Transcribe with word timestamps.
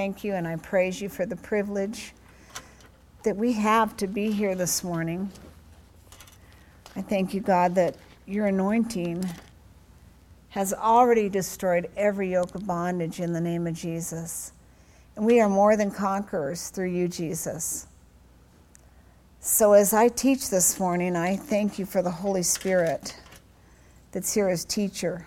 thank 0.00 0.24
you 0.24 0.32
and 0.32 0.48
I 0.48 0.56
praise 0.56 0.98
you 1.02 1.10
for 1.10 1.26
the 1.26 1.36
privilege 1.36 2.14
that 3.22 3.36
we 3.36 3.52
have 3.52 3.98
to 3.98 4.06
be 4.06 4.30
here 4.30 4.54
this 4.54 4.82
morning. 4.82 5.30
I 6.96 7.02
thank 7.02 7.34
you, 7.34 7.42
God, 7.42 7.74
that 7.74 7.96
your 8.24 8.46
anointing 8.46 9.28
has 10.48 10.72
already 10.72 11.28
destroyed 11.28 11.90
every 11.98 12.32
yoke 12.32 12.54
of 12.54 12.66
bondage 12.66 13.20
in 13.20 13.34
the 13.34 13.42
name 13.42 13.66
of 13.66 13.74
Jesus. 13.74 14.54
And 15.16 15.26
we 15.26 15.38
are 15.38 15.50
more 15.50 15.76
than 15.76 15.90
conquerors 15.90 16.70
through 16.70 16.92
you, 16.92 17.06
Jesus. 17.06 17.86
So 19.38 19.74
as 19.74 19.92
I 19.92 20.08
teach 20.08 20.48
this 20.48 20.80
morning, 20.80 21.14
I 21.14 21.36
thank 21.36 21.78
you 21.78 21.84
for 21.84 22.00
the 22.00 22.10
Holy 22.10 22.42
Spirit 22.42 23.14
that's 24.12 24.32
here 24.32 24.48
as 24.48 24.64
teacher 24.64 25.26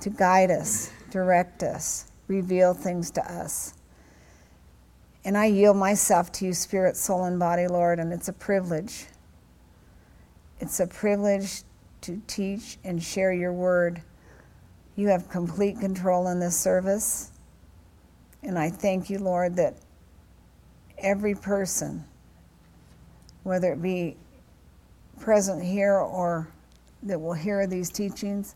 to 0.00 0.08
guide 0.08 0.50
us, 0.50 0.90
direct 1.10 1.62
us, 1.62 2.09
reveal 2.30 2.72
things 2.72 3.10
to 3.10 3.32
us. 3.32 3.74
And 5.24 5.36
I 5.36 5.46
yield 5.46 5.76
myself 5.76 6.32
to 6.32 6.46
you, 6.46 6.54
spirit, 6.54 6.96
soul, 6.96 7.24
and 7.24 7.38
body, 7.38 7.66
Lord, 7.66 7.98
and 7.98 8.12
it's 8.12 8.28
a 8.28 8.32
privilege. 8.32 9.06
It's 10.60 10.80
a 10.80 10.86
privilege 10.86 11.64
to 12.02 12.22
teach 12.26 12.78
and 12.84 13.02
share 13.02 13.32
your 13.32 13.52
word. 13.52 14.00
You 14.96 15.08
have 15.08 15.28
complete 15.28 15.80
control 15.80 16.28
in 16.28 16.38
this 16.38 16.58
service. 16.58 17.32
And 18.42 18.58
I 18.58 18.70
thank 18.70 19.10
you, 19.10 19.18
Lord, 19.18 19.56
that 19.56 19.74
every 20.98 21.34
person, 21.34 22.04
whether 23.42 23.72
it 23.72 23.82
be 23.82 24.16
present 25.18 25.62
here 25.62 25.96
or 25.96 26.48
that 27.02 27.18
will 27.20 27.34
hear 27.34 27.66
these 27.66 27.90
teachings, 27.90 28.54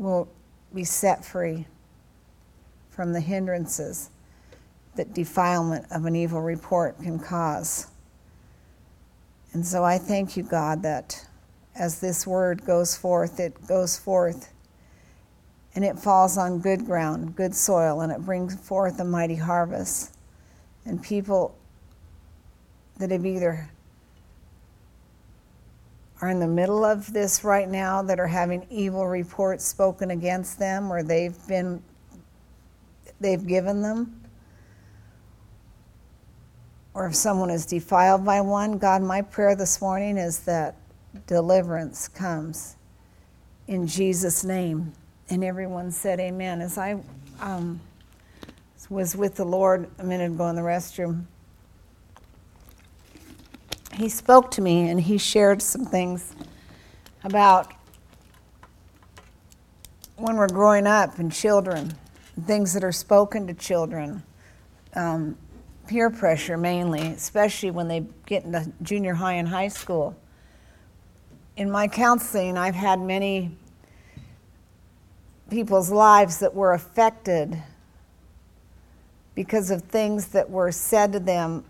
will 0.00 0.28
be 0.74 0.82
set 0.82 1.24
free 1.24 1.66
from 2.88 3.12
the 3.12 3.20
hindrances 3.20 4.10
that 4.96 5.12
defilement 5.14 5.86
of 5.90 6.06
an 6.06 6.16
evil 6.16 6.40
report 6.40 7.00
can 7.02 7.18
cause. 7.18 7.86
And 9.52 9.64
so 9.64 9.84
I 9.84 9.98
thank 9.98 10.36
you, 10.36 10.42
God, 10.42 10.82
that 10.82 11.26
as 11.74 12.00
this 12.00 12.26
word 12.26 12.64
goes 12.64 12.96
forth, 12.96 13.38
it 13.38 13.66
goes 13.66 13.98
forth 13.98 14.52
and 15.74 15.84
it 15.84 15.98
falls 15.98 16.36
on 16.36 16.60
good 16.60 16.84
ground, 16.86 17.36
good 17.36 17.54
soil, 17.54 18.00
and 18.00 18.10
it 18.10 18.24
brings 18.24 18.56
forth 18.56 18.98
a 18.98 19.04
mighty 19.04 19.36
harvest. 19.36 20.16
And 20.84 21.00
people 21.00 21.56
that 22.98 23.10
have 23.10 23.24
either 23.24 23.70
are 26.20 26.28
in 26.28 26.38
the 26.38 26.46
middle 26.46 26.84
of 26.84 27.12
this 27.12 27.44
right 27.44 27.68
now 27.68 28.02
that 28.02 28.20
are 28.20 28.26
having 28.26 28.66
evil 28.70 29.06
reports 29.06 29.64
spoken 29.64 30.10
against 30.10 30.58
them 30.58 30.92
or 30.92 31.02
they've 31.02 31.36
been 31.48 31.82
they've 33.20 33.46
given 33.46 33.82
them? 33.82 34.22
Or 36.92 37.06
if 37.06 37.14
someone 37.14 37.50
is 37.50 37.64
defiled 37.64 38.24
by 38.24 38.40
one 38.40 38.78
god 38.78 39.02
my 39.02 39.22
prayer 39.22 39.54
this 39.54 39.80
morning 39.80 40.18
is 40.18 40.40
that 40.40 40.76
deliverance 41.26 42.06
comes 42.08 42.76
in 43.66 43.86
jesus 43.86 44.44
name. 44.44 44.92
And 45.30 45.44
everyone 45.44 45.90
said 45.90 46.20
amen. 46.20 46.60
As 46.60 46.76
i 46.76 47.00
um, 47.40 47.80
was 48.90 49.14
with 49.16 49.36
the 49.36 49.44
lord 49.44 49.88
a 49.98 50.04
minute 50.04 50.32
ago 50.32 50.48
in 50.48 50.56
the 50.56 50.62
restroom 50.62 51.24
he 54.00 54.08
spoke 54.08 54.50
to 54.52 54.62
me 54.62 54.88
and 54.88 54.98
he 54.98 55.18
shared 55.18 55.60
some 55.60 55.84
things 55.84 56.34
about 57.22 57.72
when 60.16 60.36
we're 60.36 60.48
growing 60.48 60.86
up 60.86 61.18
and 61.18 61.30
children, 61.30 61.92
things 62.46 62.72
that 62.72 62.82
are 62.82 62.92
spoken 62.92 63.46
to 63.46 63.52
children, 63.52 64.22
um, 64.94 65.36
peer 65.86 66.08
pressure 66.08 66.56
mainly, 66.56 67.08
especially 67.08 67.70
when 67.70 67.88
they 67.88 68.02
get 68.24 68.44
into 68.44 68.72
junior 68.82 69.12
high 69.12 69.34
and 69.34 69.48
high 69.48 69.68
school. 69.68 70.16
In 71.56 71.70
my 71.70 71.86
counseling, 71.86 72.56
I've 72.56 72.74
had 72.74 73.00
many 73.00 73.50
people's 75.50 75.90
lives 75.90 76.38
that 76.38 76.54
were 76.54 76.72
affected 76.72 77.62
because 79.34 79.70
of 79.70 79.82
things 79.82 80.28
that 80.28 80.48
were 80.48 80.72
said 80.72 81.12
to 81.12 81.20
them 81.20 81.64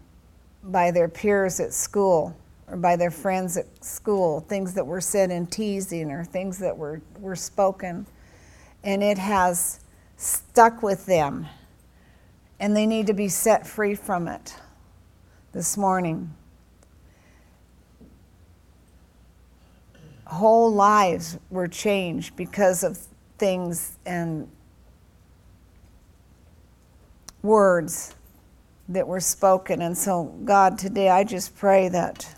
by 0.62 0.90
their 0.90 1.08
peers 1.08 1.60
at 1.60 1.72
school 1.72 2.36
or 2.68 2.76
by 2.76 2.96
their 2.96 3.10
friends 3.10 3.56
at 3.56 3.66
school, 3.84 4.40
things 4.40 4.74
that 4.74 4.86
were 4.86 5.00
said 5.00 5.30
in 5.30 5.46
teasing 5.46 6.10
or 6.10 6.24
things 6.24 6.58
that 6.58 6.76
were, 6.76 7.00
were 7.18 7.36
spoken. 7.36 8.06
And 8.84 9.02
it 9.02 9.18
has 9.18 9.80
stuck 10.16 10.82
with 10.82 11.06
them. 11.06 11.46
And 12.58 12.76
they 12.76 12.86
need 12.86 13.06
to 13.08 13.14
be 13.14 13.28
set 13.28 13.66
free 13.66 13.94
from 13.94 14.28
it 14.28 14.54
this 15.52 15.76
morning. 15.76 16.34
Whole 20.26 20.72
lives 20.72 21.38
were 21.50 21.66
changed 21.66 22.36
because 22.36 22.84
of 22.84 22.98
things 23.38 23.96
and 24.06 24.48
words 27.42 28.14
that 28.90 29.06
were 29.06 29.20
spoken. 29.20 29.80
And 29.82 29.96
so, 29.96 30.24
God, 30.44 30.78
today 30.78 31.08
I 31.08 31.24
just 31.24 31.56
pray 31.56 31.88
that 31.88 32.36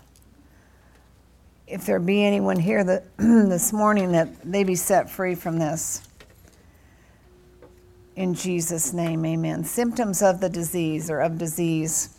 if 1.67 1.85
there 1.85 1.99
be 1.99 2.23
anyone 2.23 2.59
here 2.59 2.83
that 2.83 3.05
this 3.17 3.73
morning 3.73 4.11
that 4.11 4.29
they 4.43 4.63
be 4.63 4.75
set 4.75 5.09
free 5.09 5.35
from 5.35 5.57
this. 5.57 6.07
In 8.15 8.35
Jesus' 8.35 8.93
name, 8.93 9.25
amen. 9.25 9.63
Symptoms 9.63 10.21
of 10.21 10.39
the 10.39 10.49
disease 10.49 11.09
or 11.09 11.19
of 11.19 11.39
disease. 11.39 12.15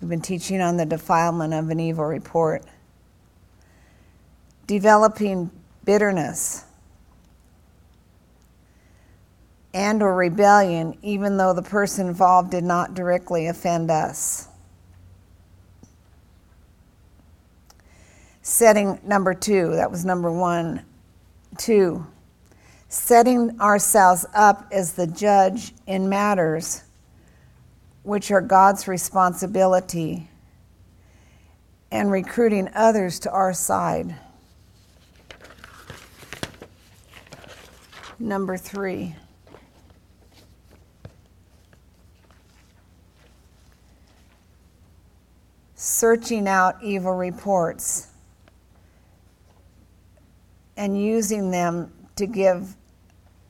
We've 0.00 0.10
been 0.10 0.20
teaching 0.20 0.60
on 0.60 0.76
the 0.76 0.84
defilement 0.84 1.54
of 1.54 1.70
an 1.70 1.80
evil 1.80 2.04
report. 2.04 2.62
Developing 4.66 5.50
bitterness 5.86 6.64
and 9.72 10.02
or 10.02 10.14
rebellion 10.14 10.96
even 11.02 11.36
though 11.36 11.52
the 11.52 11.62
person 11.62 12.08
involved 12.08 12.50
did 12.50 12.64
not 12.64 12.94
directly 12.94 13.46
offend 13.46 13.90
us. 13.90 14.48
Setting 18.42 18.98
number 19.04 19.34
2, 19.34 19.76
that 19.76 19.90
was 19.90 20.04
number 20.04 20.32
1. 20.32 20.84
2. 21.58 22.06
Setting 22.88 23.60
ourselves 23.60 24.26
up 24.34 24.66
as 24.72 24.94
the 24.94 25.06
judge 25.06 25.72
in 25.86 26.08
matters 26.08 26.82
which 28.02 28.30
are 28.30 28.40
God's 28.40 28.88
responsibility 28.88 30.28
and 31.92 32.10
recruiting 32.10 32.68
others 32.74 33.20
to 33.20 33.30
our 33.30 33.52
side. 33.52 34.16
Number 38.18 38.56
3. 38.56 39.14
Searching 45.82 46.46
out 46.46 46.76
evil 46.82 47.14
reports 47.14 48.08
and 50.76 51.02
using 51.02 51.50
them 51.50 51.90
to 52.16 52.26
give 52.26 52.76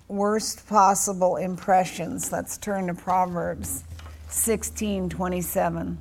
worst 0.07 0.65
possible 0.69 1.39
impressions. 1.39 2.31
Let's 2.31 2.57
turn 2.57 2.87
to 2.87 2.95
Proverbs 2.95 3.83
16 4.29 5.09
27. 5.09 5.99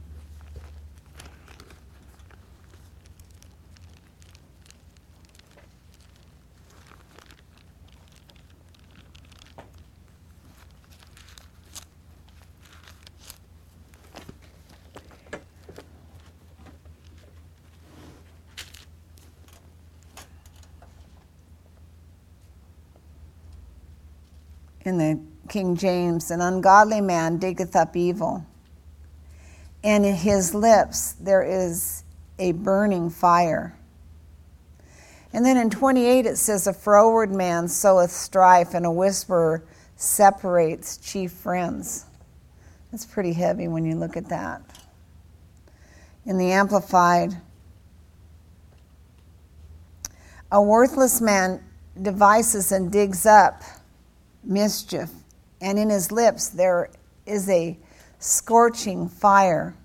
In 24.85 24.97
the 24.97 25.19
King 25.49 25.75
James, 25.75 26.31
an 26.31 26.41
ungodly 26.41 27.01
man 27.01 27.37
diggeth 27.37 27.75
up 27.75 27.95
evil, 27.95 28.45
and 29.83 30.05
in 30.05 30.15
his 30.15 30.53
lips 30.53 31.13
there 31.13 31.43
is 31.43 32.03
a 32.37 32.51
burning 32.53 33.09
fire. 33.09 33.75
And 35.33 35.45
then 35.45 35.57
in 35.57 35.69
28 35.69 36.25
it 36.25 36.37
says, 36.37 36.67
A 36.67 36.73
froward 36.73 37.31
man 37.31 37.67
soweth 37.67 38.11
strife, 38.11 38.73
and 38.73 38.85
a 38.85 38.91
whisperer 38.91 39.63
separates 39.95 40.97
chief 40.97 41.31
friends. 41.31 42.05
That's 42.91 43.05
pretty 43.05 43.33
heavy 43.33 43.67
when 43.67 43.85
you 43.85 43.95
look 43.95 44.17
at 44.17 44.29
that. 44.29 44.61
In 46.25 46.37
the 46.37 46.51
Amplified, 46.51 47.35
a 50.51 50.61
worthless 50.61 51.21
man 51.21 51.63
devices 52.01 52.71
and 52.71 52.91
digs 52.91 53.25
up 53.25 53.61
mischief, 54.43 55.09
and 55.61 55.77
in 55.77 55.89
his 55.89 56.11
lips 56.11 56.49
there 56.49 56.89
is 57.25 57.49
a 57.49 57.77
scorching 58.19 59.07
fire. 59.07 59.75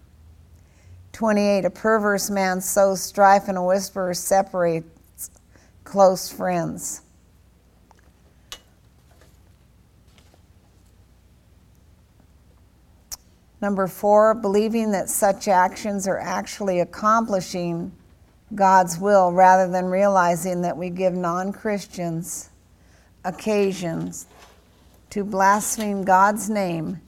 28. 1.12 1.64
A 1.64 1.70
perverse 1.70 2.30
man 2.30 2.60
sows 2.60 3.00
strife, 3.00 3.48
and 3.48 3.56
a 3.56 3.62
whisperer 3.62 4.14
separates 4.14 5.30
close 5.84 6.30
friends. 6.30 7.02
Number 13.60 13.86
four, 13.86 14.34
believing 14.34 14.90
that 14.90 15.08
such 15.08 15.48
actions 15.48 16.06
are 16.06 16.18
actually 16.18 16.80
accomplishing 16.80 17.92
God's 18.54 18.98
will 18.98 19.32
rather 19.32 19.70
than 19.70 19.86
realizing 19.86 20.60
that 20.62 20.76
we 20.76 20.90
give 20.90 21.14
non 21.14 21.52
Christians 21.52 22.50
occasions 23.24 24.26
to 25.14 25.22
blaspheme 25.22 26.02
God's 26.02 26.50
name 26.50 27.00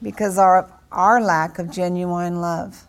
because 0.00 0.38
of 0.38 0.70
our 0.92 1.20
lack 1.20 1.58
of 1.58 1.68
genuine 1.68 2.40
love. 2.40 2.86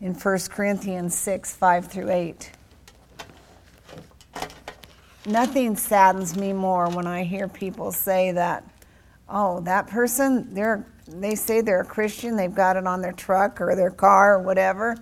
In 0.00 0.12
1 0.12 0.38
Corinthians 0.50 1.14
6 1.14 1.54
5 1.54 1.86
through 1.86 2.10
8. 2.10 2.50
Nothing 5.24 5.76
saddens 5.76 6.36
me 6.36 6.52
more 6.52 6.88
when 6.88 7.06
I 7.06 7.22
hear 7.22 7.46
people 7.46 7.92
say 7.92 8.32
that, 8.32 8.68
oh, 9.28 9.60
that 9.60 9.86
person, 9.86 10.52
they're, 10.52 10.84
they 11.06 11.36
say 11.36 11.60
they're 11.60 11.82
a 11.82 11.84
Christian, 11.84 12.34
they've 12.34 12.52
got 12.52 12.76
it 12.76 12.88
on 12.88 13.00
their 13.00 13.12
truck 13.12 13.60
or 13.60 13.76
their 13.76 13.92
car 13.92 14.34
or 14.34 14.42
whatever, 14.42 14.96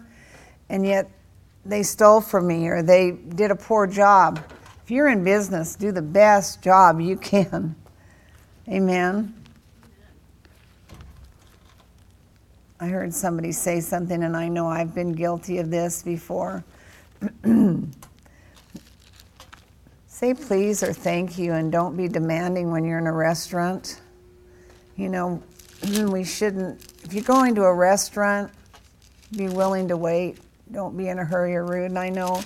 and 0.68 0.84
yet 0.84 1.10
they 1.64 1.82
stole 1.82 2.20
from 2.20 2.46
me 2.46 2.68
or 2.68 2.82
they 2.82 3.12
did 3.12 3.50
a 3.50 3.56
poor 3.56 3.86
job. 3.86 4.44
If 4.84 4.90
you're 4.90 5.08
in 5.08 5.24
business, 5.24 5.74
do 5.74 5.90
the 5.90 6.02
best 6.02 6.60
job 6.60 7.00
you 7.00 7.16
can. 7.16 7.74
Amen. 8.68 9.34
I 12.78 12.88
heard 12.88 13.14
somebody 13.14 13.52
say 13.52 13.80
something, 13.80 14.22
and 14.22 14.36
I 14.36 14.48
know 14.48 14.66
I've 14.66 14.94
been 14.94 15.12
guilty 15.12 15.58
of 15.58 15.70
this 15.70 16.02
before. 16.02 16.64
say 20.08 20.34
please 20.34 20.82
or 20.82 20.92
thank 20.92 21.38
you, 21.38 21.52
and 21.52 21.72
don't 21.72 21.96
be 21.96 22.08
demanding 22.08 22.70
when 22.70 22.84
you're 22.84 22.98
in 22.98 23.06
a 23.06 23.12
restaurant. 23.12 24.00
You 24.96 25.08
know, 25.08 25.42
we 26.10 26.24
shouldn't, 26.24 26.92
if 27.04 27.14
you're 27.14 27.24
going 27.24 27.54
to 27.54 27.62
a 27.62 27.74
restaurant, 27.74 28.52
be 29.34 29.48
willing 29.48 29.88
to 29.88 29.96
wait 29.96 30.38
don't 30.72 30.96
be 30.96 31.08
in 31.08 31.18
a 31.18 31.24
hurry 31.24 31.54
or 31.54 31.64
rude. 31.64 31.86
And 31.86 31.98
I 31.98 32.08
know 32.08 32.42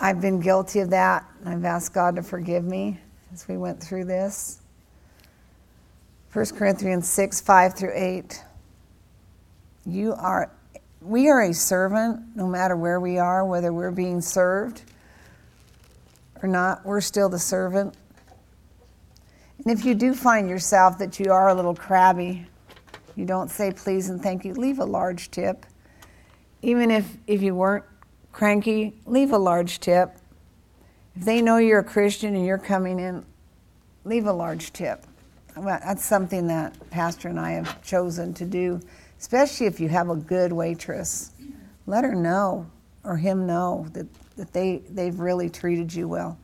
I've 0.00 0.20
been 0.20 0.40
guilty 0.40 0.80
of 0.80 0.90
that. 0.90 1.24
I've 1.44 1.64
asked 1.64 1.92
God 1.92 2.16
to 2.16 2.22
forgive 2.22 2.64
me 2.64 3.00
as 3.32 3.48
we 3.48 3.56
went 3.56 3.82
through 3.82 4.04
this. 4.04 4.60
1 6.36 6.44
Corinthians 6.48 7.08
6, 7.08 7.40
5 7.40 7.74
through 7.74 7.92
8. 7.94 8.44
You 9.86 10.12
are, 10.12 10.50
we 11.00 11.30
are 11.30 11.40
a 11.40 11.54
servant 11.54 12.36
no 12.36 12.46
matter 12.46 12.76
where 12.76 13.00
we 13.00 13.16
are, 13.16 13.42
whether 13.42 13.72
we're 13.72 13.90
being 13.90 14.20
served 14.20 14.82
or 16.42 16.48
not, 16.50 16.84
we're 16.84 17.00
still 17.00 17.30
the 17.30 17.38
servant. 17.38 17.96
And 19.64 19.72
if 19.72 19.86
you 19.86 19.94
do 19.94 20.12
find 20.12 20.46
yourself 20.50 20.98
that 20.98 21.18
you 21.18 21.32
are 21.32 21.48
a 21.48 21.54
little 21.54 21.74
crabby, 21.74 22.46
you 23.14 23.24
don't 23.24 23.50
say 23.50 23.72
please 23.72 24.10
and 24.10 24.22
thank 24.22 24.44
you, 24.44 24.52
leave 24.52 24.78
a 24.78 24.84
large 24.84 25.30
tip 25.30 25.64
even 26.60 26.90
if, 26.90 27.16
if 27.26 27.40
you 27.40 27.54
weren't 27.54 27.84
cranky, 28.32 28.92
leave 29.06 29.32
a 29.32 29.38
large 29.38 29.80
tip. 29.80 30.18
If 31.14 31.24
they 31.24 31.40
know 31.40 31.56
you're 31.56 31.78
a 31.78 31.84
Christian 31.84 32.36
and 32.36 32.44
you're 32.44 32.58
coming 32.58 32.98
in, 32.98 33.24
leave 34.04 34.26
a 34.26 34.32
large 34.34 34.74
tip. 34.74 35.06
That's 35.56 36.04
something 36.04 36.46
that 36.48 36.90
Pastor 36.90 37.28
and 37.28 37.40
I 37.40 37.52
have 37.52 37.82
chosen 37.82 38.34
to 38.34 38.44
do, 38.44 38.80
especially 39.18 39.66
if 39.66 39.80
you 39.80 39.88
have 39.88 40.10
a 40.10 40.16
good 40.16 40.52
waitress. 40.52 41.32
Let 41.86 42.04
her 42.04 42.14
know 42.14 42.66
or 43.04 43.16
him 43.16 43.46
know 43.46 43.86
that, 43.92 44.06
that 44.36 44.52
they, 44.52 44.82
they've 44.90 45.18
really 45.18 45.48
treated 45.48 45.94
you 45.94 46.08
well. 46.08 46.38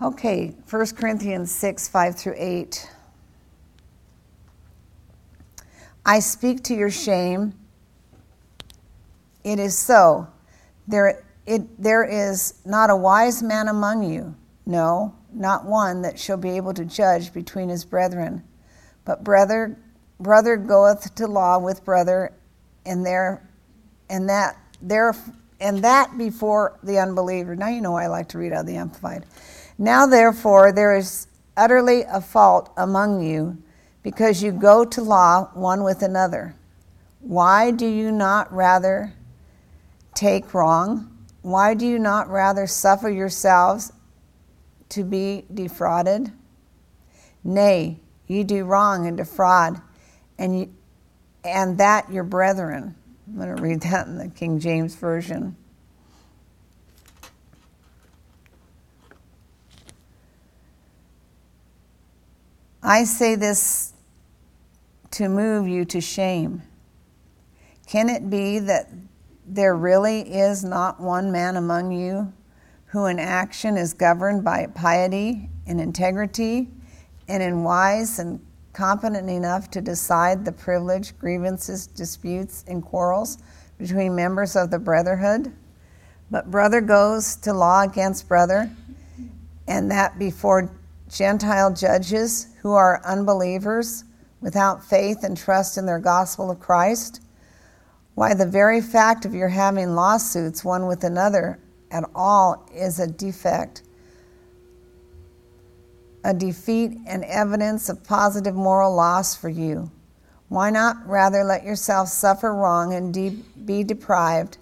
Okay, 0.00 0.54
1 0.68 0.86
Corinthians 0.96 1.50
6 1.52 1.88
5 1.88 2.16
through 2.16 2.34
8. 2.36 2.90
I 6.06 6.18
speak 6.18 6.62
to 6.64 6.74
your 6.74 6.90
shame. 6.90 7.54
It 9.44 9.58
is 9.58 9.76
so. 9.76 10.26
There, 10.88 11.22
it, 11.46 11.82
there 11.82 12.04
is 12.04 12.54
not 12.64 12.90
a 12.90 12.96
wise 12.96 13.42
man 13.42 13.68
among 13.68 14.02
you, 14.10 14.34
no, 14.66 15.14
not 15.32 15.66
one 15.66 16.02
that 16.02 16.18
shall 16.18 16.36
be 16.36 16.50
able 16.50 16.74
to 16.74 16.84
judge 16.84 17.32
between 17.32 17.68
his 17.68 17.84
brethren. 17.84 18.42
But 19.04 19.22
brother, 19.22 19.76
brother 20.18 20.56
goeth 20.56 21.14
to 21.16 21.26
law 21.26 21.58
with 21.58 21.84
brother, 21.84 22.32
and 22.86 23.04
there, 23.04 23.48
and 24.08 24.28
that 24.28 24.56
there, 24.80 25.14
and 25.60 25.84
that 25.84 26.16
before 26.16 26.78
the 26.82 26.98
unbeliever. 26.98 27.56
Now 27.56 27.68
you 27.68 27.80
know 27.80 27.96
I 27.96 28.06
like 28.06 28.28
to 28.30 28.38
read 28.38 28.52
out 28.52 28.60
of 28.60 28.66
the 28.66 28.76
Amplified. 28.76 29.26
Now 29.76 30.06
therefore 30.06 30.72
there 30.72 30.96
is 30.96 31.26
utterly 31.56 32.02
a 32.02 32.20
fault 32.20 32.72
among 32.76 33.22
you, 33.22 33.62
because 34.02 34.42
you 34.42 34.52
go 34.52 34.84
to 34.84 35.02
law 35.02 35.50
one 35.54 35.82
with 35.82 36.02
another. 36.02 36.54
Why 37.20 37.70
do 37.70 37.86
you 37.86 38.12
not 38.12 38.52
rather 38.52 39.14
take 40.14 40.54
wrong? 40.54 41.10
Why 41.42 41.74
do 41.74 41.86
you 41.86 41.98
not 41.98 42.28
rather 42.28 42.66
suffer 42.66 43.10
yourselves 43.10 43.92
to 44.94 45.02
be 45.02 45.44
defrauded? 45.52 46.32
Nay, 47.42 47.98
ye 48.28 48.44
do 48.44 48.64
wrong 48.64 49.06
and 49.06 49.16
defraud, 49.16 49.80
and, 50.38 50.60
you, 50.60 50.74
and 51.44 51.78
that 51.78 52.10
your 52.12 52.24
brethren. 52.24 52.94
I'm 53.26 53.36
going 53.36 53.56
to 53.56 53.62
read 53.62 53.80
that 53.82 54.06
in 54.06 54.18
the 54.18 54.28
King 54.28 54.60
James 54.60 54.94
Version. 54.94 55.56
I 62.80 63.04
say 63.04 63.34
this 63.34 63.94
to 65.12 65.28
move 65.28 65.66
you 65.66 65.84
to 65.86 66.00
shame. 66.00 66.62
Can 67.86 68.08
it 68.08 68.30
be 68.30 68.60
that 68.60 68.90
there 69.46 69.74
really 69.74 70.20
is 70.20 70.62
not 70.62 71.00
one 71.00 71.32
man 71.32 71.56
among 71.56 71.92
you 71.92 72.32
who 72.94 73.06
in 73.06 73.18
action 73.18 73.76
is 73.76 73.92
governed 73.92 74.44
by 74.44 74.64
piety 74.72 75.50
and 75.66 75.80
integrity 75.80 76.68
and 77.26 77.42
in 77.42 77.64
wise 77.64 78.20
and 78.20 78.40
competent 78.72 79.28
enough 79.28 79.68
to 79.68 79.80
decide 79.80 80.44
the 80.44 80.52
privilege, 80.52 81.18
grievances, 81.18 81.88
disputes, 81.88 82.64
and 82.68 82.84
quarrels 82.84 83.38
between 83.78 84.14
members 84.14 84.54
of 84.54 84.70
the 84.70 84.78
brotherhood. 84.78 85.52
But 86.30 86.52
brother 86.52 86.80
goes 86.80 87.34
to 87.38 87.52
law 87.52 87.82
against 87.82 88.28
brother, 88.28 88.70
and 89.66 89.90
that 89.90 90.16
before 90.16 90.70
Gentile 91.08 91.74
judges 91.74 92.54
who 92.62 92.74
are 92.74 93.04
unbelievers 93.04 94.04
without 94.40 94.84
faith 94.84 95.24
and 95.24 95.36
trust 95.36 95.76
in 95.78 95.84
their 95.84 95.98
gospel 95.98 96.48
of 96.48 96.60
Christ. 96.60 97.22
Why, 98.14 98.34
the 98.34 98.46
very 98.46 98.80
fact 98.80 99.24
of 99.24 99.34
your 99.34 99.48
having 99.48 99.96
lawsuits 99.96 100.64
one 100.64 100.86
with 100.86 101.02
another 101.02 101.58
at 101.94 102.04
all 102.12 102.68
is 102.74 102.98
a 102.98 103.06
defect, 103.06 103.82
a 106.24 106.34
defeat, 106.34 106.98
and 107.06 107.24
evidence 107.24 107.88
of 107.88 108.02
positive 108.02 108.56
moral 108.56 108.92
loss 108.92 109.36
for 109.36 109.48
you. 109.48 109.90
Why 110.48 110.70
not 110.70 110.96
rather 111.06 111.44
let 111.44 111.62
yourself 111.62 112.08
suffer 112.08 112.52
wrong 112.52 112.92
and 112.92 113.14
de- 113.14 113.42
be 113.64 113.84
deprived 113.84 114.58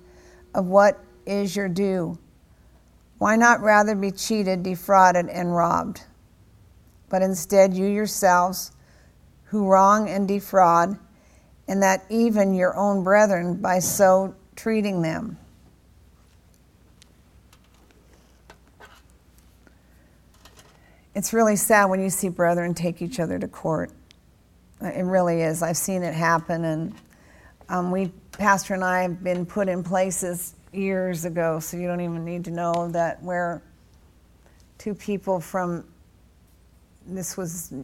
of 0.54 0.66
what 0.66 1.00
is 1.24 1.56
your 1.56 1.68
due? 1.68 2.18
Why 3.16 3.36
not 3.36 3.62
rather 3.62 3.94
be 3.94 4.10
cheated, 4.10 4.62
defrauded, 4.62 5.28
and 5.28 5.56
robbed? 5.56 6.02
But 7.08 7.22
instead, 7.22 7.72
you 7.72 7.86
yourselves, 7.86 8.72
who 9.44 9.66
wrong 9.66 10.08
and 10.08 10.28
defraud, 10.28 10.98
and 11.66 11.82
that 11.82 12.04
even 12.10 12.52
your 12.52 12.76
own 12.76 13.02
brethren 13.02 13.56
by 13.56 13.78
so 13.78 14.34
treating 14.54 15.00
them. 15.00 15.38
It's 21.14 21.34
really 21.34 21.56
sad 21.56 21.86
when 21.86 22.00
you 22.00 22.08
see 22.08 22.30
brethren 22.30 22.72
take 22.72 23.02
each 23.02 23.20
other 23.20 23.38
to 23.38 23.46
court. 23.46 23.90
It 24.80 25.04
really 25.04 25.42
is. 25.42 25.62
I've 25.62 25.76
seen 25.76 26.02
it 26.02 26.14
happen, 26.14 26.64
and 26.64 26.94
um, 27.68 27.90
we, 27.90 28.10
Pastor 28.32 28.72
and 28.74 28.82
I, 28.82 29.02
have 29.02 29.22
been 29.22 29.44
put 29.44 29.68
in 29.68 29.84
places 29.84 30.54
years 30.72 31.26
ago, 31.26 31.60
so 31.60 31.76
you 31.76 31.86
don't 31.86 32.00
even 32.00 32.24
need 32.24 32.46
to 32.46 32.50
know 32.50 32.88
that 32.92 33.22
where 33.22 33.62
two 34.78 34.94
people 34.94 35.38
from 35.38 35.84
this 37.06 37.36
was 37.36 37.74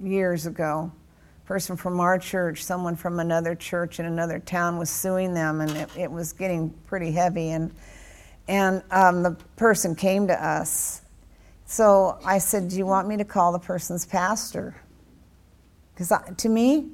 years 0.00 0.46
ago. 0.46 0.90
Person 1.46 1.76
from 1.76 2.00
our 2.00 2.18
church, 2.18 2.64
someone 2.64 2.96
from 2.96 3.20
another 3.20 3.54
church 3.54 4.00
in 4.00 4.06
another 4.06 4.40
town 4.40 4.76
was 4.76 4.90
suing 4.90 5.34
them, 5.34 5.60
and 5.60 5.70
it, 5.70 5.88
it 5.96 6.10
was 6.10 6.32
getting 6.32 6.70
pretty 6.86 7.12
heavy. 7.12 7.50
And 7.50 7.72
And 8.48 8.82
um, 8.90 9.22
the 9.22 9.36
person 9.56 9.94
came 9.94 10.26
to 10.26 10.44
us. 10.44 11.02
So 11.64 12.18
I 12.24 12.38
said, 12.38 12.68
Do 12.68 12.76
you 12.76 12.86
want 12.86 13.08
me 13.08 13.16
to 13.16 13.24
call 13.24 13.52
the 13.52 13.58
person's 13.58 14.04
pastor? 14.04 14.74
Because 15.94 16.12
to 16.36 16.48
me, 16.48 16.90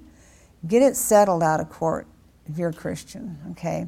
get 0.67 0.83
it 0.83 0.97
settled 0.97 1.43
out 1.43 1.61
of 1.61 1.71
court 1.71 2.07
if 2.49 2.59
you're 2.59 2.71
a 2.71 2.75
Christian, 2.75 3.39
okay? 3.53 3.87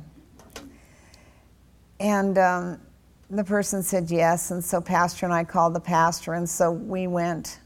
And 1.98 2.38
um, 2.38 2.80
the 3.30 3.44
person 3.44 3.82
said 3.82 4.10
yes. 4.10 4.50
And 4.50 4.64
so 4.64 4.80
Pastor 4.80 5.26
and 5.26 5.34
I 5.34 5.44
called 5.44 5.74
the 5.74 5.80
pastor. 5.80 6.34
And 6.34 6.48
so 6.48 6.70
we 6.70 7.06
went 7.06 7.60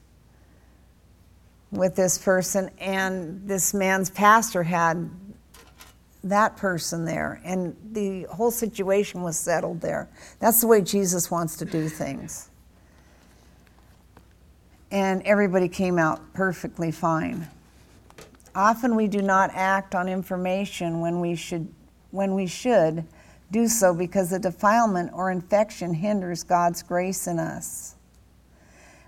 with 1.70 1.96
this 1.96 2.18
person. 2.18 2.70
And 2.78 3.46
this 3.48 3.74
man's 3.74 4.10
pastor 4.10 4.62
had 4.62 5.10
that 6.25 6.57
person 6.57 7.04
there. 7.04 7.40
And 7.45 7.76
the 7.93 8.25
whole 8.25 8.50
situation 8.50 9.23
was 9.23 9.38
settled 9.38 9.81
there. 9.81 10.09
That's 10.40 10.61
the 10.61 10.66
way 10.66 10.81
Jesus 10.81 11.31
wants 11.31 11.57
to 11.59 11.64
do 11.64 11.88
things. 11.88 12.50
And 14.90 15.23
everybody 15.23 15.69
came 15.69 15.99
out 15.99 16.33
perfectly 16.33 16.90
fine. 16.90 17.49
Often 18.54 18.95
we 18.95 19.09
do 19.09 19.21
not 19.21 19.50
act 19.52 19.95
on 19.95 20.09
information 20.09 21.00
when 21.00 21.21
we 21.21 21.35
should, 21.35 21.73
when 22.11 22.35
we 22.35 22.47
should 22.47 23.04
do 23.50 23.69
so 23.69 23.93
because 23.93 24.31
the 24.31 24.38
defilement 24.38 25.11
or 25.12 25.31
infection 25.31 25.95
hinders 25.95 26.43
God's 26.43 26.83
grace 26.83 27.26
in 27.26 27.38
us. 27.38 27.97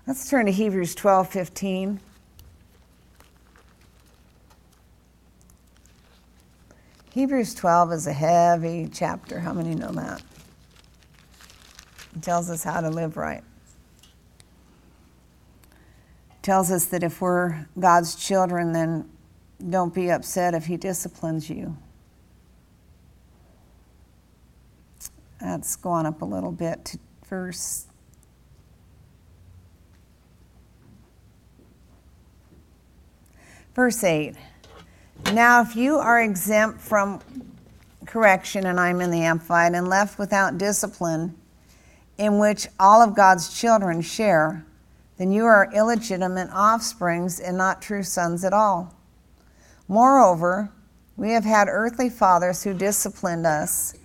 Let's 0.05 0.29
turn 0.29 0.45
to 0.45 0.51
Hebrews 0.51 0.95
12 0.95 1.29
15. 1.29 1.99
Hebrews 7.17 7.55
12 7.55 7.93
is 7.93 8.05
a 8.05 8.13
heavy 8.13 8.87
chapter. 8.93 9.39
How 9.39 9.51
many 9.51 9.73
know 9.73 9.91
that? 9.91 10.21
It 12.15 12.21
tells 12.21 12.47
us 12.51 12.63
how 12.63 12.79
to 12.79 12.91
live 12.91 13.17
right. 13.17 13.43
Tells 16.43 16.69
us 16.69 16.85
that 16.85 17.01
if 17.01 17.19
we're 17.19 17.65
God's 17.79 18.13
children, 18.13 18.71
then 18.71 19.09
don't 19.67 19.95
be 19.95 20.11
upset 20.11 20.53
if 20.53 20.67
He 20.67 20.77
disciplines 20.77 21.49
you. 21.49 21.75
Let's 25.41 25.75
go 25.75 25.89
on 25.89 26.05
up 26.05 26.21
a 26.21 26.25
little 26.25 26.51
bit 26.51 26.85
to 26.85 26.99
verse 27.27 27.87
verse 33.73 34.03
8. 34.03 34.35
Now, 35.33 35.61
if 35.61 35.75
you 35.75 35.97
are 35.97 36.21
exempt 36.21 36.79
from 36.79 37.19
correction, 38.05 38.65
and 38.65 38.79
I'm 38.79 39.01
in 39.01 39.11
the 39.11 39.23
Amplified, 39.23 39.73
and 39.73 39.87
left 39.87 40.17
without 40.17 40.57
discipline, 40.57 41.35
in 42.17 42.39
which 42.39 42.67
all 42.79 43.01
of 43.01 43.15
God's 43.15 43.59
children 43.59 44.01
share, 44.01 44.65
then 45.17 45.31
you 45.31 45.45
are 45.45 45.69
illegitimate 45.73 46.49
offsprings 46.51 47.39
and 47.39 47.57
not 47.57 47.81
true 47.81 48.03
sons 48.03 48.43
at 48.43 48.53
all. 48.53 48.95
Moreover, 49.87 50.71
we 51.17 51.31
have 51.31 51.43
had 51.45 51.67
earthly 51.67 52.09
fathers 52.09 52.63
who 52.63 52.73
disciplined 52.73 53.45
us, 53.45 53.95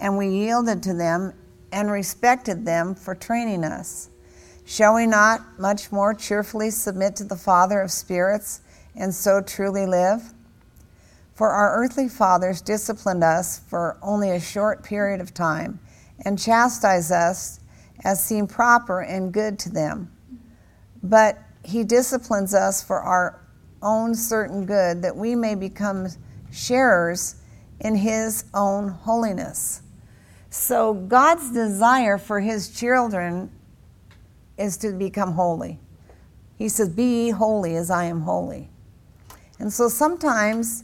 and 0.00 0.16
we 0.16 0.28
yielded 0.28 0.82
to 0.82 0.94
them 0.94 1.34
and 1.70 1.90
respected 1.90 2.64
them 2.64 2.94
for 2.94 3.14
training 3.14 3.64
us. 3.64 4.08
Shall 4.64 4.94
we 4.94 5.06
not 5.06 5.58
much 5.58 5.92
more 5.92 6.14
cheerfully 6.14 6.70
submit 6.70 7.16
to 7.16 7.24
the 7.24 7.36
Father 7.36 7.80
of 7.80 7.90
spirits 7.90 8.60
and 8.96 9.14
so 9.14 9.40
truly 9.40 9.86
live? 9.86 10.32
For 11.38 11.50
our 11.50 11.76
earthly 11.76 12.08
fathers 12.08 12.60
disciplined 12.60 13.22
us 13.22 13.60
for 13.60 13.96
only 14.02 14.32
a 14.32 14.40
short 14.40 14.82
period 14.82 15.20
of 15.20 15.32
time 15.32 15.78
and 16.24 16.36
chastised 16.36 17.12
us 17.12 17.60
as 18.02 18.24
seemed 18.24 18.50
proper 18.50 19.02
and 19.02 19.32
good 19.32 19.56
to 19.60 19.70
them. 19.70 20.10
But 21.00 21.38
he 21.64 21.84
disciplines 21.84 22.54
us 22.54 22.82
for 22.82 22.98
our 22.98 23.46
own 23.82 24.16
certain 24.16 24.66
good, 24.66 25.00
that 25.02 25.14
we 25.14 25.36
may 25.36 25.54
become 25.54 26.08
sharers 26.50 27.36
in 27.78 27.94
his 27.94 28.46
own 28.52 28.88
holiness. 28.88 29.82
So, 30.50 30.92
God's 30.92 31.52
desire 31.52 32.18
for 32.18 32.40
his 32.40 32.68
children 32.68 33.52
is 34.58 34.76
to 34.78 34.90
become 34.90 35.34
holy. 35.34 35.78
He 36.56 36.68
says, 36.68 36.88
Be 36.88 37.30
holy 37.30 37.76
as 37.76 37.92
I 37.92 38.06
am 38.06 38.22
holy. 38.22 38.70
And 39.60 39.72
so 39.72 39.88
sometimes 39.88 40.82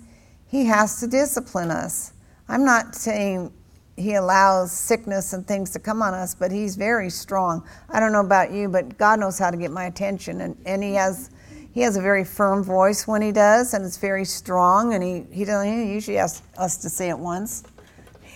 he 0.54 0.64
has 0.66 1.00
to 1.00 1.08
discipline 1.08 1.72
us. 1.72 2.12
I'm 2.48 2.64
not 2.64 2.94
saying 2.94 3.52
he 3.96 4.14
allows 4.14 4.70
sickness 4.70 5.32
and 5.32 5.44
things 5.44 5.70
to 5.70 5.80
come 5.80 6.00
on 6.00 6.14
us, 6.14 6.32
but 6.32 6.52
he's 6.52 6.76
very 6.76 7.10
strong. 7.10 7.66
I 7.90 7.98
don't 7.98 8.12
know 8.12 8.20
about 8.20 8.52
you, 8.52 8.68
but 8.68 8.96
God 8.96 9.18
knows 9.18 9.36
how 9.36 9.50
to 9.50 9.56
get 9.56 9.72
my 9.72 9.86
attention, 9.86 10.42
and, 10.42 10.56
and 10.64 10.80
he 10.80 10.94
has 10.94 11.30
he 11.72 11.80
has 11.80 11.96
a 11.96 12.00
very 12.00 12.24
firm 12.24 12.62
voice 12.62 13.04
when 13.04 13.20
he 13.20 13.32
does, 13.32 13.74
and 13.74 13.84
it's 13.84 13.96
very 13.96 14.24
strong. 14.24 14.94
And 14.94 15.02
he 15.02 15.24
he 15.36 15.44
doesn't 15.44 15.66
he 15.66 15.92
usually 15.92 16.18
asks 16.18 16.46
us 16.56 16.76
to 16.78 16.88
say 16.88 17.08
it 17.08 17.18
once. 17.18 17.64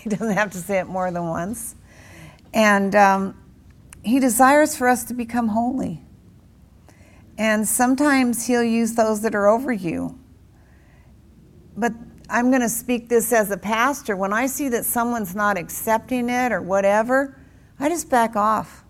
He 0.03 0.11
doesn't 0.11 0.37
have 0.37 0.51
to 0.53 0.59
say 0.59 0.79
it 0.79 0.87
more 0.87 1.13
than 1.13 1.29
once, 1.29 1.77
and 2.53 2.97
um, 2.97 3.37
he 4.03 4.19
desires 4.19 4.77
for 4.77 4.89
us 4.89 5.05
to 5.05 5.15
become 5.15 5.49
holy. 5.49 6.03
And 7.37 7.69
sometimes 7.69 8.47
he'll 8.47 8.65
use 8.65 8.95
those 8.95 9.23
that 9.23 9.37
are 9.37 9.47
over 9.47 9.73
you. 9.73 10.19
But 11.77 11.93
I'm 12.31 12.51
going 12.51 12.63
to 12.63 12.69
speak 12.69 13.09
this 13.09 13.33
as 13.33 13.51
a 13.51 13.57
pastor. 13.57 14.15
When 14.15 14.33
I 14.33 14.47
see 14.47 14.69
that 14.69 14.85
someone's 14.85 15.35
not 15.35 15.57
accepting 15.57 16.29
it 16.29 16.53
or 16.53 16.61
whatever, 16.61 17.39
I 17.81 17.89
just 17.89 18.11
back 18.11 18.37
off. 18.37 18.85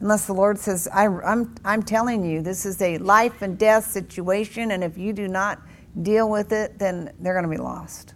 Unless 0.00 0.26
the 0.26 0.32
Lord 0.32 0.58
says, 0.58 0.88
I, 0.92 1.04
am 1.04 1.20
I'm, 1.24 1.54
I'm 1.64 1.82
telling 1.82 2.24
you, 2.24 2.42
this 2.42 2.66
is 2.66 2.80
a 2.82 2.98
life 2.98 3.42
and 3.42 3.58
death 3.58 3.84
situation, 3.84 4.70
and 4.72 4.82
if 4.82 4.98
you 4.98 5.12
do 5.12 5.28
not 5.28 5.60
deal 6.02 6.28
with 6.28 6.52
it, 6.52 6.78
then 6.78 7.12
they're 7.20 7.34
going 7.34 7.44
to 7.44 7.50
be 7.50 7.62
lost. 7.62 8.14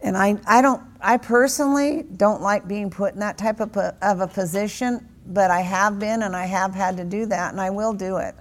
And 0.00 0.16
I, 0.16 0.36
I 0.46 0.60
don't, 0.60 0.82
I 1.00 1.16
personally 1.16 2.04
don't 2.16 2.42
like 2.42 2.68
being 2.68 2.90
put 2.90 3.14
in 3.14 3.20
that 3.20 3.38
type 3.38 3.60
of, 3.60 3.76
of 3.76 4.20
a 4.20 4.26
position, 4.26 5.08
but 5.26 5.50
I 5.50 5.60
have 5.60 5.98
been 5.98 6.22
and 6.22 6.36
I 6.36 6.46
have 6.46 6.74
had 6.74 6.96
to 6.98 7.04
do 7.04 7.26
that, 7.26 7.52
and 7.52 7.60
I 7.60 7.70
will 7.70 7.92
do 7.92 8.16
it 8.16 8.34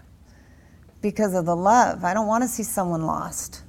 because 1.02 1.34
of 1.34 1.46
the 1.46 1.56
love. 1.56 2.04
I 2.04 2.14
don't 2.14 2.28
want 2.28 2.44
to 2.44 2.48
see 2.48 2.64
someone 2.64 3.06
lost. 3.06 3.62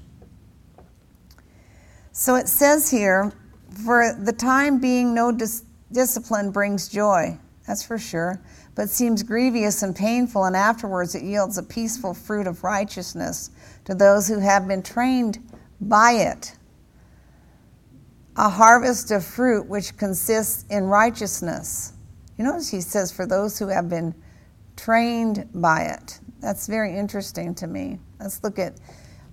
So 2.17 2.37
it 2.37 2.47
says 2.47 2.93
here, 2.93 3.33
for 3.85 4.15
the 4.17 4.33
time 4.33 4.79
being, 4.79 5.15
no 5.15 5.33
dis- 5.33 5.65
discipline 5.91 6.53
brings 6.53 6.89
joy, 6.89 7.37
that's 7.67 7.85
for 7.85 7.99
sure, 7.99 8.41
but 8.77 8.89
seems 8.89 9.25
grievous 9.25 9.83
and 9.83 9.97
painful, 9.97 10.45
and 10.45 10.55
afterwards 10.55 11.17
it 11.17 11.25
yields 11.25 11.59
a 11.59 11.63
peaceful 11.65 12.15
fruit 12.15 12.47
of 12.47 12.63
righteousness 12.63 13.51
to 13.87 13.97
those 13.97 14.29
who 14.29 14.39
have 14.39 14.69
been 14.69 14.81
trained 14.81 15.41
by 15.81 16.13
it. 16.13 16.57
A 18.37 18.49
harvest 18.49 19.11
of 19.11 19.25
fruit 19.25 19.67
which 19.67 19.97
consists 19.97 20.65
in 20.71 20.85
righteousness. 20.85 21.95
You 22.39 22.45
notice 22.45 22.71
he 22.71 22.81
says, 22.81 23.11
for 23.11 23.27
those 23.27 23.59
who 23.59 23.67
have 23.67 23.89
been 23.89 24.15
trained 24.77 25.49
by 25.53 25.83
it. 25.87 26.21
That's 26.39 26.69
very 26.69 26.97
interesting 26.97 27.57
to 27.57 27.67
me. 27.67 27.99
Let's 28.21 28.45
look 28.45 28.61
at 28.61 28.75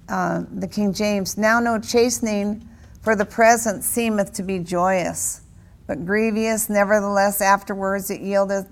uh, 0.10 0.46
the 0.52 0.68
King 0.68 0.94
James. 0.94 1.38
Now, 1.38 1.60
no 1.60 1.78
chastening 1.78 2.68
for 3.02 3.16
the 3.16 3.26
present 3.26 3.84
seemeth 3.84 4.32
to 4.34 4.44
be 4.44 4.60
joyous, 4.60 5.42
but 5.88 6.06
grievous, 6.06 6.70
nevertheless, 6.70 7.42
afterwards 7.42 8.10
it 8.10 8.22
yieldeth 8.22 8.68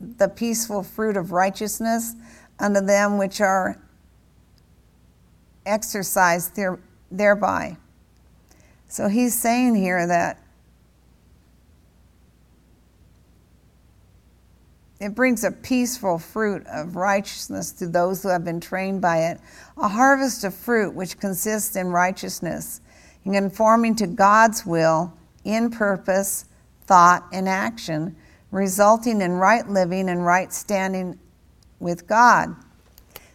the 0.00 0.28
peaceful 0.28 0.82
fruit 0.82 1.16
of 1.16 1.32
righteousness 1.32 2.14
unto 2.58 2.80
them 2.80 3.18
which 3.18 3.40
are 3.40 3.80
exercised 5.66 6.56
there, 6.56 6.78
thereby. 7.10 7.76
So 8.88 9.08
he's 9.08 9.38
saying 9.38 9.74
here 9.74 10.06
that 10.06 10.38
it 14.98 15.14
brings 15.14 15.44
a 15.44 15.50
peaceful 15.50 16.18
fruit 16.18 16.66
of 16.66 16.96
righteousness 16.96 17.70
to 17.72 17.86
those 17.86 18.22
who 18.22 18.30
have 18.30 18.44
been 18.44 18.60
trained 18.60 19.02
by 19.02 19.24
it, 19.24 19.40
a 19.76 19.88
harvest 19.88 20.42
of 20.44 20.54
fruit 20.54 20.94
which 20.94 21.18
consists 21.20 21.76
in 21.76 21.88
righteousness 21.88 22.80
and 23.28 23.34
conforming 23.34 23.94
to 23.96 24.06
God's 24.06 24.64
will 24.64 25.12
in 25.44 25.70
purpose, 25.70 26.46
thought, 26.86 27.26
and 27.30 27.46
action, 27.46 28.16
resulting 28.50 29.20
in 29.20 29.32
right 29.32 29.68
living 29.68 30.08
and 30.08 30.24
right 30.24 30.50
standing 30.50 31.18
with 31.78 32.06
God. 32.06 32.56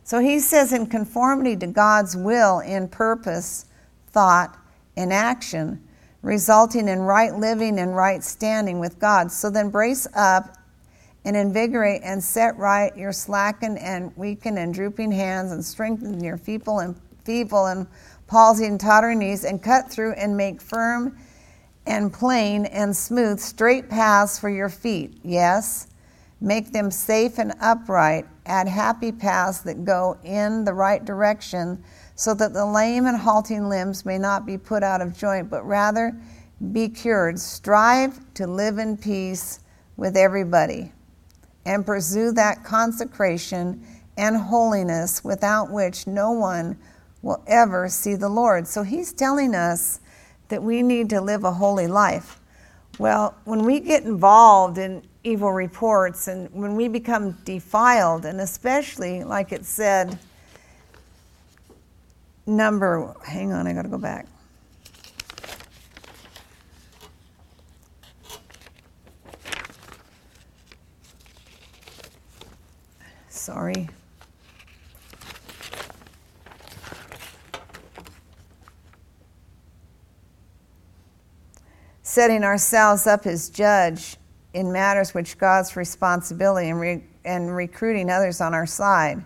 So 0.04 0.18
he 0.18 0.40
says, 0.40 0.74
in 0.74 0.88
conformity 0.88 1.56
to 1.58 1.68
God's 1.68 2.18
will 2.18 2.60
in 2.62 2.88
purpose, 2.88 3.68
thought, 4.08 4.58
and 4.98 5.14
action, 5.14 5.80
resulting 6.24 6.88
in 6.88 7.02
right 7.02 7.36
living 7.36 7.78
and 7.78 7.96
right 7.96 8.24
standing 8.24 8.80
with 8.80 8.98
God. 8.98 9.32
So 9.32 9.52
then 9.52 9.70
brace 9.70 10.08
up 10.16 10.58
and 11.24 11.38
invigorate 11.38 12.02
and 12.04 12.22
set 12.24 12.58
right 12.58 12.98
your 12.98 13.12
slackened 13.12 13.78
and 13.78 14.12
weakened 14.18 14.58
and 14.58 14.74
drooping 14.74 15.12
hands 15.12 15.52
and 15.52 15.64
strengthen 15.64 16.24
your 16.24 16.38
feeble 16.38 16.80
and 16.80 17.00
feeble 17.24 17.68
and 17.68 17.86
palsy 18.34 18.66
and 18.66 18.80
tottering 18.80 19.20
knees, 19.20 19.44
and 19.44 19.62
cut 19.62 19.92
through 19.92 20.14
and 20.14 20.36
make 20.36 20.60
firm 20.60 21.16
and 21.86 22.12
plain 22.12 22.66
and 22.66 22.96
smooth, 22.96 23.40
straight 23.40 23.88
paths 23.92 24.40
for 24.40 24.50
your 24.50 24.70
feet. 24.70 25.20
Yes, 25.24 25.88
make 26.42 26.72
them 26.72 26.90
safe 26.90 27.38
and 27.38 27.54
upright. 27.62 28.26
Add 28.48 28.68
happy 28.68 29.12
paths 29.12 29.60
that 29.62 29.86
go 29.86 30.18
in 30.24 30.66
the 30.66 30.74
right 30.74 31.06
direction, 31.06 31.84
so 32.16 32.34
that 32.34 32.54
the 32.54 32.66
lame 32.66 33.06
and 33.06 33.16
halting 33.16 33.70
limbs 33.70 34.04
may 34.04 34.18
not 34.18 34.48
be 34.48 34.58
put 34.58 34.82
out 34.82 35.00
of 35.00 35.16
joint, 35.16 35.48
but 35.52 35.64
rather 35.64 36.20
be 36.72 36.90
cured. 36.90 37.40
Strive 37.40 38.20
to 38.34 38.48
live 38.48 38.80
in 38.80 38.98
peace 38.98 39.60
with 39.96 40.18
everybody 40.18 40.92
and 41.68 41.86
pursue 41.86 42.32
that 42.32 42.64
consecration 42.64 43.86
and 44.18 44.36
holiness 44.36 45.24
without 45.24 45.70
which 45.70 46.08
no 46.08 46.32
one 46.32 46.76
will 47.24 47.42
ever 47.48 47.90
see 47.90 48.14
the 48.14 48.30
Lord. 48.30 48.68
So 48.68 48.84
he's 48.84 49.12
telling 49.12 49.56
us 49.56 50.00
that 50.50 50.62
we 50.62 50.84
need 50.84 51.10
to 51.10 51.22
live 51.22 51.44
a 51.44 51.54
holy 51.54 51.88
life. 51.88 52.40
Well, 53.00 53.36
when 53.46 53.66
we 53.66 53.80
get 53.80 54.04
involved 54.04 54.78
in 54.78 55.02
evil 55.24 55.52
reports 55.52 56.28
and 56.28 56.54
when 56.54 56.76
we 56.76 56.88
become 56.88 57.32
defiled, 57.46 58.26
and 58.26 58.40
especially, 58.40 59.24
like 59.24 59.52
it 59.52 59.66
said, 59.66 60.20
number, 62.46 63.16
hang 63.26 63.52
on, 63.52 63.66
I 63.66 63.74
gotta 63.74 63.90
go 63.90 63.98
back. 63.98 64.28
Sorry. 73.30 73.90
Setting 82.14 82.44
ourselves 82.44 83.08
up 83.08 83.26
as 83.26 83.50
judge 83.50 84.18
in 84.54 84.72
matters 84.72 85.16
which 85.16 85.36
God's 85.40 85.76
responsibility 85.76 86.70
and, 86.70 86.80
re- 86.80 87.04
and 87.26 87.56
recruiting 87.56 88.08
others 88.12 88.40
on 88.40 88.54
our 88.54 88.68
side, 88.68 89.24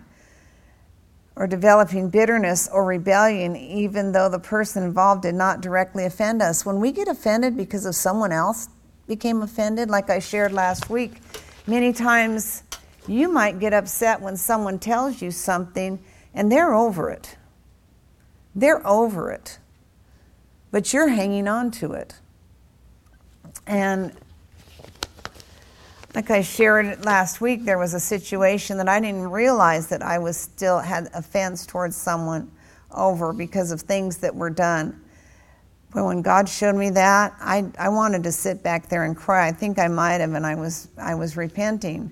or 1.36 1.46
developing 1.46 2.08
bitterness 2.08 2.66
or 2.72 2.86
rebellion, 2.86 3.54
even 3.56 4.12
though 4.12 4.30
the 4.30 4.38
person 4.38 4.82
involved 4.84 5.20
did 5.20 5.34
not 5.34 5.60
directly 5.60 6.06
offend 6.06 6.40
us. 6.40 6.64
When 6.64 6.80
we 6.80 6.90
get 6.90 7.08
offended 7.08 7.58
because 7.58 7.84
of 7.84 7.94
someone 7.94 8.32
else 8.32 8.70
became 9.06 9.42
offended, 9.42 9.90
like 9.90 10.08
I 10.08 10.18
shared 10.18 10.54
last 10.54 10.88
week, 10.88 11.20
many 11.66 11.92
times 11.92 12.62
you 13.06 13.30
might 13.30 13.58
get 13.58 13.74
upset 13.74 14.18
when 14.22 14.34
someone 14.34 14.78
tells 14.78 15.20
you 15.20 15.30
something 15.30 16.02
and 16.32 16.50
they're 16.50 16.72
over 16.72 17.10
it. 17.10 17.36
They're 18.54 18.80
over 18.86 19.30
it. 19.30 19.58
But 20.70 20.94
you're 20.94 21.08
hanging 21.08 21.48
on 21.48 21.70
to 21.72 21.92
it. 21.92 22.14
And 23.68 24.12
like 26.14 26.30
I 26.30 26.40
shared 26.40 27.04
last 27.04 27.40
week, 27.40 27.64
there 27.64 27.78
was 27.78 27.92
a 27.92 28.00
situation 28.00 28.78
that 28.78 28.88
I 28.88 28.98
didn't 28.98 29.30
realize 29.30 29.88
that 29.88 30.02
I 30.02 30.18
was 30.18 30.38
still 30.38 30.78
had 30.78 31.10
offense 31.14 31.66
towards 31.66 31.94
someone 31.94 32.50
over 32.90 33.34
because 33.34 33.70
of 33.70 33.82
things 33.82 34.16
that 34.18 34.34
were 34.34 34.48
done. 34.50 35.00
But 35.92 36.04
when 36.04 36.22
God 36.22 36.48
showed 36.48 36.76
me 36.76 36.90
that, 36.90 37.34
I, 37.38 37.70
I 37.78 37.90
wanted 37.90 38.22
to 38.24 38.32
sit 38.32 38.62
back 38.62 38.88
there 38.88 39.04
and 39.04 39.16
cry. 39.16 39.48
I 39.48 39.52
think 39.52 39.78
I 39.78 39.88
might 39.88 40.20
have, 40.20 40.32
and 40.32 40.46
I 40.46 40.54
was 40.54 40.88
I 40.98 41.14
was 41.14 41.36
repenting. 41.36 42.10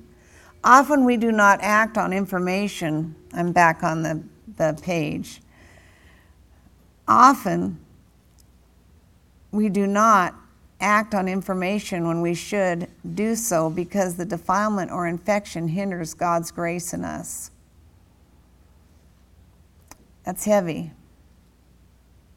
Often 0.62 1.04
we 1.04 1.16
do 1.16 1.32
not 1.32 1.60
act 1.62 1.96
on 1.96 2.12
information. 2.12 3.14
I'm 3.32 3.52
back 3.52 3.82
on 3.82 4.02
the, 4.02 4.22
the 4.56 4.78
page. 4.82 5.40
Often 7.08 7.78
we 9.52 9.68
do 9.68 9.86
not 9.86 10.34
act 10.80 11.14
on 11.14 11.28
information 11.28 12.06
when 12.06 12.20
we 12.20 12.34
should 12.34 12.88
do 13.14 13.34
so 13.34 13.70
because 13.70 14.16
the 14.16 14.24
defilement 14.24 14.90
or 14.90 15.06
infection 15.06 15.68
hinders 15.68 16.14
God's 16.14 16.50
grace 16.50 16.92
in 16.92 17.04
us. 17.04 17.50
That's 20.24 20.44
heavy. 20.44 20.92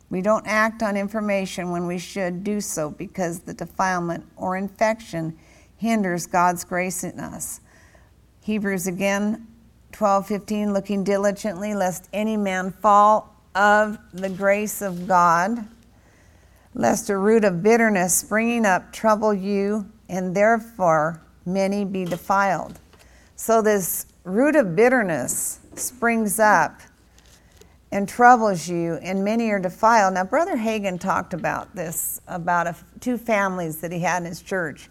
We 0.09 0.21
don't 0.21 0.45
act 0.47 0.81
on 0.81 0.97
information 0.97 1.71
when 1.71 1.85
we 1.85 1.99
should 1.99 2.43
do 2.43 2.61
so 2.61 2.89
because 2.89 3.41
the 3.41 3.53
defilement 3.53 4.25
or 4.35 4.57
infection 4.57 5.37
hinders 5.77 6.25
God's 6.25 6.63
grace 6.63 7.03
in 7.03 7.19
us. 7.19 7.61
Hebrews 8.41 8.87
again, 8.87 9.47
12, 9.91 10.27
15, 10.27 10.73
looking 10.73 11.03
diligently 11.03 11.73
lest 11.73 12.09
any 12.13 12.37
man 12.37 12.71
fall 12.71 13.35
of 13.53 13.97
the 14.13 14.29
grace 14.29 14.81
of 14.81 15.07
God, 15.07 15.67
lest 16.73 17.09
a 17.09 17.17
root 17.17 17.43
of 17.43 17.63
bitterness 17.63 18.15
springing 18.15 18.65
up 18.65 18.91
trouble 18.93 19.33
you, 19.33 19.89
and 20.07 20.35
therefore 20.35 21.21
many 21.45 21.85
be 21.85 22.05
defiled. 22.05 22.79
So 23.35 23.61
this 23.61 24.05
root 24.23 24.55
of 24.55 24.75
bitterness 24.75 25.59
springs 25.75 26.39
up 26.39 26.81
and 27.91 28.07
troubles 28.07 28.67
you, 28.67 28.95
and 28.95 29.23
many 29.23 29.49
are 29.49 29.59
defiled. 29.59 30.13
Now, 30.13 30.23
Brother 30.23 30.55
Hagin 30.55 30.99
talked 30.99 31.33
about 31.33 31.73
this 31.75 32.21
about 32.27 32.67
a, 32.67 32.75
two 32.99 33.17
families 33.17 33.81
that 33.81 33.91
he 33.91 33.99
had 33.99 34.21
in 34.21 34.27
his 34.27 34.41
church. 34.41 34.89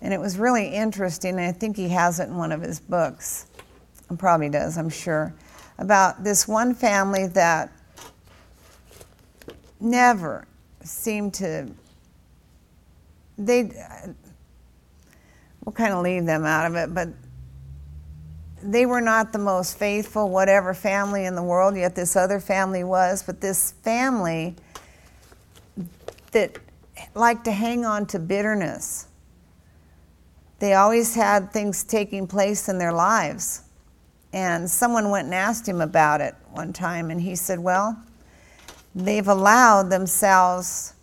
And 0.00 0.14
it 0.14 0.20
was 0.20 0.38
really 0.38 0.68
interesting, 0.68 1.32
and 1.32 1.40
I 1.40 1.52
think 1.52 1.76
he 1.76 1.88
has 1.90 2.20
it 2.20 2.28
in 2.28 2.36
one 2.36 2.52
of 2.52 2.62
his 2.62 2.80
books. 2.80 3.46
Probably 4.16 4.48
does, 4.48 4.78
I'm 4.78 4.88
sure. 4.88 5.34
About 5.78 6.24
this 6.24 6.48
one 6.48 6.74
family 6.74 7.26
that 7.28 7.70
never 9.78 10.46
seemed 10.82 11.34
to, 11.34 11.68
they, 13.38 13.70
we'll 15.64 15.72
kind 15.72 15.92
of 15.92 16.02
leave 16.02 16.26
them 16.26 16.44
out 16.44 16.66
of 16.66 16.76
it, 16.76 16.94
but 16.94 17.08
they 18.62 18.84
were 18.86 19.00
not 19.00 19.32
the 19.32 19.38
most 19.38 19.78
faithful, 19.78 20.28
whatever 20.28 20.74
family 20.74 21.24
in 21.24 21.34
the 21.34 21.42
world, 21.42 21.76
yet 21.76 21.94
this 21.94 22.14
other 22.16 22.40
family 22.40 22.84
was. 22.84 23.22
But 23.22 23.40
this 23.40 23.72
family 23.82 24.54
that 26.32 26.58
liked 27.14 27.46
to 27.46 27.52
hang 27.52 27.84
on 27.84 28.06
to 28.06 28.18
bitterness 28.18 29.06
they 30.60 30.74
always 30.74 31.14
had 31.14 31.52
things 31.52 31.82
taking 31.82 32.26
place 32.26 32.68
in 32.68 32.78
their 32.78 32.92
lives. 32.92 33.62
And 34.32 34.70
someone 34.70 35.10
went 35.10 35.24
and 35.24 35.34
asked 35.34 35.66
him 35.66 35.80
about 35.80 36.20
it 36.20 36.34
one 36.52 36.72
time, 36.72 37.10
and 37.10 37.20
he 37.20 37.34
said, 37.34 37.58
Well, 37.58 38.00
they've 38.94 39.28
allowed 39.28 39.90
themselves 39.90 40.94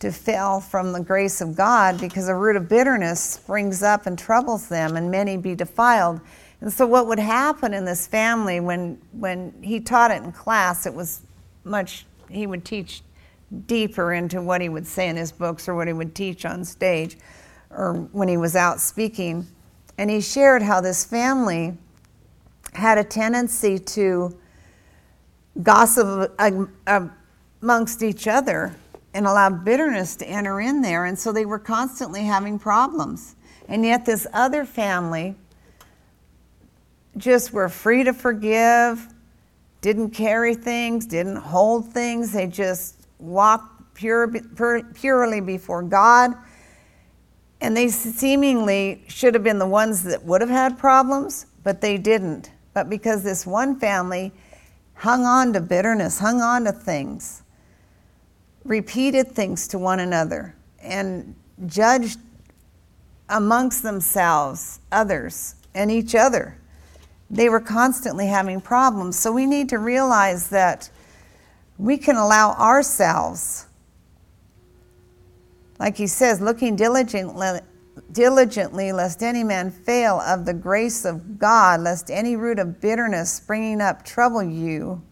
to 0.00 0.12
fail 0.12 0.60
from 0.60 0.92
the 0.92 1.00
grace 1.00 1.40
of 1.40 1.56
God 1.56 2.00
because 2.00 2.28
a 2.28 2.34
root 2.34 2.56
of 2.56 2.68
bitterness 2.68 3.20
springs 3.20 3.82
up 3.82 4.06
and 4.06 4.18
troubles 4.18 4.68
them, 4.68 4.96
and 4.96 5.10
many 5.10 5.36
be 5.36 5.54
defiled. 5.54 6.20
And 6.60 6.72
so, 6.72 6.86
what 6.86 7.06
would 7.06 7.18
happen 7.18 7.74
in 7.74 7.84
this 7.84 8.06
family 8.06 8.60
when, 8.60 9.00
when 9.12 9.54
he 9.62 9.80
taught 9.80 10.10
it 10.10 10.22
in 10.22 10.32
class, 10.32 10.86
it 10.86 10.94
was 10.94 11.22
much, 11.64 12.06
he 12.30 12.46
would 12.46 12.64
teach 12.64 13.02
deeper 13.66 14.12
into 14.12 14.42
what 14.42 14.60
he 14.60 14.68
would 14.68 14.86
say 14.86 15.08
in 15.08 15.16
his 15.16 15.32
books 15.32 15.68
or 15.68 15.74
what 15.74 15.86
he 15.86 15.92
would 15.92 16.14
teach 16.14 16.44
on 16.44 16.64
stage 16.64 17.16
or 17.70 18.08
when 18.12 18.28
he 18.28 18.36
was 18.36 18.56
out 18.56 18.80
speaking, 18.80 19.46
and 19.98 20.10
he 20.10 20.20
shared 20.20 20.62
how 20.62 20.80
this 20.80 21.04
family 21.04 21.76
had 22.72 22.98
a 22.98 23.04
tendency 23.04 23.78
to 23.78 24.36
gossip 25.62 26.34
um, 26.38 27.12
amongst 27.62 28.02
each 28.02 28.26
other 28.28 28.74
and 29.14 29.26
allow 29.26 29.50
bitterness 29.50 30.16
to 30.16 30.26
enter 30.26 30.60
in 30.60 30.82
there, 30.82 31.06
and 31.06 31.18
so 31.18 31.32
they 31.32 31.46
were 31.46 31.58
constantly 31.58 32.22
having 32.22 32.58
problems. 32.58 33.36
And 33.68 33.84
yet, 33.84 34.04
this 34.04 34.26
other 34.32 34.64
family 34.64 35.34
just 37.16 37.52
were 37.52 37.68
free 37.68 38.04
to 38.04 38.12
forgive, 38.12 39.08
didn't 39.80 40.10
carry 40.10 40.54
things, 40.54 41.06
didn't 41.06 41.36
hold 41.36 41.92
things, 41.92 42.32
they 42.32 42.46
just 42.46 43.06
walked 43.18 43.94
pure, 43.94 44.32
purely 44.94 45.40
before 45.40 45.82
God 45.82 46.34
and 47.60 47.76
they 47.76 47.88
seemingly 47.88 49.02
should 49.08 49.34
have 49.34 49.42
been 49.42 49.58
the 49.58 49.66
ones 49.66 50.04
that 50.04 50.24
would 50.24 50.40
have 50.40 50.50
had 50.50 50.78
problems, 50.78 51.46
but 51.64 51.80
they 51.80 51.98
didn't. 51.98 52.52
But 52.72 52.88
because 52.88 53.24
this 53.24 53.46
one 53.46 53.78
family 53.78 54.32
hung 54.98 55.24
on 55.24 55.52
to 55.54 55.60
bitterness, 55.60 56.18
hung 56.18 56.40
on 56.40 56.64
to 56.64 56.72
things, 56.72 57.42
repeated 58.64 59.32
things 59.32 59.66
to 59.68 59.78
one 59.78 60.00
another, 60.00 60.54
and 60.82 61.34
judged 61.66 62.18
amongst 63.28 63.82
themselves, 63.82 64.80
others, 64.92 65.54
and 65.74 65.90
each 65.90 66.14
other. 66.14 66.56
They 67.30 67.48
were 67.48 67.60
constantly 67.60 68.26
having 68.26 68.60
problems. 68.60 69.18
So 69.18 69.32
we 69.32 69.46
need 69.46 69.68
to 69.70 69.78
realize 69.78 70.48
that 70.48 70.90
we 71.76 71.98
can 71.98 72.16
allow 72.16 72.52
ourselves 72.54 73.68
like 75.78 75.96
he 75.96 76.06
says, 76.06 76.40
looking 76.40 76.76
diligently, 76.76 77.60
diligently, 78.12 78.92
lest 78.92 79.22
any 79.22 79.44
man 79.44 79.70
fail 79.70 80.20
of 80.20 80.44
the 80.44 80.54
grace 80.54 81.04
of 81.04 81.38
God, 81.38 81.80
lest 81.80 82.10
any 82.10 82.36
root 82.36 82.58
of 82.58 82.80
bitterness 82.80 83.32
springing 83.32 83.80
up 83.80 84.04
trouble 84.04 84.42
you, 84.42 85.02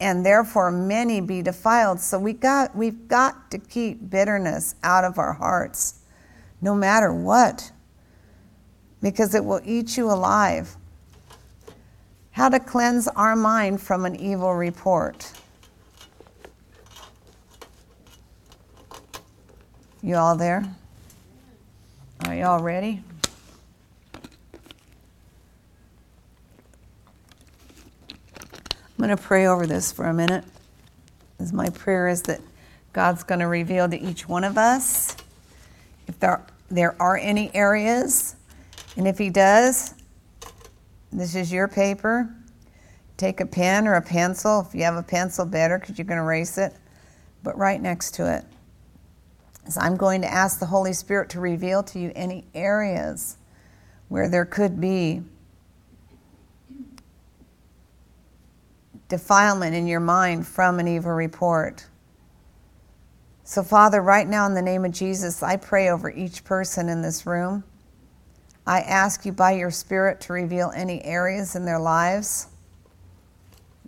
and 0.00 0.24
therefore 0.24 0.70
many 0.70 1.20
be 1.20 1.42
defiled. 1.42 2.00
So 2.00 2.18
we 2.18 2.32
got, 2.32 2.76
we've 2.76 3.08
got 3.08 3.50
to 3.50 3.58
keep 3.58 4.10
bitterness 4.10 4.74
out 4.82 5.04
of 5.04 5.18
our 5.18 5.32
hearts, 5.32 6.00
no 6.60 6.74
matter 6.74 7.12
what, 7.12 7.72
because 9.02 9.34
it 9.34 9.44
will 9.44 9.60
eat 9.64 9.96
you 9.96 10.10
alive. 10.10 10.76
How 12.32 12.48
to 12.48 12.58
cleanse 12.58 13.06
our 13.08 13.36
mind 13.36 13.80
from 13.80 14.04
an 14.04 14.16
evil 14.16 14.54
report. 14.54 15.32
You 20.02 20.16
all 20.16 20.36
there? 20.36 20.64
Are 22.26 22.34
you 22.34 22.44
all 22.44 22.62
ready? 22.62 23.02
I'm 28.96 28.98
going 28.98 29.10
to 29.10 29.16
pray 29.16 29.46
over 29.46 29.66
this 29.66 29.92
for 29.92 30.06
a 30.06 30.14
minute. 30.14 30.44
As 31.38 31.52
my 31.52 31.68
prayer 31.68 32.08
is 32.08 32.22
that 32.22 32.40
God's 32.92 33.24
going 33.24 33.40
to 33.40 33.46
reveal 33.46 33.88
to 33.88 34.00
each 34.00 34.28
one 34.28 34.44
of 34.44 34.56
us 34.56 35.16
if 36.06 36.18
there, 36.18 36.44
there 36.70 37.00
are 37.00 37.16
any 37.16 37.54
areas. 37.54 38.36
And 38.96 39.06
if 39.06 39.18
He 39.18 39.30
does, 39.30 39.94
this 41.12 41.34
is 41.34 41.52
your 41.52 41.68
paper. 41.68 42.34
Take 43.16 43.40
a 43.40 43.46
pen 43.46 43.86
or 43.86 43.94
a 43.94 44.02
pencil. 44.02 44.64
If 44.66 44.74
you 44.74 44.82
have 44.84 44.96
a 44.96 45.02
pencil, 45.02 45.44
better 45.44 45.78
because 45.78 45.98
you 45.98 46.04
can 46.04 46.18
erase 46.18 46.58
it. 46.58 46.74
But 47.42 47.56
right 47.58 47.80
next 47.80 48.14
to 48.14 48.34
it. 48.34 48.44
So 49.68 49.80
I'm 49.80 49.96
going 49.96 50.20
to 50.22 50.32
ask 50.32 50.60
the 50.60 50.66
Holy 50.66 50.92
Spirit 50.92 51.30
to 51.30 51.40
reveal 51.40 51.82
to 51.84 51.98
you 51.98 52.12
any 52.14 52.44
areas 52.54 53.38
where 54.08 54.28
there 54.28 54.44
could 54.44 54.80
be 54.80 55.22
defilement 59.08 59.74
in 59.74 59.86
your 59.86 60.00
mind 60.00 60.46
from 60.46 60.78
an 60.80 60.88
evil 60.88 61.12
report. 61.12 61.86
So, 63.44 63.62
Father, 63.62 64.00
right 64.00 64.26
now 64.26 64.46
in 64.46 64.54
the 64.54 64.62
name 64.62 64.84
of 64.84 64.92
Jesus, 64.92 65.42
I 65.42 65.56
pray 65.56 65.90
over 65.90 66.10
each 66.10 66.44
person 66.44 66.88
in 66.88 67.02
this 67.02 67.26
room. 67.26 67.64
I 68.66 68.80
ask 68.80 69.26
you 69.26 69.32
by 69.32 69.52
your 69.52 69.70
Spirit 69.70 70.20
to 70.22 70.32
reveal 70.32 70.72
any 70.74 71.04
areas 71.04 71.54
in 71.54 71.64
their 71.64 71.78
lives. 71.78 72.48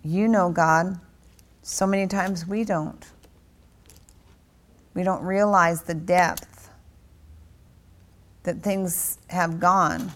You 0.03 0.27
know, 0.27 0.51
God. 0.51 0.99
So 1.63 1.87
many 1.87 2.07
times 2.07 2.47
we 2.47 2.63
don't. 2.63 3.03
We 4.97 5.03
don't 5.03 5.21
realize 5.21 5.83
the 5.83 5.93
depth 5.93 6.71
that 8.41 8.63
things 8.63 9.19
have 9.27 9.59
gone 9.59 10.11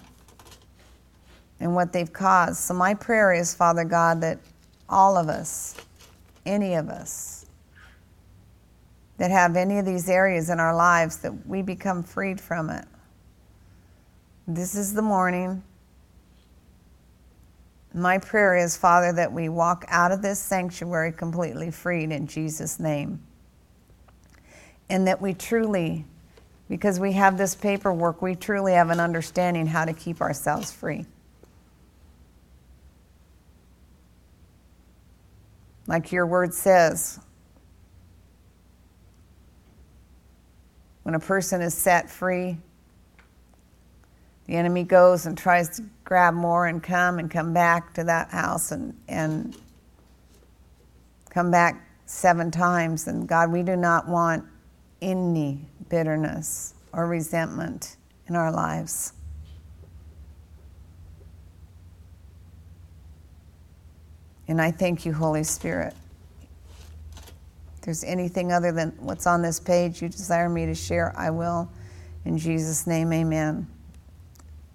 and 1.60 1.76
what 1.76 1.94
they've 1.94 2.12
caused. 2.12 2.62
So, 2.62 2.74
my 2.74 2.96
prayer 2.96 3.32
is, 3.32 3.54
Father 3.54 3.84
God, 3.84 4.22
that 4.22 4.39
all 4.89 5.17
of 5.17 5.30
us, 5.30 5.76
any 6.48 6.74
of 6.74 6.89
us, 6.89 7.46
that 9.20 9.30
have 9.30 9.56
any 9.56 9.78
of 9.78 9.86
these 9.86 10.10
areas 10.10 10.50
in 10.50 10.60
our 10.60 10.76
lives, 10.76 11.17
that 11.17 11.46
we 11.46 11.62
become 11.62 12.02
freed 12.02 12.41
from 12.41 12.72
it. 12.72 12.86
This 14.48 14.74
is 14.74 14.96
the 14.96 15.04
morning. 15.04 15.62
My 17.94 18.17
prayer 18.17 18.58
is, 18.58 18.76
Father, 18.76 19.13
that 19.13 19.32
we 19.32 19.48
walk 19.48 19.86
out 19.89 20.12
of 20.12 20.24
this 20.24 20.39
sanctuary 20.39 21.12
completely 21.12 21.70
freed 21.70 22.12
in 22.12 22.26
Jesus' 22.26 22.80
name. 22.80 23.22
And 24.91 25.08
that 25.08 25.21
we 25.21 25.34
truly, 25.34 26.06
because 26.69 26.99
we 26.99 27.13
have 27.13 27.38
this 27.38 27.56
paperwork, 27.56 28.21
we 28.21 28.36
truly 28.36 28.73
have 28.73 28.89
an 28.91 28.99
understanding 28.99 29.65
how 29.65 29.86
to 29.86 29.93
keep 29.93 30.21
ourselves 30.21 30.71
free. 30.71 31.06
like 35.91 36.12
your 36.13 36.25
word 36.25 36.54
says. 36.54 37.19
When 41.04 41.15
a 41.15 41.19
person 41.19 41.62
is 41.62 41.73
set 41.73 42.10
free, 42.10 42.58
the 44.45 44.54
enemy 44.54 44.86
goes 44.86 45.25
and 45.25 45.38
tries 45.38 45.67
to 45.77 45.84
grab 46.06 46.34
more 46.34 46.67
and 46.67 46.82
come 46.82 47.19
and 47.19 47.30
come 47.30 47.54
back 47.54 47.93
to 47.95 48.06
that 48.06 48.30
house 48.30 48.71
and, 48.71 48.95
and 49.10 49.58
come 51.30 51.51
back 51.51 51.86
seven 52.06 52.51
times. 52.51 53.08
And 53.08 53.27
God, 53.27 53.51
we 53.51 53.62
do 53.62 53.75
not 53.75 54.08
want 54.08 54.45
any 55.01 55.65
bitterness 55.89 56.73
or 56.93 57.07
resentment 57.07 57.97
in 58.27 58.35
our 58.35 58.51
lives. 58.51 59.13
And 64.47 64.61
I 64.61 64.71
thank 64.71 65.05
you, 65.05 65.13
Holy 65.13 65.43
Spirit. 65.43 65.93
If 67.75 67.81
there's 67.81 68.03
anything 68.03 68.51
other 68.51 68.71
than 68.71 68.91
what's 68.99 69.25
on 69.25 69.41
this 69.41 69.59
page 69.59 70.01
you 70.01 70.09
desire 70.09 70.49
me 70.49 70.65
to 70.65 70.75
share, 70.75 71.13
I 71.17 71.29
will. 71.29 71.71
In 72.25 72.37
Jesus' 72.37 72.85
name, 72.85 73.11
amen. 73.13 73.67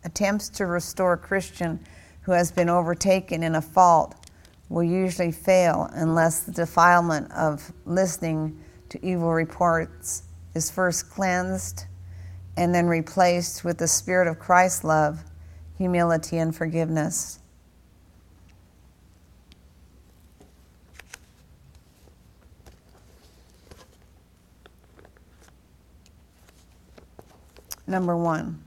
Attempts 0.04 0.48
to 0.50 0.66
restore 0.66 1.12
a 1.12 1.18
Christian 1.18 1.78
who 2.22 2.32
has 2.32 2.50
been 2.50 2.68
overtaken 2.68 3.42
in 3.42 3.54
a 3.54 3.62
fault 3.62 4.14
will 4.68 4.82
usually 4.82 5.30
fail 5.30 5.88
unless 5.92 6.40
the 6.40 6.52
defilement 6.52 7.30
of 7.32 7.72
listening 7.84 8.58
to 8.96 9.06
evil 9.06 9.32
reports 9.32 10.22
is 10.54 10.70
first 10.70 11.10
cleansed 11.10 11.84
and 12.56 12.74
then 12.74 12.86
replaced 12.86 13.64
with 13.64 13.78
the 13.78 13.86
spirit 13.86 14.26
of 14.26 14.38
Christ's 14.38 14.84
love, 14.84 15.22
humility, 15.76 16.38
and 16.38 16.54
forgiveness. 16.54 17.38
Number 27.86 28.16
one, 28.16 28.62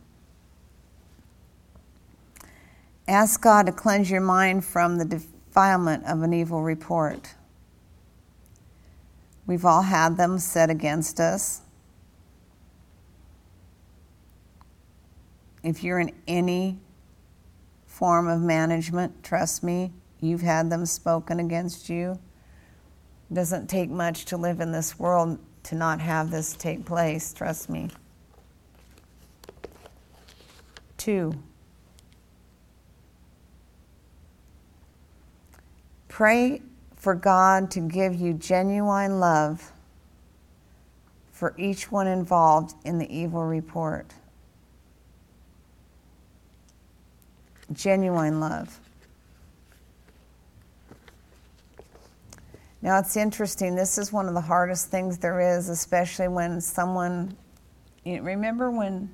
ask 3.08 3.42
God 3.42 3.66
to 3.66 3.72
cleanse 3.72 4.10
your 4.10 4.22
mind 4.22 4.64
from 4.64 4.98
the 4.98 5.04
defilement 5.04 6.06
of 6.06 6.22
an 6.22 6.34
evil 6.34 6.62
report. 6.62 7.34
We've 9.50 9.66
all 9.66 9.82
had 9.82 10.16
them 10.16 10.38
said 10.38 10.70
against 10.70 11.20
us. 11.20 11.62
If 15.64 15.84
you're 15.84 15.98
in 15.98 16.14
any 16.28 16.78
form 17.88 18.28
of 18.28 18.42
management, 18.42 19.24
trust 19.24 19.64
me, 19.64 19.92
you've 20.20 20.44
had 20.44 20.70
them 20.70 20.86
spoken 20.86 21.40
against 21.40 21.90
you. 21.90 22.20
It 23.32 23.34
doesn't 23.34 23.68
take 23.72 23.90
much 23.90 24.26
to 24.26 24.38
live 24.38 24.60
in 24.60 24.72
this 24.72 25.00
world 25.00 25.40
to 25.64 25.74
not 25.74 26.00
have 26.00 26.30
this 26.30 26.54
take 26.54 26.86
place, 26.86 27.34
trust 27.34 27.72
me. 27.72 27.90
Two, 30.96 31.34
pray 36.08 36.62
for 37.00 37.16
God 37.16 37.72
to 37.72 37.80
give 37.80 38.14
you 38.16 38.34
genuine 38.34 39.20
love 39.20 39.72
for 41.32 41.56
each 41.58 41.90
one 41.90 42.06
involved 42.06 42.76
in 42.84 43.00
the 43.00 43.10
evil 43.14 43.46
report. 43.46 44.14
Genuine 47.72 48.42
love. 48.42 48.78
Now 52.82 53.00
it's 53.00 53.16
interesting, 53.16 53.76
this 53.76 53.98
is 53.98 54.12
one 54.12 54.28
of 54.28 54.34
the 54.34 54.42
hardest 54.42 54.90
things 54.90 55.18
there 55.18 55.58
is, 55.58 55.70
especially 55.70 56.28
when 56.28 56.60
someone, 56.60 57.36
you 58.04 58.22
remember 58.22 58.72
when 58.72 59.10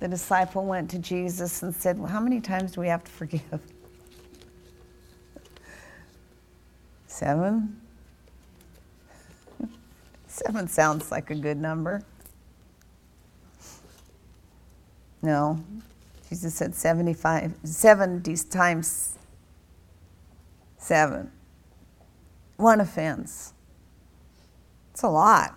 the 0.00 0.08
disciple 0.08 0.64
went 0.64 0.90
to 0.90 0.98
Jesus 0.98 1.62
and 1.62 1.74
said, 1.74 1.98
Well, 1.98 2.08
how 2.08 2.20
many 2.20 2.40
times 2.40 2.72
do 2.72 2.80
we 2.80 2.88
have 2.88 3.04
to 3.04 3.10
forgive? 3.10 3.60
Seven? 7.14 7.80
Seven 10.26 10.66
sounds 10.66 11.12
like 11.12 11.30
a 11.30 11.36
good 11.36 11.58
number. 11.58 12.02
No, 15.22 15.64
Jesus 16.28 16.56
said 16.56 16.74
75, 16.74 17.54
70 17.62 18.36
times 18.50 19.16
seven. 20.76 21.30
One 22.56 22.80
offense. 22.80 23.52
It's 24.90 25.04
a 25.04 25.08
lot. 25.08 25.56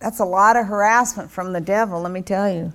That's 0.00 0.20
a 0.20 0.26
lot 0.26 0.54
of 0.54 0.66
harassment 0.66 1.30
from 1.30 1.54
the 1.54 1.62
devil, 1.62 2.02
let 2.02 2.12
me 2.12 2.20
tell 2.20 2.52
you. 2.52 2.74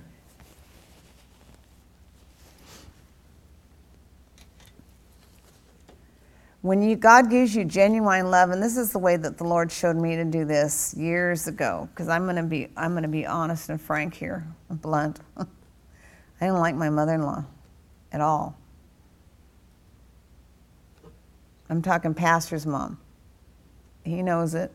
When 6.64 6.80
you, 6.80 6.96
God 6.96 7.28
gives 7.28 7.54
you 7.54 7.66
genuine 7.66 8.30
love, 8.30 8.48
and 8.48 8.62
this 8.62 8.78
is 8.78 8.90
the 8.90 8.98
way 8.98 9.18
that 9.18 9.36
the 9.36 9.44
Lord 9.44 9.70
showed 9.70 9.96
me 9.96 10.16
to 10.16 10.24
do 10.24 10.46
this 10.46 10.94
years 10.96 11.46
ago, 11.46 11.90
because 11.92 12.08
I'm 12.08 12.24
going 12.24 12.36
to 12.36 12.42
be 12.42 12.68
I'm 12.74 12.92
going 12.92 13.02
to 13.02 13.08
be 13.10 13.26
honest 13.26 13.68
and 13.68 13.78
frank 13.78 14.14
here, 14.14 14.46
blunt. 14.70 15.20
I 15.36 15.44
didn't 16.40 16.60
like 16.60 16.74
my 16.74 16.88
mother-in-law 16.88 17.44
at 18.12 18.22
all. 18.22 18.56
I'm 21.68 21.82
talking 21.82 22.14
pastor's 22.14 22.64
mom. 22.64 22.98
He 24.02 24.22
knows 24.22 24.54
it. 24.54 24.72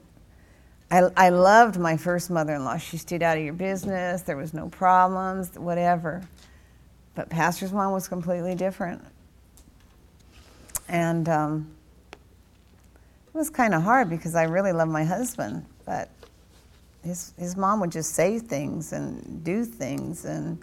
I, 0.91 1.10
I 1.17 1.30
loved 1.30 1.80
my 1.80 1.97
first 1.97 2.30
mother 2.30 2.54
in 2.54 2.65
law. 2.65 2.78
She 2.78 2.97
stayed 2.97 3.23
out 3.23 3.36
of 3.36 3.43
your 3.43 3.54
business, 3.54 4.21
there 4.21 4.38
was 4.38 4.54
no 4.54 4.69
problems, 4.69 5.58
whatever. 5.58 6.21
But 7.15 7.32
pastor's 7.32 7.73
mom 7.73 7.93
was 7.93 8.08
completely 8.08 8.54
different. 8.54 9.04
And 10.88 11.28
um, 11.30 11.71
was 13.39 13.49
kind 13.49 13.73
of 13.73 13.82
hard 13.82 14.10
because 14.10 14.36
I 14.36 14.43
really 14.43 14.73
love 14.73 14.89
my 14.89 15.06
husband, 15.06 15.65
but 15.86 16.10
his, 17.06 17.34
his 17.39 17.56
mom 17.56 17.80
would 17.80 17.91
just 17.91 18.13
say 18.13 18.38
things 18.38 18.91
and 18.91 19.45
do 19.45 19.63
things. 19.63 20.25
And, 20.25 20.60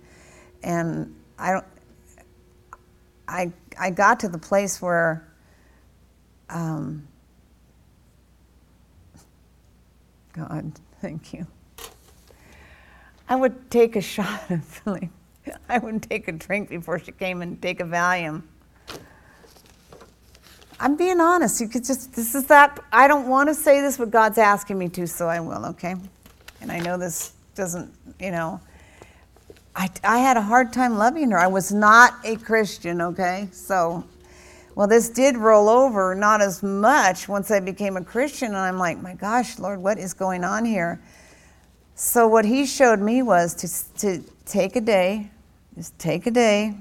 and 0.62 1.14
I, 1.38 1.52
don't, 1.52 1.64
I, 3.26 3.52
I 3.80 3.88
got 3.88 4.20
to 4.20 4.28
the 4.28 4.38
place 4.38 4.82
where 4.82 5.26
um, 6.50 7.08
God, 10.34 10.70
thank 11.00 11.32
you. 11.32 11.46
I 13.26 13.36
would 13.36 13.70
take 13.70 13.96
a 13.96 14.02
shot 14.02 14.50
of 14.50 14.62
feeling. 14.84 15.10
I 15.66 15.78
would 15.78 16.02
take 16.02 16.28
a 16.28 16.32
drink 16.32 16.68
before 16.68 16.98
she 16.98 17.12
came 17.12 17.40
and 17.40 17.60
take 17.62 17.80
a 17.80 17.84
Valium. 17.84 18.42
I'm 20.78 20.96
being 20.96 21.20
honest. 21.20 21.60
You 21.60 21.68
could 21.68 21.84
just, 21.84 22.14
this 22.14 22.34
is 22.34 22.46
that, 22.46 22.78
I 22.92 23.08
don't 23.08 23.28
want 23.28 23.48
to 23.48 23.54
say 23.54 23.80
this, 23.80 23.96
but 23.96 24.10
God's 24.10 24.38
asking 24.38 24.78
me 24.78 24.88
to, 24.90 25.06
so 25.06 25.28
I 25.28 25.40
will, 25.40 25.64
okay? 25.66 25.94
And 26.60 26.70
I 26.70 26.80
know 26.80 26.98
this 26.98 27.32
doesn't, 27.54 27.92
you 28.20 28.30
know, 28.30 28.60
I, 29.74 29.90
I 30.04 30.18
had 30.18 30.36
a 30.36 30.42
hard 30.42 30.72
time 30.72 30.96
loving 30.98 31.30
her. 31.30 31.38
I 31.38 31.46
was 31.46 31.72
not 31.72 32.14
a 32.24 32.36
Christian, 32.36 33.00
okay? 33.00 33.48
So 33.52 34.04
well, 34.76 34.86
this 34.86 35.08
did 35.08 35.38
roll 35.38 35.70
over, 35.70 36.14
not 36.14 36.42
as 36.42 36.62
much 36.62 37.28
once 37.28 37.50
I 37.50 37.60
became 37.60 37.96
a 37.96 38.04
Christian. 38.04 38.48
And 38.48 38.58
I'm 38.58 38.78
like, 38.78 39.00
my 39.00 39.14
gosh, 39.14 39.58
Lord, 39.58 39.80
what 39.82 39.98
is 39.98 40.12
going 40.12 40.44
on 40.44 40.66
here? 40.66 41.00
So, 41.94 42.28
what 42.28 42.44
he 42.44 42.66
showed 42.66 43.00
me 43.00 43.22
was 43.22 43.54
to, 43.54 43.98
to 44.00 44.22
take 44.44 44.76
a 44.76 44.82
day, 44.82 45.30
just 45.76 45.98
take 45.98 46.26
a 46.26 46.30
day, 46.30 46.74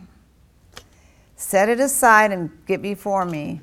set 1.38 1.70
it 1.70 1.80
aside 1.80 2.34
and 2.34 2.52
get 2.68 2.82
before 2.82 3.24
me, 3.24 3.62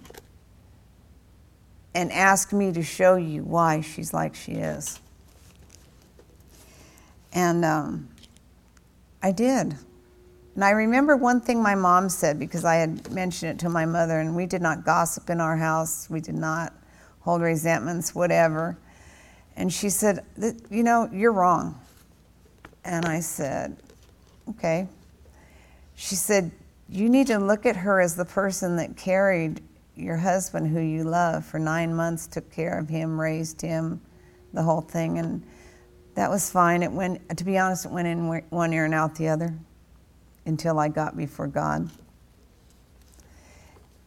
and 1.94 2.12
ask 2.12 2.52
me 2.52 2.72
to 2.72 2.82
show 2.82 3.16
you 3.16 3.42
why 3.42 3.80
she's 3.80 4.14
like 4.14 4.34
she 4.34 4.52
is. 4.52 5.00
And 7.32 7.64
um, 7.64 8.08
I 9.22 9.32
did. 9.32 9.76
And 10.54 10.64
I 10.64 10.70
remember 10.70 11.16
one 11.16 11.40
thing 11.40 11.62
my 11.62 11.74
mom 11.74 12.08
said 12.08 12.38
because 12.38 12.64
I 12.64 12.76
had 12.76 13.10
mentioned 13.10 13.52
it 13.52 13.58
to 13.60 13.68
my 13.68 13.86
mother, 13.86 14.20
and 14.20 14.36
we 14.36 14.46
did 14.46 14.60
not 14.60 14.84
gossip 14.84 15.30
in 15.30 15.40
our 15.40 15.56
house. 15.56 16.10
We 16.10 16.20
did 16.20 16.34
not 16.34 16.74
hold 17.20 17.40
resentments, 17.40 18.14
whatever. 18.14 18.76
And 19.56 19.72
she 19.72 19.88
said, 19.88 20.24
You 20.70 20.82
know, 20.82 21.08
you're 21.12 21.32
wrong. 21.32 21.78
And 22.84 23.06
I 23.06 23.20
said, 23.20 23.76
Okay. 24.50 24.88
She 25.94 26.16
said, 26.16 26.50
You 26.88 27.08
need 27.08 27.28
to 27.28 27.38
look 27.38 27.64
at 27.64 27.76
her 27.76 28.00
as 28.00 28.16
the 28.16 28.24
person 28.24 28.76
that 28.76 28.96
carried 28.96 29.62
your 29.96 30.16
husband, 30.16 30.68
who 30.68 30.80
you 30.80 31.04
love, 31.04 31.44
for 31.44 31.58
nine 31.58 31.94
months, 31.94 32.26
took 32.26 32.50
care 32.50 32.78
of 32.78 32.88
him, 32.88 33.20
raised 33.20 33.60
him, 33.60 34.00
the 34.52 34.62
whole 34.62 34.80
thing. 34.80 35.18
And 35.18 35.42
that 36.14 36.30
was 36.30 36.50
fine. 36.50 36.82
It 36.82 36.92
went, 36.92 37.36
to 37.36 37.44
be 37.44 37.58
honest, 37.58 37.86
it 37.86 37.90
went 37.90 38.08
in 38.08 38.28
one 38.50 38.72
ear 38.72 38.84
and 38.84 38.94
out 38.94 39.14
the 39.14 39.28
other 39.28 39.54
until 40.46 40.78
I 40.78 40.88
got 40.88 41.16
before 41.16 41.46
God. 41.46 41.90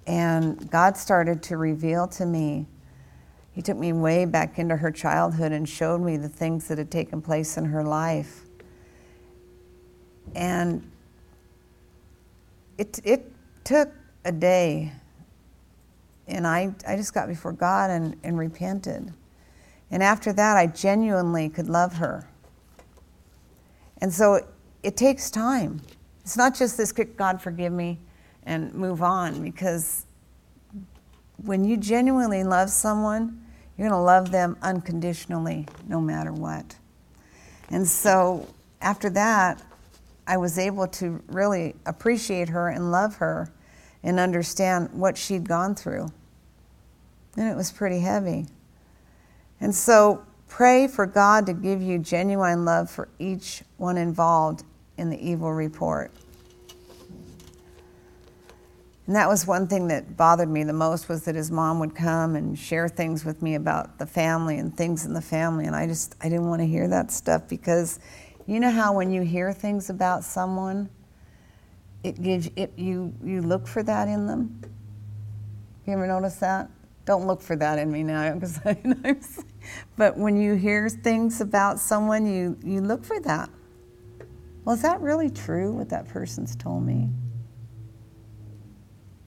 And 0.08 0.69
God 0.69 0.98
started 0.98 1.41
to 1.43 1.58
reveal 1.58 2.08
to 2.10 2.26
me. 2.26 2.67
He 3.54 3.62
took 3.62 3.78
me 3.78 3.93
way 3.93 4.26
back 4.26 4.60
into 4.60 4.76
her 4.76 4.91
childhood 4.91 5.52
and 5.52 5.67
showed 5.67 6.02
me 6.02 6.17
the 6.17 6.30
things 6.30 6.67
that 6.67 6.78
had 6.78 6.91
taken 6.91 7.21
place 7.21 7.58
in 7.58 7.65
her 7.65 7.84
life. 7.84 8.41
And 10.36 10.91
it, 12.78 13.00
it 13.04 13.32
took 13.63 13.89
a 14.26 14.32
day. 14.32 14.91
And 16.28 16.48
I, 16.48 16.74
I 16.88 16.96
just 16.96 17.14
got 17.14 17.28
before 17.28 17.54
God 17.54 17.90
and, 17.90 18.16
and 18.24 18.38
repented. 18.38 19.14
And 19.92 20.02
after 20.02 20.34
that, 20.34 20.58
I 20.58 20.68
genuinely 20.68 21.50
could 21.50 21.70
love 21.70 21.94
her. 21.96 22.28
And 24.02 24.14
so 24.14 24.36
it, 24.36 24.46
it 24.84 24.98
takes 24.98 25.30
time. 25.30 25.82
It's 26.22 26.38
not 26.38 26.56
just 26.56 26.78
this 26.78 26.92
quick, 26.92 27.18
God 27.18 27.42
forgive 27.42 27.72
me 27.72 28.00
and 28.44 28.74
move 28.74 29.02
on 29.02 29.44
because 29.44 30.06
when 31.38 31.64
you 31.64 31.78
genuinely 31.78 32.44
love 32.44 32.70
someone, 32.70 33.42
you're 33.78 33.90
going 33.90 34.00
to 34.00 34.04
love 34.04 34.32
them 34.32 34.58
unconditionally 34.62 35.68
no 35.88 36.00
matter 36.00 36.32
what. 36.32 36.76
And 37.70 37.88
so 37.88 38.48
after 38.82 39.10
that, 39.12 39.62
I 40.28 40.38
was 40.38 40.58
able 40.58 40.88
to 40.88 41.22
really 41.28 41.76
appreciate 41.86 42.50
her 42.50 42.70
and 42.70 42.92
love 42.92 43.16
her 43.18 43.52
and 44.06 44.20
understand 44.20 44.89
what 44.94 45.18
she'd 45.18 45.50
gone 45.50 45.76
through. 45.76 46.08
And 47.36 47.52
it 47.52 47.56
was 47.58 47.72
pretty 47.72 48.00
heavy. 48.00 48.46
And 49.60 49.74
so 49.74 50.24
pray 50.48 50.88
for 50.88 51.08
God 51.08 51.48
to 51.48 51.54
give 51.54 51.82
you 51.82 51.98
genuine 51.98 52.63
love 52.63 52.89
for 52.89 53.10
each 53.20 53.63
one 53.78 53.98
involved 53.98 54.63
in 54.98 55.10
the 55.10 55.18
evil 55.20 55.52
report. 55.52 56.12
And 59.08 59.15
that 59.15 59.28
was 59.28 59.46
one 59.46 59.68
thing 59.68 59.88
that 59.89 60.15
bothered 60.15 60.50
me 60.50 60.63
the 60.63 60.74
most 60.74 61.10
was 61.10 61.26
that 61.26 61.36
his 61.36 61.52
mom 61.52 61.80
would 61.80 61.96
come 61.96 62.36
and 62.36 62.58
share 62.58 62.88
things 62.88 63.26
with 63.26 63.41
me 63.41 63.56
about 63.56 63.98
the 63.98 64.06
family 64.06 64.58
and 64.58 64.76
things 64.76 65.06
in 65.06 65.13
the 65.13 65.22
family 65.22 65.65
and 65.65 65.76
I 65.76 65.86
just 65.86 66.15
I 66.22 66.24
didn't 66.24 66.50
want 66.50 66.62
to 66.63 66.65
hear 66.65 66.88
that 66.88 67.12
stuff 67.12 67.48
because 67.48 68.00
you 68.48 68.60
know 68.60 68.72
how 68.72 68.94
when 68.94 69.12
you 69.12 69.22
hear 69.22 69.54
things 69.54 69.91
about 69.91 70.24
someone 70.24 70.89
it 72.06 72.22
gives 72.22 72.50
it 72.56 72.72
you 72.78 73.13
you 73.24 73.41
look 73.41 73.68
for 73.68 73.82
that 73.82 74.08
in 74.08 74.28
them. 74.28 74.62
You 75.86 75.94
ever 75.94 76.06
notice 76.06 76.36
that? 76.36 76.70
Don't 77.06 77.26
look 77.26 77.41
for 77.41 77.56
that 77.56 77.80
in 77.80 77.91
me 77.91 78.04
now 78.04 78.34
because 78.36 78.60
I 78.63 78.78
but 79.98 80.15
when 80.15 80.39
you 80.39 80.54
hear 80.54 80.88
things 80.88 81.41
about 81.41 81.80
someone 81.80 82.26
you 82.28 82.58
you 82.63 82.82
look 82.82 83.04
for 83.04 83.20
that. 83.22 83.50
Well, 84.63 84.76
is 84.76 84.82
that 84.84 85.02
really 85.02 85.30
true 85.30 85.72
what 85.72 85.89
that 85.89 86.08
person's 86.08 86.56
told 86.56 86.86
me? 86.86 87.10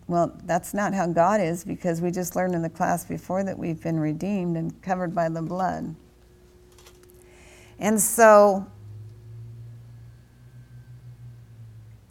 Well, 0.06 0.36
that's 0.44 0.72
not 0.72 0.94
how 0.94 1.06
God 1.06 1.40
is 1.40 1.64
because 1.64 2.00
we 2.00 2.10
just 2.10 2.34
learned 2.34 2.54
in 2.54 2.62
the 2.62 2.70
class 2.70 3.04
before 3.04 3.44
that 3.44 3.58
we've 3.58 3.80
been 3.80 4.00
redeemed 4.00 4.56
and 4.56 4.80
covered 4.82 5.14
by 5.14 5.28
the 5.28 5.42
blood. 5.42 5.94
And 7.78 8.00
so 8.00 8.66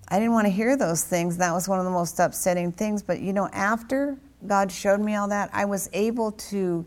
I 0.09 0.19
didn't 0.19 0.33
want 0.33 0.45
to 0.47 0.51
hear 0.51 0.77
those 0.77 1.03
things. 1.03 1.37
That 1.37 1.53
was 1.53 1.67
one 1.67 1.79
of 1.79 1.85
the 1.85 1.91
most 1.91 2.19
upsetting 2.19 2.71
things. 2.71 3.03
But 3.03 3.19
you 3.19 3.33
know, 3.33 3.49
after 3.51 4.17
God 4.45 4.71
showed 4.71 4.99
me 5.01 5.15
all 5.15 5.27
that, 5.29 5.49
I 5.53 5.65
was 5.65 5.89
able 5.93 6.31
to 6.33 6.85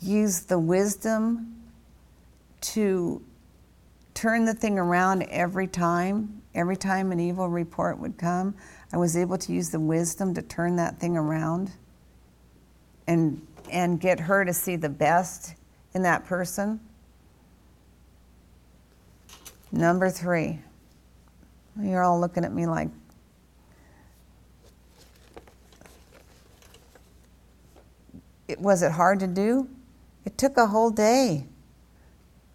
use 0.00 0.40
the 0.40 0.58
wisdom 0.58 1.62
to 2.60 3.22
turn 4.14 4.44
the 4.44 4.54
thing 4.54 4.78
around 4.78 5.22
every 5.24 5.66
time, 5.66 6.42
every 6.54 6.76
time 6.76 7.12
an 7.12 7.20
evil 7.20 7.48
report 7.48 7.98
would 7.98 8.16
come. 8.18 8.54
I 8.92 8.96
was 8.96 9.16
able 9.16 9.38
to 9.38 9.52
use 9.52 9.70
the 9.70 9.80
wisdom 9.80 10.34
to 10.34 10.42
turn 10.42 10.76
that 10.76 10.98
thing 10.98 11.16
around 11.16 11.72
and 13.06 13.46
and 13.70 14.00
get 14.00 14.20
her 14.20 14.44
to 14.44 14.52
see 14.52 14.76
the 14.76 14.88
best 14.88 15.54
in 15.94 16.02
that 16.02 16.26
person. 16.26 16.80
Number 19.72 20.10
3. 20.10 20.60
You're 21.80 22.02
all 22.02 22.20
looking 22.20 22.44
at 22.44 22.52
me 22.52 22.66
like 22.66 22.88
it, 28.48 28.60
was 28.60 28.82
it 28.82 28.92
hard 28.92 29.20
to 29.20 29.26
do? 29.26 29.68
It 30.24 30.38
took 30.38 30.56
a 30.56 30.66
whole 30.66 30.90
day 30.90 31.46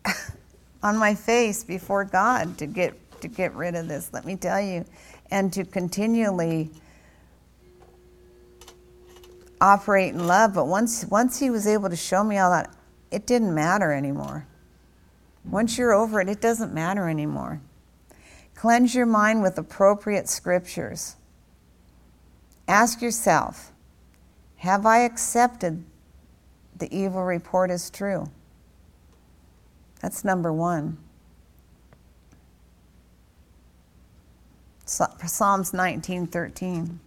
on 0.83 0.97
my 0.97 1.15
face 1.15 1.63
before 1.63 2.05
God 2.05 2.57
to 2.57 2.65
get 2.65 2.95
to 3.21 3.27
get 3.27 3.53
rid 3.53 3.75
of 3.75 3.89
this, 3.89 4.11
let 4.13 4.23
me 4.23 4.37
tell 4.37 4.61
you, 4.61 4.85
and 5.29 5.51
to 5.51 5.65
continually 5.65 6.69
operate 9.59 10.13
in 10.13 10.25
love. 10.25 10.53
But 10.53 10.67
once 10.67 11.05
once 11.05 11.39
he 11.39 11.49
was 11.49 11.67
able 11.67 11.89
to 11.89 11.97
show 11.97 12.23
me 12.23 12.37
all 12.37 12.51
that, 12.51 12.73
it 13.11 13.27
didn't 13.27 13.53
matter 13.53 13.91
anymore. 13.91 14.45
Once 15.43 15.77
you're 15.77 15.93
over 15.93 16.21
it, 16.21 16.29
it 16.29 16.41
doesn't 16.41 16.73
matter 16.73 17.09
anymore. 17.09 17.61
Cleanse 18.59 18.93
your 18.93 19.05
mind 19.05 19.41
with 19.41 19.57
appropriate 19.57 20.27
scriptures. 20.27 21.15
Ask 22.67 23.01
yourself, 23.01 23.71
have 24.57 24.85
I 24.85 24.97
accepted 24.97 25.85
the 26.75 26.93
evil 26.93 27.23
report 27.23 27.71
as 27.71 27.89
true? 27.89 28.25
That's 30.01 30.25
number 30.25 30.51
one. 30.51 30.97
Psalms 34.85 35.71
19:13. 35.71 36.99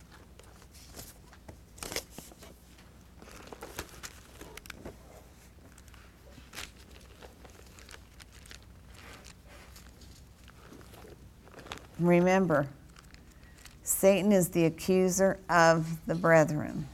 Remember, 12.02 12.66
Satan 13.84 14.32
is 14.32 14.48
the 14.48 14.64
accuser 14.64 15.38
of 15.48 16.04
the 16.06 16.16
brethren. 16.16 16.88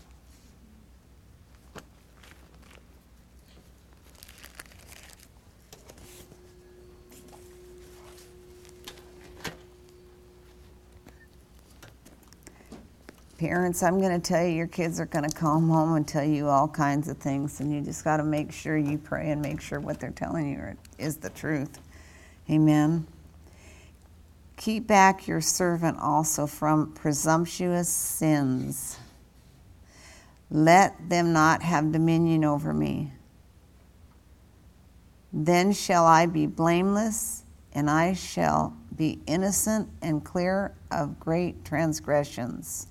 Parents, 13.38 13.82
I'm 13.84 14.00
going 14.00 14.20
to 14.20 14.28
tell 14.28 14.44
you, 14.44 14.52
your 14.52 14.66
kids 14.66 14.98
are 14.98 15.06
going 15.06 15.28
to 15.28 15.34
come 15.34 15.68
home 15.68 15.94
and 15.94 16.06
tell 16.06 16.24
you 16.24 16.48
all 16.48 16.66
kinds 16.66 17.08
of 17.08 17.18
things, 17.18 17.60
and 17.60 17.72
you 17.72 17.80
just 17.80 18.02
got 18.02 18.16
to 18.16 18.24
make 18.24 18.52
sure 18.52 18.76
you 18.76 18.98
pray 18.98 19.30
and 19.30 19.40
make 19.40 19.60
sure 19.60 19.78
what 19.78 20.00
they're 20.00 20.10
telling 20.10 20.50
you 20.50 20.76
is 20.98 21.16
the 21.16 21.30
truth. 21.30 21.78
Amen. 22.50 23.06
Keep 24.58 24.88
back 24.88 25.28
your 25.28 25.40
servant 25.40 25.98
also 26.00 26.44
from 26.44 26.92
presumptuous 26.92 27.88
sins. 27.88 28.98
Let 30.50 31.08
them 31.08 31.32
not 31.32 31.62
have 31.62 31.92
dominion 31.92 32.44
over 32.44 32.74
me. 32.74 33.12
Then 35.32 35.72
shall 35.72 36.04
I 36.06 36.26
be 36.26 36.46
blameless, 36.46 37.44
and 37.72 37.88
I 37.88 38.14
shall 38.14 38.76
be 38.96 39.20
innocent 39.28 39.90
and 40.02 40.24
clear 40.24 40.74
of 40.90 41.20
great 41.20 41.64
transgressions. 41.64 42.88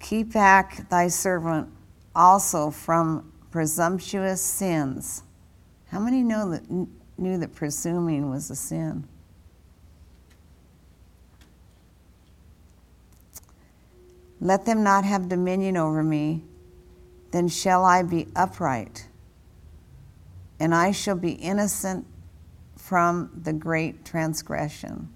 Keep 0.00 0.32
back 0.32 0.88
thy 0.90 1.06
servant 1.06 1.68
also 2.16 2.70
from 2.70 3.32
presumptuous 3.52 4.40
sins. 4.40 5.22
How 5.86 6.00
many 6.00 6.24
know 6.24 6.50
that 6.50 6.64
knew 7.22 7.38
that 7.38 7.54
presuming 7.54 8.28
was 8.28 8.50
a 8.50 8.56
sin? 8.56 9.08
Let 14.40 14.66
them 14.66 14.82
not 14.82 15.04
have 15.04 15.28
dominion 15.28 15.76
over 15.76 16.02
me, 16.02 16.42
then 17.30 17.46
shall 17.46 17.84
I 17.84 18.02
be 18.02 18.26
upright, 18.34 19.06
and 20.58 20.74
I 20.74 20.90
shall 20.90 21.14
be 21.14 21.32
innocent 21.32 22.06
from 22.76 23.30
the 23.40 23.52
great 23.52 24.04
transgression. 24.04 25.08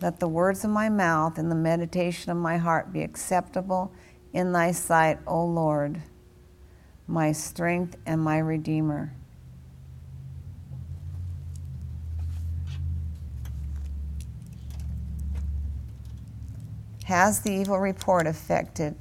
Let 0.00 0.20
the 0.20 0.28
words 0.28 0.64
of 0.64 0.70
my 0.70 0.88
mouth 0.88 1.38
and 1.38 1.50
the 1.50 1.56
meditation 1.56 2.30
of 2.30 2.38
my 2.38 2.56
heart 2.56 2.92
be 2.92 3.02
acceptable 3.02 3.92
in 4.32 4.52
thy 4.52 4.70
sight, 4.70 5.18
O 5.26 5.44
Lord, 5.44 6.00
my 7.08 7.32
strength 7.32 7.96
and 8.06 8.22
my 8.22 8.38
redeemer. 8.38 9.12
Has 17.10 17.40
the 17.40 17.50
evil 17.50 17.76
report 17.76 18.28
affected 18.28 18.94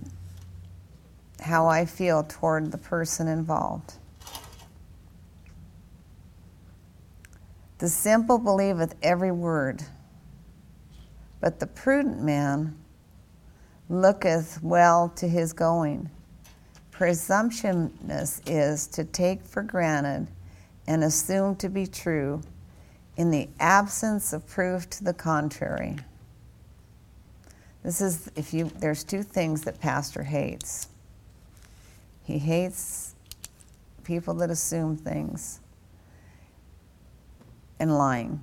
how 1.41 1.67
I 1.67 1.85
feel 1.85 2.23
toward 2.23 2.71
the 2.71 2.77
person 2.79 3.27
involved? 3.27 3.93
The 7.77 7.87
simple 7.87 8.39
believeth 8.39 8.95
every 9.03 9.31
word 9.31 9.83
but 11.39 11.59
the 11.59 11.67
prudent 11.67 12.23
man 12.23 12.79
looketh 13.89 14.63
well 14.63 15.09
to 15.09 15.27
his 15.27 15.53
going. 15.53 16.09
Presumptuousness 16.89 18.41
is 18.47 18.87
to 18.87 19.03
take 19.03 19.45
for 19.45 19.61
granted 19.61 20.29
and 20.87 21.03
assume 21.03 21.55
to 21.57 21.69
be 21.69 21.85
true 21.85 22.41
in 23.17 23.29
the 23.29 23.49
absence 23.59 24.33
of 24.33 24.47
proof 24.47 24.89
to 24.89 25.03
the 25.03 25.13
contrary. 25.13 25.97
This 27.83 28.01
is 28.01 28.29
if 28.35 28.53
you 28.53 28.69
there's 28.79 29.03
two 29.03 29.23
things 29.23 29.63
that 29.63 29.79
pastor 29.79 30.23
hates. 30.23 30.89
He 32.23 32.37
hates 32.37 33.15
people 34.03 34.33
that 34.35 34.49
assume 34.49 34.97
things 34.97 35.59
and 37.79 37.97
lying. 37.97 38.41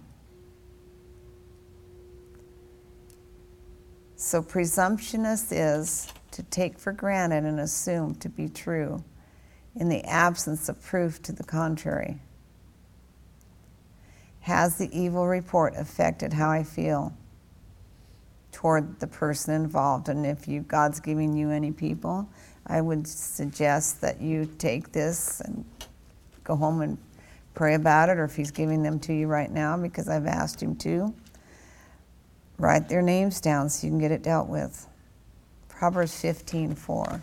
So, 4.16 4.42
presumptuous 4.42 5.52
is 5.52 6.08
to 6.32 6.42
take 6.44 6.78
for 6.78 6.92
granted 6.92 7.44
and 7.44 7.60
assume 7.60 8.14
to 8.16 8.28
be 8.28 8.48
true 8.48 9.04
in 9.74 9.88
the 9.88 10.02
absence 10.04 10.68
of 10.68 10.82
proof 10.82 11.22
to 11.22 11.32
the 11.32 11.44
contrary. 11.44 12.18
Has 14.40 14.78
the 14.78 14.88
evil 14.98 15.26
report 15.26 15.74
affected 15.76 16.32
how 16.32 16.50
I 16.50 16.62
feel 16.62 17.12
toward 18.56 18.98
the 19.00 19.06
person 19.06 19.54
involved? 19.54 20.08
And 20.08 20.24
if 20.24 20.48
you, 20.48 20.62
God's 20.62 20.98
giving 20.98 21.36
you 21.36 21.50
any 21.50 21.72
people, 21.72 22.26
I 22.66 22.80
would 22.80 23.06
suggest 23.06 24.00
that 24.00 24.20
you 24.20 24.46
take 24.58 24.92
this 24.92 25.40
and 25.42 25.64
go 26.42 26.56
home 26.56 26.80
and 26.80 26.96
pray 27.54 27.74
about 27.74 28.08
it, 28.08 28.18
or 28.18 28.24
if 28.24 28.34
He's 28.34 28.50
giving 28.50 28.82
them 28.82 28.98
to 29.00 29.12
you 29.12 29.26
right 29.26 29.50
now, 29.50 29.76
because 29.76 30.08
I've 30.08 30.26
asked 30.26 30.62
Him 30.62 30.74
to 30.76 31.14
Write 32.58 32.88
their 32.88 33.02
names 33.02 33.40
down 33.40 33.68
so 33.68 33.86
you 33.86 33.90
can 33.90 33.98
get 33.98 34.10
it 34.10 34.22
dealt 34.22 34.48
with. 34.48 34.86
Proverbs 35.68 36.18
15 36.18 36.74
4. 36.74 37.22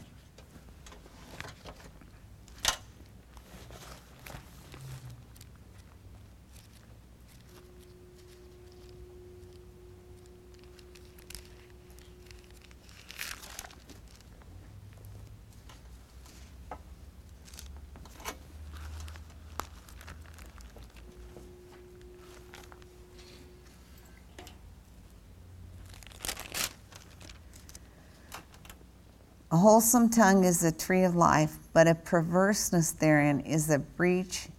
Wholesome 29.64 30.10
tongue 30.10 30.44
is 30.44 30.62
a 30.62 30.74
tree 30.74 31.04
of 31.04 31.16
life, 31.16 31.56
but 31.72 31.88
a 31.88 31.96
perverseness 31.96 32.92
therein 32.92 33.40
is 33.40 33.70
a 33.70 33.80
breach 33.80 34.50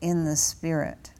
in 0.00 0.24
the 0.24 0.34
spirit. 0.34 1.10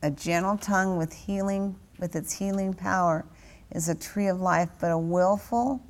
A 0.00 0.12
gentle 0.12 0.56
tongue 0.56 0.96
with 0.96 1.12
healing 1.12 1.74
with 1.98 2.14
its 2.14 2.32
healing 2.32 2.72
power 2.72 3.24
is 3.72 3.88
a 3.88 3.96
tree 3.96 4.28
of 4.28 4.40
life, 4.40 4.68
but 4.80 4.92
a 4.92 4.98
willful 4.98 5.82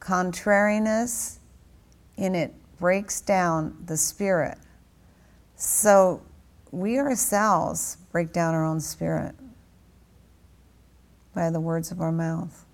contrariness 0.00 1.38
in 2.16 2.34
it 2.34 2.52
breaks 2.80 3.20
down 3.20 3.72
the 3.86 3.96
spirit. 3.96 4.58
So 5.54 6.22
we 6.72 6.98
ourselves 6.98 7.98
break 8.10 8.32
down 8.32 8.52
our 8.52 8.64
own 8.64 8.80
spirit 8.80 9.36
by 11.34 11.50
the 11.50 11.60
words 11.60 11.90
of 11.90 12.00
our 12.00 12.12
mouth. 12.12 12.64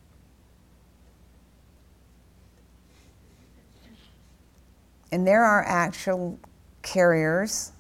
And 5.13 5.27
there 5.27 5.45
are 5.45 5.65
actual 5.65 6.39
carriers 6.83 7.73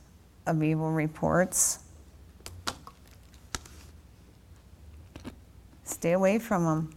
of 0.46 0.62
evil 0.62 0.90
reports. 0.90 1.80
Stay 5.84 6.12
away 6.12 6.38
from 6.38 6.64
them. 6.64 6.94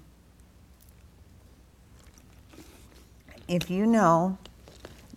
If 3.47 3.70
you 3.70 3.86
know, 3.86 4.38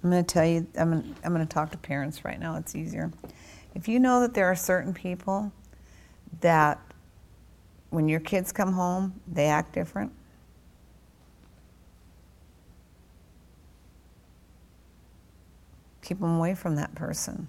I'm 0.02 0.10
going 0.10 0.24
to 0.24 0.32
tell 0.32 0.44
you, 0.44 0.66
I'm 0.76 0.90
going, 0.90 1.16
I'm 1.24 1.32
going 1.32 1.46
to 1.46 1.52
talk 1.52 1.70
to 1.70 1.78
parents 1.78 2.24
right 2.24 2.38
now, 2.38 2.56
it's 2.56 2.74
easier. 2.74 3.12
If 3.74 3.88
you 3.88 3.98
know 3.98 4.20
that 4.20 4.34
there 4.34 4.46
are 4.46 4.56
certain 4.56 4.92
people 4.92 5.52
that 6.40 6.80
when 7.90 8.08
your 8.08 8.20
kids 8.20 8.52
come 8.52 8.72
home, 8.72 9.20
they 9.26 9.46
act 9.46 9.72
different? 9.72 10.12
Keep 16.02 16.20
them 16.20 16.36
away 16.36 16.54
from 16.54 16.76
that 16.76 16.94
person. 16.94 17.48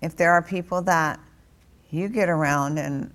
If 0.00 0.16
there 0.16 0.32
are 0.32 0.42
people 0.42 0.82
that 0.82 1.20
you 1.90 2.08
get 2.08 2.28
around 2.28 2.78
and 2.78 3.12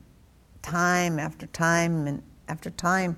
time 0.62 1.20
after 1.20 1.48
time 1.48 2.08
and 2.08 2.22
after 2.48 2.70
time, 2.70 3.18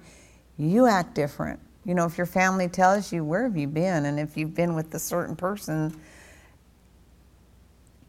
you 0.58 0.86
act 0.86 1.16
different. 1.16 1.60
You 1.86 1.96
know, 1.96 2.06
if 2.06 2.18
your 2.18 2.28
family 2.28 2.68
tells 2.68 3.12
you, 3.12 3.24
where 3.24 3.44
have 3.44 3.58
you 3.58 3.68
been? 3.68 4.06
And 4.06 4.20
if 4.20 4.38
you've 4.38 4.54
been 4.54 4.76
with 4.76 4.94
a 4.94 5.00
certain 5.00 5.36
person, 5.36 5.98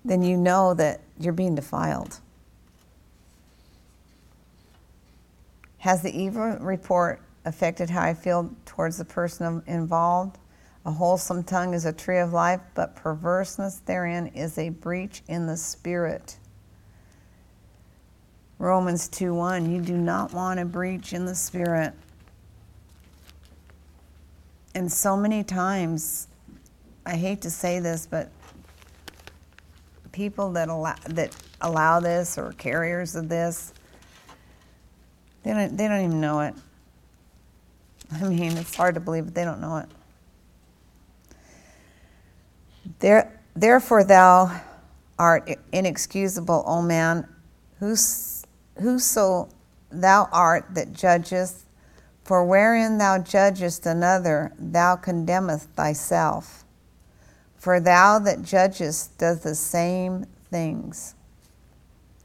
then 0.04 0.22
you 0.22 0.36
know 0.36 0.74
that 0.74 1.00
you're 1.18 1.32
being 1.32 1.54
defiled. 1.54 2.20
Has 5.78 6.02
the 6.02 6.16
evil 6.16 6.56
report 6.60 7.22
affected 7.44 7.90
how 7.90 8.02
I 8.02 8.14
feel 8.14 8.50
towards 8.66 8.98
the 8.98 9.04
person 9.04 9.62
involved? 9.66 10.38
A 10.84 10.90
wholesome 10.90 11.44
tongue 11.44 11.74
is 11.74 11.84
a 11.84 11.92
tree 11.92 12.18
of 12.18 12.32
life, 12.32 12.60
but 12.74 12.96
perverseness 12.96 13.80
therein 13.84 14.28
is 14.28 14.58
a 14.58 14.70
breach 14.70 15.22
in 15.28 15.46
the 15.46 15.56
spirit. 15.56 16.38
Romans 18.58 19.08
2 19.08 19.34
1, 19.34 19.70
you 19.70 19.80
do 19.80 19.96
not 19.96 20.32
want 20.32 20.58
a 20.58 20.64
breach 20.64 21.12
in 21.12 21.26
the 21.26 21.34
spirit. 21.34 21.92
And 24.74 24.90
so 24.90 25.16
many 25.16 25.44
times, 25.44 26.28
I 27.06 27.16
hate 27.16 27.40
to 27.42 27.50
say 27.50 27.78
this, 27.78 28.06
but 28.06 28.30
people 30.12 30.50
that 30.52 30.68
allow, 30.68 30.96
that 31.06 31.36
allow 31.60 32.00
this 32.00 32.36
or 32.36 32.52
carriers 32.52 33.14
of 33.14 33.28
this, 33.28 33.72
they 35.48 35.54
don't, 35.54 35.76
they 35.78 35.88
don't 35.88 36.04
even 36.04 36.20
know 36.20 36.40
it. 36.40 36.54
I 38.12 38.22
mean, 38.24 38.58
it's 38.58 38.76
hard 38.76 38.96
to 38.96 39.00
believe, 39.00 39.24
but 39.24 39.34
they 39.34 39.44
don't 39.44 39.62
know 39.62 39.78
it. 39.78 39.86
There, 42.98 43.40
therefore, 43.56 44.04
thou 44.04 44.60
art 45.18 45.48
inexcusable, 45.72 46.64
O 46.66 46.82
man, 46.82 47.26
whos, 47.80 48.44
whoso 48.78 49.48
thou 49.90 50.28
art 50.32 50.66
that 50.74 50.92
judgest, 50.92 51.64
for 52.24 52.44
wherein 52.44 52.98
thou 52.98 53.16
judgest 53.16 53.86
another, 53.86 54.52
thou 54.58 54.96
condemnest 54.96 55.70
thyself. 55.70 56.66
For 57.56 57.80
thou 57.80 58.18
that 58.18 58.42
judgest 58.42 59.16
does 59.16 59.40
the 59.40 59.54
same 59.54 60.26
things. 60.50 61.14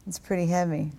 It's 0.06 0.18
pretty 0.18 0.48
heavy. 0.48 0.92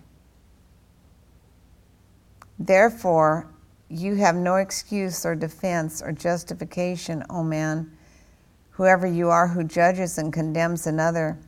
Therefore, 2.58 3.48
you 3.88 4.14
have 4.16 4.34
no 4.34 4.56
excuse 4.56 5.24
or 5.24 5.34
defense 5.34 6.02
or 6.02 6.12
justification, 6.12 7.22
O 7.30 7.42
man, 7.42 7.90
whoever 8.70 9.06
you 9.06 9.28
are 9.30 9.48
who 9.48 9.64
judges 9.64 10.18
and 10.18 10.32
condemns 10.32 10.86
another. 10.86 11.38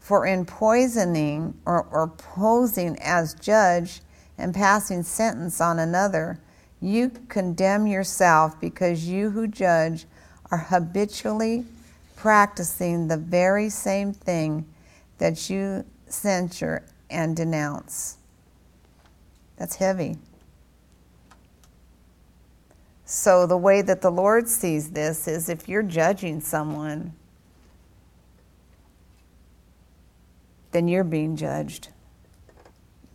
For 0.00 0.26
in 0.26 0.44
poisoning 0.44 1.54
or, 1.64 1.84
or 1.84 2.08
posing 2.08 2.98
as 3.00 3.34
judge 3.34 4.00
and 4.36 4.54
passing 4.54 5.02
sentence 5.02 5.60
on 5.60 5.78
another, 5.78 6.38
you 6.80 7.10
condemn 7.28 7.86
yourself 7.86 8.60
because 8.60 9.08
you 9.08 9.30
who 9.30 9.46
judge 9.46 10.06
are 10.50 10.58
habitually 10.58 11.64
practicing 12.16 13.08
the 13.08 13.16
very 13.16 13.68
same 13.70 14.12
thing 14.12 14.66
that 15.18 15.48
you 15.48 15.84
censure 16.08 16.84
and 17.08 17.36
denounce. 17.36 18.18
That's 19.56 19.76
heavy. 19.76 20.18
So, 23.04 23.46
the 23.46 23.56
way 23.56 23.82
that 23.82 24.00
the 24.00 24.10
Lord 24.10 24.48
sees 24.48 24.90
this 24.90 25.28
is 25.28 25.48
if 25.48 25.68
you're 25.68 25.82
judging 25.82 26.40
someone, 26.40 27.12
then 30.72 30.88
you're 30.88 31.04
being 31.04 31.36
judged. 31.36 31.88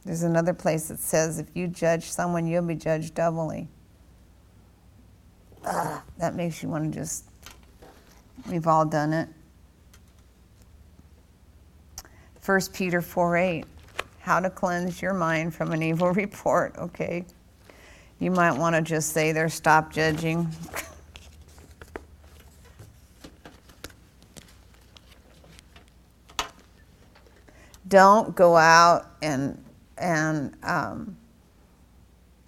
There's 0.05 0.23
another 0.23 0.53
place 0.53 0.87
that 0.87 0.99
says 0.99 1.39
if 1.39 1.47
you 1.53 1.67
judge 1.67 2.03
someone, 2.03 2.47
you'll 2.47 2.63
be 2.63 2.75
judged 2.75 3.15
doubly. 3.15 3.67
Ugh, 5.65 6.01
that 6.17 6.35
makes 6.35 6.63
you 6.63 6.69
want 6.69 6.91
to 6.93 6.99
just, 6.99 7.25
we've 8.49 8.67
all 8.67 8.85
done 8.85 9.11
it. 9.11 9.27
1 12.45 12.61
Peter 12.73 13.01
4 13.01 13.37
8, 13.37 13.65
how 14.29 14.39
to 14.39 14.49
cleanse 14.51 15.01
your 15.01 15.15
mind 15.15 15.55
from 15.55 15.71
an 15.71 15.81
evil 15.81 16.11
report. 16.13 16.77
Okay. 16.77 17.25
You 18.19 18.29
might 18.29 18.51
want 18.51 18.75
to 18.75 18.81
just 18.83 19.11
say 19.11 19.31
there, 19.31 19.49
stop 19.49 19.91
judging. 19.91 20.47
Don't 27.87 28.35
go 28.35 28.55
out 28.55 29.13
and 29.23 29.59
and 29.97 30.55
um, 30.61 31.17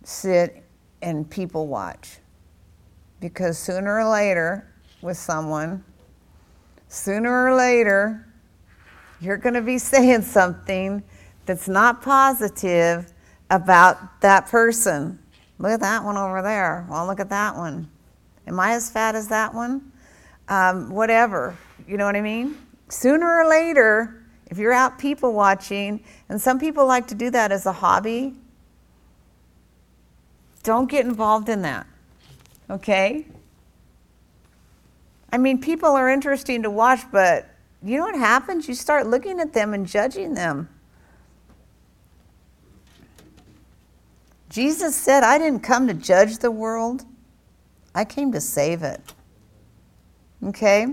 sit 0.03 0.63
and 1.01 1.27
people 1.27 1.65
watch, 1.65 2.19
because 3.19 3.57
sooner 3.57 3.97
or 3.97 4.07
later, 4.07 4.71
with 5.01 5.17
someone, 5.17 5.83
sooner 6.89 7.47
or 7.47 7.55
later, 7.55 8.27
you're 9.19 9.37
going 9.37 9.55
to 9.55 9.63
be 9.63 9.77
saying 9.79 10.21
something 10.21 11.01
that's 11.45 11.67
not 11.67 12.01
positive 12.01 13.11
about 13.49 14.21
that 14.21 14.47
person. 14.47 15.19
Look 15.59 15.71
at 15.71 15.79
that 15.81 16.03
one 16.03 16.17
over 16.17 16.41
there. 16.41 16.85
Well, 16.89 17.05
look 17.05 17.19
at 17.19 17.29
that 17.29 17.55
one. 17.55 17.89
Am 18.47 18.59
I 18.59 18.71
as 18.71 18.89
fat 18.89 19.15
as 19.15 19.27
that 19.27 19.53
one? 19.53 19.91
Um, 20.47 20.89
whatever. 20.89 21.55
You 21.87 21.97
know 21.97 22.05
what 22.05 22.15
I 22.15 22.21
mean? 22.21 22.57
Sooner 22.89 23.41
or 23.41 23.47
later, 23.47 24.23
if 24.47 24.57
you're 24.57 24.73
out 24.73 24.99
people 24.99 25.33
watching, 25.33 26.03
and 26.29 26.41
some 26.41 26.59
people 26.59 26.85
like 26.85 27.07
to 27.07 27.15
do 27.15 27.29
that 27.29 27.51
as 27.51 27.65
a 27.65 27.71
hobby, 27.71 28.35
don't 30.63 30.89
get 30.89 31.05
involved 31.05 31.49
in 31.49 31.61
that. 31.61 31.87
Okay? 32.69 33.25
I 35.31 35.37
mean, 35.37 35.61
people 35.61 35.89
are 35.89 36.09
interesting 36.09 36.63
to 36.63 36.69
watch, 36.69 37.01
but 37.11 37.47
you 37.83 37.97
know 37.97 38.03
what 38.03 38.17
happens? 38.17 38.67
You 38.67 38.75
start 38.75 39.07
looking 39.07 39.39
at 39.39 39.53
them 39.53 39.73
and 39.73 39.87
judging 39.87 40.33
them. 40.33 40.69
Jesus 44.51 44.97
said, 44.97 45.23
I 45.23 45.37
didn't 45.37 45.61
come 45.61 45.87
to 45.87 45.93
judge 45.93 46.39
the 46.39 46.51
world, 46.51 47.05
I 47.95 48.03
came 48.03 48.33
to 48.33 48.41
save 48.41 48.83
it. 48.83 48.99
Okay? 50.43 50.87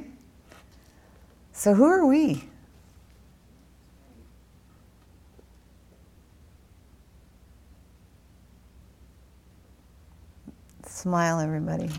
So 1.53 1.75
who 1.75 1.85
are 1.85 2.07
we? 2.07 2.45
Smile, 10.87 11.41
everybody. 11.41 11.91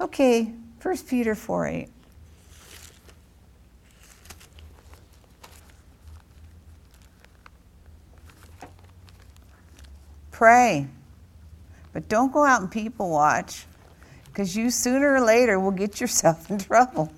Okay, 0.00 0.52
1 0.80 0.96
Peter 1.08 1.34
4 1.34 1.66
8. 1.66 1.88
Pray. 10.42 10.88
But 11.92 12.08
don't 12.08 12.32
go 12.32 12.44
out 12.44 12.62
and 12.62 12.68
people 12.68 13.08
watch 13.08 13.64
because 14.24 14.56
you 14.56 14.70
sooner 14.70 15.14
or 15.14 15.20
later 15.20 15.60
will 15.60 15.70
get 15.70 16.00
yourself 16.00 16.50
in 16.50 16.58
trouble. 16.58 17.12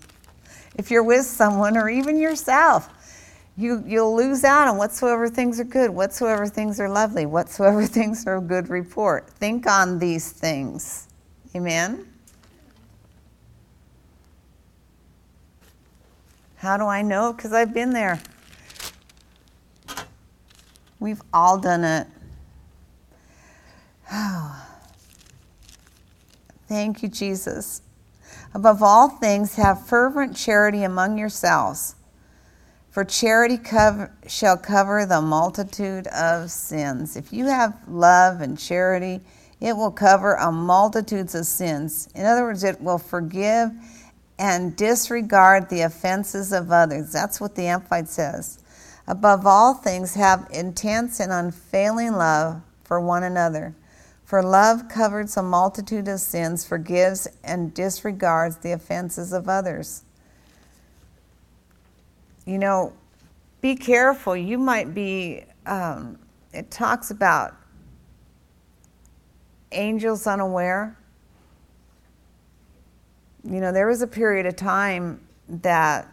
If 0.74 0.90
you're 0.90 1.02
with 1.02 1.24
someone 1.24 1.78
or 1.78 1.88
even 1.88 2.18
yourself, 2.18 2.90
you, 3.56 3.82
you'll 3.86 4.14
lose 4.14 4.44
out 4.44 4.68
on 4.68 4.76
whatsoever 4.76 5.30
things 5.30 5.58
are 5.58 5.64
good, 5.64 5.88
whatsoever 5.88 6.46
things 6.46 6.78
are 6.78 6.90
lovely, 6.90 7.24
whatsoever 7.24 7.86
things 7.98 8.26
are 8.26 8.36
a 8.36 8.42
good 8.42 8.68
report. 8.68 9.30
Think 9.30 9.66
on 9.66 9.98
these 9.98 10.30
things. 10.30 11.08
Amen? 11.56 12.06
How 16.56 16.76
do 16.76 16.84
I 16.84 17.00
know? 17.00 17.32
Because 17.32 17.54
I've 17.54 17.72
been 17.72 17.94
there. 17.94 18.20
We've 21.00 21.22
all 21.32 21.58
done 21.58 21.84
it. 21.84 22.06
Thank 26.68 27.02
you, 27.02 27.08
Jesus. 27.08 27.82
Above 28.54 28.82
all 28.82 29.08
things, 29.08 29.56
have 29.56 29.86
fervent 29.86 30.36
charity 30.36 30.84
among 30.84 31.18
yourselves, 31.18 31.96
for 32.90 33.04
charity 33.04 33.58
cover, 33.58 34.12
shall 34.28 34.56
cover 34.56 35.04
the 35.04 35.20
multitude 35.20 36.06
of 36.08 36.50
sins. 36.50 37.16
If 37.16 37.32
you 37.32 37.46
have 37.46 37.76
love 37.88 38.40
and 38.40 38.56
charity, 38.56 39.20
it 39.60 39.76
will 39.76 39.90
cover 39.90 40.34
a 40.34 40.52
multitudes 40.52 41.34
of 41.34 41.46
sins. 41.46 42.08
In 42.14 42.24
other 42.24 42.44
words, 42.44 42.62
it 42.62 42.80
will 42.80 42.98
forgive 42.98 43.72
and 44.38 44.76
disregard 44.76 45.68
the 45.68 45.80
offenses 45.82 46.52
of 46.52 46.70
others. 46.70 47.12
That's 47.12 47.40
what 47.40 47.56
the 47.56 47.66
Amplified 47.66 48.08
says. 48.08 48.60
Above 49.08 49.46
all 49.46 49.74
things, 49.74 50.14
have 50.14 50.46
intense 50.52 51.18
and 51.18 51.32
unfailing 51.32 52.12
love 52.12 52.62
for 52.84 53.00
one 53.00 53.24
another 53.24 53.74
for 54.24 54.42
love 54.42 54.88
covers 54.88 55.36
a 55.36 55.42
multitude 55.42 56.08
of 56.08 56.20
sins, 56.20 56.64
forgives 56.64 57.28
and 57.42 57.74
disregards 57.74 58.56
the 58.58 58.72
offenses 58.72 59.32
of 59.32 59.48
others. 59.48 60.02
You 62.46 62.58
know, 62.58 62.92
be 63.60 63.76
careful. 63.76 64.36
You 64.36 64.58
might 64.58 64.94
be, 64.94 65.44
um, 65.66 66.18
it 66.52 66.70
talks 66.70 67.10
about 67.10 67.54
angels 69.72 70.26
unaware. 70.26 70.98
You 73.42 73.60
know, 73.60 73.72
there 73.72 73.86
was 73.86 74.02
a 74.02 74.06
period 74.06 74.46
of 74.46 74.56
time 74.56 75.20
that 75.48 76.08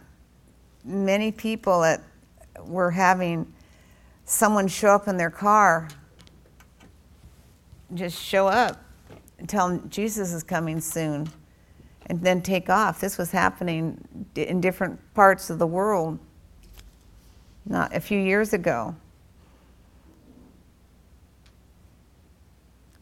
many 0.84 1.32
people 1.32 1.96
were 2.64 2.90
having 2.90 3.52
someone 4.24 4.68
show 4.68 4.94
up 4.94 5.08
in 5.08 5.16
their 5.16 5.30
car, 5.30 5.88
just 7.94 8.20
show 8.20 8.48
up 8.48 8.82
and 9.38 9.48
tell 9.48 9.78
Jesus 9.88 10.32
is 10.32 10.42
coming 10.42 10.80
soon, 10.80 11.28
and 12.06 12.22
then 12.22 12.42
take 12.42 12.68
off. 12.68 13.00
This 13.00 13.18
was 13.18 13.30
happening 13.30 14.28
in 14.34 14.60
different 14.60 14.98
parts 15.14 15.50
of 15.50 15.58
the 15.58 15.66
world 15.66 16.18
not 17.64 17.94
a 17.94 18.00
few 18.00 18.18
years 18.18 18.52
ago. 18.52 18.94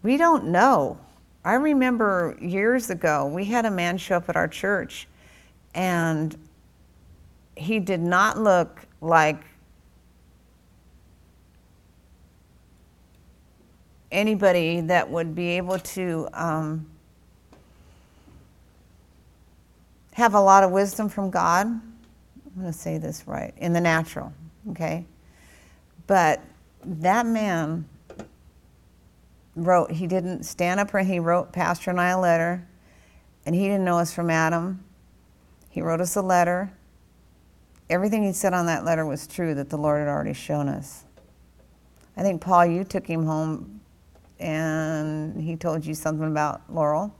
We 0.02 0.16
don't 0.16 0.46
know. 0.46 0.98
I 1.44 1.54
remember 1.54 2.36
years 2.40 2.90
ago, 2.90 3.26
we 3.26 3.46
had 3.46 3.64
a 3.64 3.70
man 3.70 3.96
show 3.98 4.16
up 4.16 4.28
at 4.28 4.36
our 4.36 4.48
church, 4.48 5.08
and 5.74 6.36
he 7.56 7.78
did 7.78 8.00
not 8.00 8.38
look 8.38 8.80
like 9.00 9.42
anybody 14.12 14.80
that 14.82 15.08
would 15.08 15.34
be 15.34 15.50
able 15.50 15.78
to 15.78 16.28
um, 16.32 16.86
have 20.12 20.34
a 20.34 20.40
lot 20.40 20.64
of 20.64 20.70
wisdom 20.70 21.08
from 21.08 21.30
God. 21.30 21.66
I'm 21.66 21.82
going 22.56 22.66
to 22.66 22.72
say 22.72 22.98
this 22.98 23.26
right 23.26 23.54
in 23.56 23.72
the 23.72 23.80
natural, 23.80 24.32
okay? 24.70 25.04
But 26.06 26.42
that 26.84 27.26
man 27.26 27.88
wrote, 29.54 29.92
he 29.92 30.06
didn't 30.06 30.42
stand 30.44 30.80
up 30.80 30.90
he 30.90 31.18
wrote 31.18 31.52
Pastor 31.52 31.90
and 31.90 32.00
I 32.00 32.10
a 32.10 32.20
letter, 32.20 32.66
and 33.46 33.54
he 33.54 33.62
didn't 33.62 33.84
know 33.84 33.98
us 33.98 34.12
from 34.12 34.30
Adam. 34.30 34.84
He 35.70 35.80
wrote 35.80 36.00
us 36.00 36.16
a 36.16 36.22
letter. 36.22 36.72
Everything 37.88 38.22
he 38.22 38.32
said 38.32 38.52
on 38.52 38.66
that 38.66 38.84
letter 38.84 39.06
was 39.06 39.26
true 39.26 39.54
that 39.54 39.70
the 39.70 39.78
Lord 39.78 40.00
had 40.00 40.08
already 40.08 40.32
shown 40.32 40.68
us. 40.68 41.04
I 42.16 42.22
think, 42.22 42.40
Paul, 42.40 42.66
you 42.66 42.84
took 42.84 43.06
him 43.06 43.24
home 43.24 43.79
and 44.40 45.40
he 45.40 45.54
told 45.54 45.84
you 45.84 45.94
something 45.94 46.26
about 46.26 46.62
Laurel, 46.72 47.14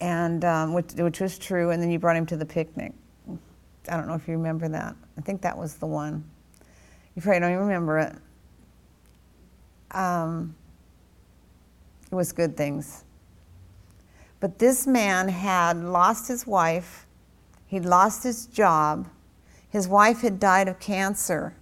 and 0.00 0.44
um, 0.44 0.74
which, 0.74 0.92
which 0.94 1.20
was 1.20 1.38
true, 1.38 1.70
and 1.70 1.82
then 1.82 1.90
you 1.90 1.98
brought 1.98 2.16
him 2.16 2.26
to 2.26 2.36
the 2.36 2.44
picnic. 2.44 2.92
I 3.88 3.96
don't 3.96 4.08
know 4.08 4.14
if 4.14 4.26
you 4.26 4.34
remember 4.34 4.68
that. 4.68 4.94
I 5.16 5.20
think 5.20 5.40
that 5.42 5.56
was 5.56 5.76
the 5.76 5.86
one. 5.86 6.24
You 7.14 7.22
probably 7.22 7.40
don't 7.40 7.52
even 7.52 7.62
remember 7.64 7.98
it. 8.00 8.16
Um, 9.92 10.54
it 12.10 12.14
was 12.14 12.32
good 12.32 12.56
things. 12.56 13.04
But 14.40 14.58
this 14.58 14.86
man 14.86 15.28
had 15.28 15.78
lost 15.78 16.28
his 16.28 16.46
wife, 16.46 17.06
he'd 17.66 17.84
lost 17.84 18.22
his 18.22 18.46
job, 18.46 19.08
his 19.68 19.88
wife 19.88 20.20
had 20.20 20.38
died 20.38 20.68
of 20.68 20.78
cancer, 20.78 21.54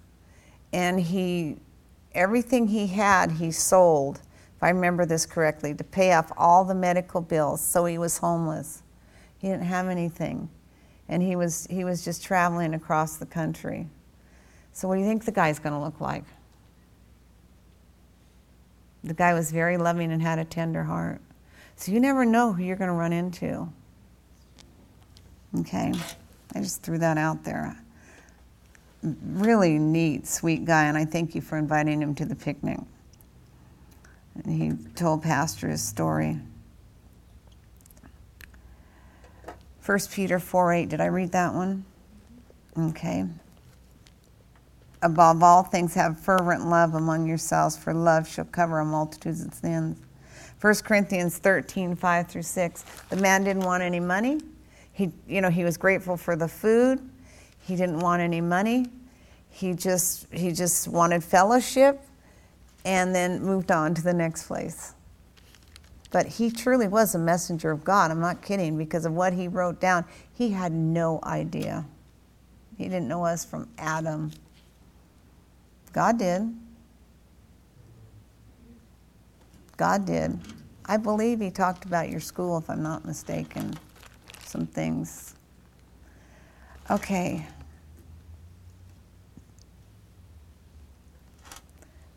and 0.73 0.99
he 0.99 1.57
everything 2.13 2.67
he 2.67 2.87
had 2.87 3.33
he 3.33 3.51
sold, 3.51 4.21
if 4.55 4.63
I 4.63 4.69
remember 4.69 5.05
this 5.05 5.25
correctly, 5.25 5.73
to 5.73 5.83
pay 5.83 6.13
off 6.13 6.31
all 6.37 6.63
the 6.63 6.75
medical 6.75 7.21
bills. 7.21 7.61
So 7.61 7.85
he 7.85 7.97
was 7.97 8.17
homeless. 8.17 8.83
He 9.37 9.47
didn't 9.49 9.65
have 9.65 9.87
anything. 9.87 10.49
And 11.09 11.21
he 11.21 11.35
was 11.35 11.67
he 11.69 11.83
was 11.83 12.03
just 12.03 12.23
traveling 12.23 12.73
across 12.73 13.17
the 13.17 13.25
country. 13.25 13.87
So 14.73 14.87
what 14.87 14.95
do 14.95 15.01
you 15.01 15.07
think 15.07 15.25
the 15.25 15.31
guy's 15.31 15.59
going 15.59 15.73
to 15.73 15.79
look 15.79 16.01
like? 16.01 16.23
The 19.03 19.13
guy 19.13 19.33
was 19.33 19.51
very 19.51 19.77
loving 19.77 20.11
and 20.11 20.21
had 20.21 20.39
a 20.39 20.45
tender 20.45 20.83
heart. 20.83 21.21
So 21.75 21.91
you 21.91 21.99
never 21.99 22.25
know 22.25 22.53
who 22.53 22.63
you're 22.63 22.75
going 22.75 22.89
to 22.89 22.95
run 22.95 23.13
into. 23.13 23.69
Okay? 25.59 25.93
I 26.55 26.59
just 26.59 26.81
threw 26.81 26.97
that 26.97 27.17
out 27.17 27.43
there. 27.43 27.77
Really 29.03 29.77
neat, 29.77 30.25
sweet 30.25 30.65
guy, 30.65 30.85
and 30.85 30.97
I 30.97 31.05
thank 31.05 31.35
you 31.35 31.41
for 31.41 31.57
inviting 31.57 32.01
him 32.01 32.15
to 32.15 32.25
the 32.25 32.35
picnic. 32.35 32.79
And 34.35 34.61
he 34.61 34.91
told 34.95 35.23
Pastor 35.23 35.69
his 35.69 35.81
story. 35.81 36.39
1 39.85 39.99
Peter 40.11 40.39
4 40.39 40.73
8, 40.73 40.89
did 40.89 41.01
I 41.01 41.05
read 41.05 41.31
that 41.31 41.53
one? 41.53 41.85
Okay 42.77 43.25
above 45.05 45.43
all 45.43 45.63
things, 45.63 45.93
have 45.93 46.19
fervent 46.19 46.67
love 46.67 46.95
among 46.95 47.27
yourselves, 47.27 47.77
for 47.77 47.93
love 47.93 48.27
shall 48.27 48.45
cover 48.45 48.79
a 48.79 48.85
multitude 48.85 49.39
of 49.45 49.53
sins. 49.53 49.97
1 50.59 50.75
Corinthians 50.83 51.37
13, 51.37 51.95
5 51.95 52.27
through 52.27 52.41
6. 52.41 52.85
The 53.09 53.17
man 53.17 53.43
didn't 53.43 53.63
want 53.63 53.83
any 53.83 53.99
money. 53.99 54.39
He, 54.93 55.11
you 55.27 55.41
know, 55.41 55.49
he 55.49 55.63
was 55.63 55.77
grateful 55.77 56.17
for 56.17 56.35
the 56.35 56.47
food. 56.47 57.07
He 57.61 57.75
didn't 57.75 57.99
want 57.99 58.21
any 58.21 58.41
money. 58.41 58.87
He 59.49 59.73
just, 59.73 60.31
he 60.33 60.51
just 60.51 60.87
wanted 60.87 61.23
fellowship 61.23 62.01
and 62.85 63.13
then 63.13 63.41
moved 63.41 63.71
on 63.71 63.93
to 63.95 64.01
the 64.01 64.13
next 64.13 64.47
place. 64.47 64.93
But 66.11 66.27
he 66.27 66.49
truly 66.51 66.87
was 66.87 67.15
a 67.15 67.19
messenger 67.19 67.71
of 67.71 67.83
God. 67.83 68.11
I'm 68.11 68.21
not 68.21 68.41
kidding 68.41 68.77
because 68.77 69.05
of 69.05 69.13
what 69.13 69.33
he 69.33 69.47
wrote 69.49 69.81
down. 69.81 70.05
He 70.31 70.51
had 70.51 70.71
no 70.71 71.19
idea. 71.23 71.85
He 72.77 72.85
didn't 72.85 73.07
know 73.07 73.25
us 73.25 73.43
from 73.43 73.67
Adam. 73.77 74.31
God 75.91 76.19
did. 76.19 76.53
God 79.77 80.05
did. 80.05 80.39
I 80.85 80.97
believe 80.97 81.41
he 81.41 81.49
talked 81.49 81.85
about 81.85 82.09
your 82.09 82.19
school, 82.19 82.57
if 82.59 82.69
I'm 82.69 82.83
not 82.83 83.03
mistaken, 83.03 83.73
some 84.45 84.67
things. 84.67 85.33
Okay. 86.91 87.45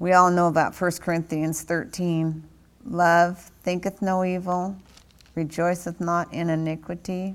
We 0.01 0.13
all 0.13 0.31
know 0.31 0.47
about 0.47 0.81
1 0.81 0.93
Corinthians 1.01 1.63
13. 1.63 2.45
Love 2.87 3.39
thinketh 3.65 4.01
no 4.01 4.25
evil, 4.25 4.77
rejoiceth 5.35 6.01
not 6.01 6.33
in 6.33 6.51
iniquity. 6.51 7.35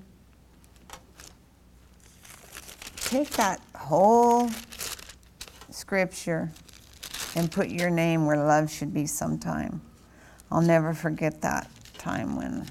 Take 2.96 3.32
that 3.32 3.60
whole 3.76 4.50
scripture 5.70 6.52
and 7.36 7.52
put 7.52 7.68
your 7.68 7.90
name 7.90 8.26
where 8.26 8.38
love 8.38 8.72
should 8.72 8.94
be 8.94 9.08
sometime. 9.08 9.82
I'll 10.50 10.62
never 10.62 10.94
forget 10.94 11.42
that 11.42 11.70
time 11.98 12.38
when 12.38 12.66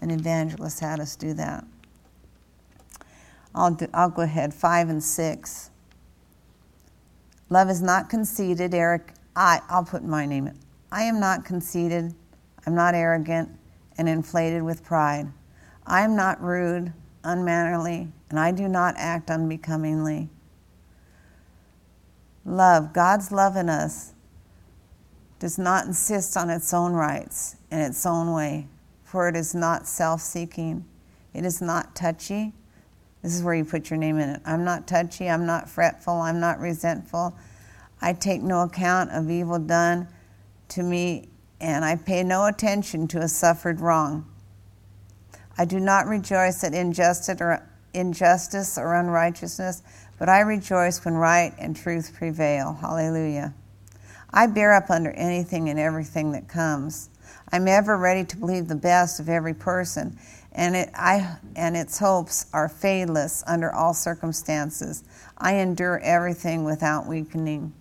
an 0.00 0.10
evangelist 0.10 0.80
had 0.80 1.00
us 1.00 1.16
do 1.16 1.34
that. 1.34 1.64
I'll, 3.54 3.72
do, 3.74 3.88
I'll 3.92 4.10
go 4.10 4.22
ahead, 4.22 4.54
five 4.54 4.88
and 4.88 5.02
six. 5.02 5.70
Love 7.48 7.70
is 7.70 7.80
not 7.82 8.10
conceited, 8.10 8.74
Eric. 8.74 9.12
I, 9.34 9.60
I'll 9.68 9.84
put 9.84 10.02
my 10.02 10.26
name 10.26 10.46
in. 10.48 10.58
I 10.90 11.02
am 11.02 11.20
not 11.20 11.44
conceited. 11.44 12.14
I'm 12.66 12.74
not 12.74 12.94
arrogant 12.94 13.50
and 13.98 14.08
inflated 14.08 14.62
with 14.62 14.84
pride. 14.84 15.28
I 15.86 16.02
am 16.02 16.16
not 16.16 16.42
rude, 16.42 16.92
unmannerly, 17.22 18.08
and 18.30 18.40
I 18.40 18.50
do 18.50 18.66
not 18.66 18.94
act 18.96 19.30
unbecomingly. 19.30 20.28
Love, 22.44 22.92
God's 22.92 23.30
love 23.30 23.56
in 23.56 23.68
us, 23.68 24.12
does 25.38 25.58
not 25.58 25.86
insist 25.86 26.36
on 26.36 26.50
its 26.50 26.72
own 26.72 26.92
rights 26.92 27.56
in 27.70 27.78
its 27.78 28.06
own 28.06 28.32
way, 28.32 28.66
for 29.04 29.28
it 29.28 29.36
is 29.36 29.54
not 29.54 29.86
self 29.86 30.20
seeking. 30.20 30.84
It 31.34 31.44
is 31.44 31.60
not 31.60 31.94
touchy. 31.94 32.54
This 33.22 33.34
is 33.34 33.42
where 33.42 33.54
you 33.54 33.64
put 33.64 33.90
your 33.90 33.98
name 33.98 34.18
in 34.18 34.28
it. 34.28 34.42
I'm 34.44 34.64
not 34.64 34.86
touchy. 34.86 35.28
I'm 35.28 35.46
not 35.46 35.68
fretful. 35.68 36.14
I'm 36.14 36.40
not 36.40 36.60
resentful. 36.60 37.36
I 38.00 38.12
take 38.12 38.42
no 38.42 38.62
account 38.62 39.10
of 39.10 39.30
evil 39.30 39.58
done 39.58 40.08
to 40.68 40.82
me, 40.82 41.28
and 41.60 41.84
I 41.84 41.96
pay 41.96 42.22
no 42.22 42.46
attention 42.46 43.08
to 43.08 43.18
a 43.18 43.28
suffered 43.28 43.80
wrong. 43.80 44.26
I 45.58 45.64
do 45.64 45.80
not 45.80 46.06
rejoice 46.06 46.62
at 46.62 46.74
injustice 46.74 47.40
or, 47.40 47.66
injustice 47.94 48.76
or 48.76 48.94
unrighteousness 48.94 49.82
but 50.18 50.28
I 50.28 50.40
rejoice 50.40 51.04
when 51.04 51.14
right 51.14 51.52
and 51.58 51.76
truth 51.76 52.14
prevail. 52.14 52.78
Hallelujah. 52.80 53.54
I 54.30 54.46
bear 54.46 54.74
up 54.74 54.90
under 54.90 55.10
anything 55.12 55.68
and 55.68 55.78
everything 55.78 56.32
that 56.32 56.48
comes. 56.48 57.10
I'm 57.52 57.68
ever 57.68 57.96
ready 57.96 58.24
to 58.24 58.36
believe 58.36 58.68
the 58.68 58.74
best 58.74 59.20
of 59.20 59.28
every 59.28 59.54
person, 59.54 60.18
and, 60.56 60.74
it, 60.74 60.90
I, 60.94 61.36
and 61.54 61.76
its 61.76 61.98
hopes 61.98 62.46
are 62.52 62.68
fadeless 62.68 63.44
under 63.46 63.72
all 63.72 63.94
circumstances. 63.94 65.04
I 65.38 65.54
endure 65.54 66.00
everything 66.00 66.64
without 66.64 67.06
weakening. 67.06 67.72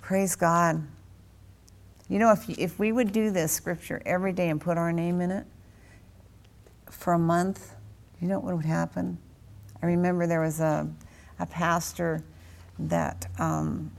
Praise 0.00 0.36
God. 0.36 0.86
You 2.08 2.20
know, 2.20 2.30
if, 2.30 2.48
if 2.48 2.78
we 2.78 2.92
would 2.92 3.10
do 3.10 3.32
this 3.32 3.50
scripture 3.50 4.00
every 4.06 4.32
day 4.32 4.48
and 4.48 4.60
put 4.60 4.78
our 4.78 4.92
name 4.92 5.20
in 5.20 5.32
it 5.32 5.46
for 6.88 7.14
a 7.14 7.18
month, 7.18 7.74
you 8.20 8.28
know 8.28 8.38
what 8.38 8.54
would 8.54 8.64
happen? 8.64 9.18
I 9.82 9.86
remember 9.86 10.28
there 10.28 10.40
was 10.40 10.60
a 10.60 10.88
a 11.38 11.46
pastor 11.46 12.22
that 12.78 13.26
um, 13.38 13.90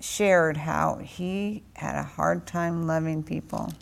shared 0.00 0.56
how 0.56 0.96
he 0.96 1.62
had 1.74 1.96
a 1.96 2.02
hard 2.02 2.46
time 2.46 2.86
loving 2.86 3.22
people. 3.22 3.72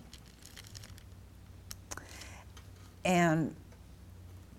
And 3.04 3.54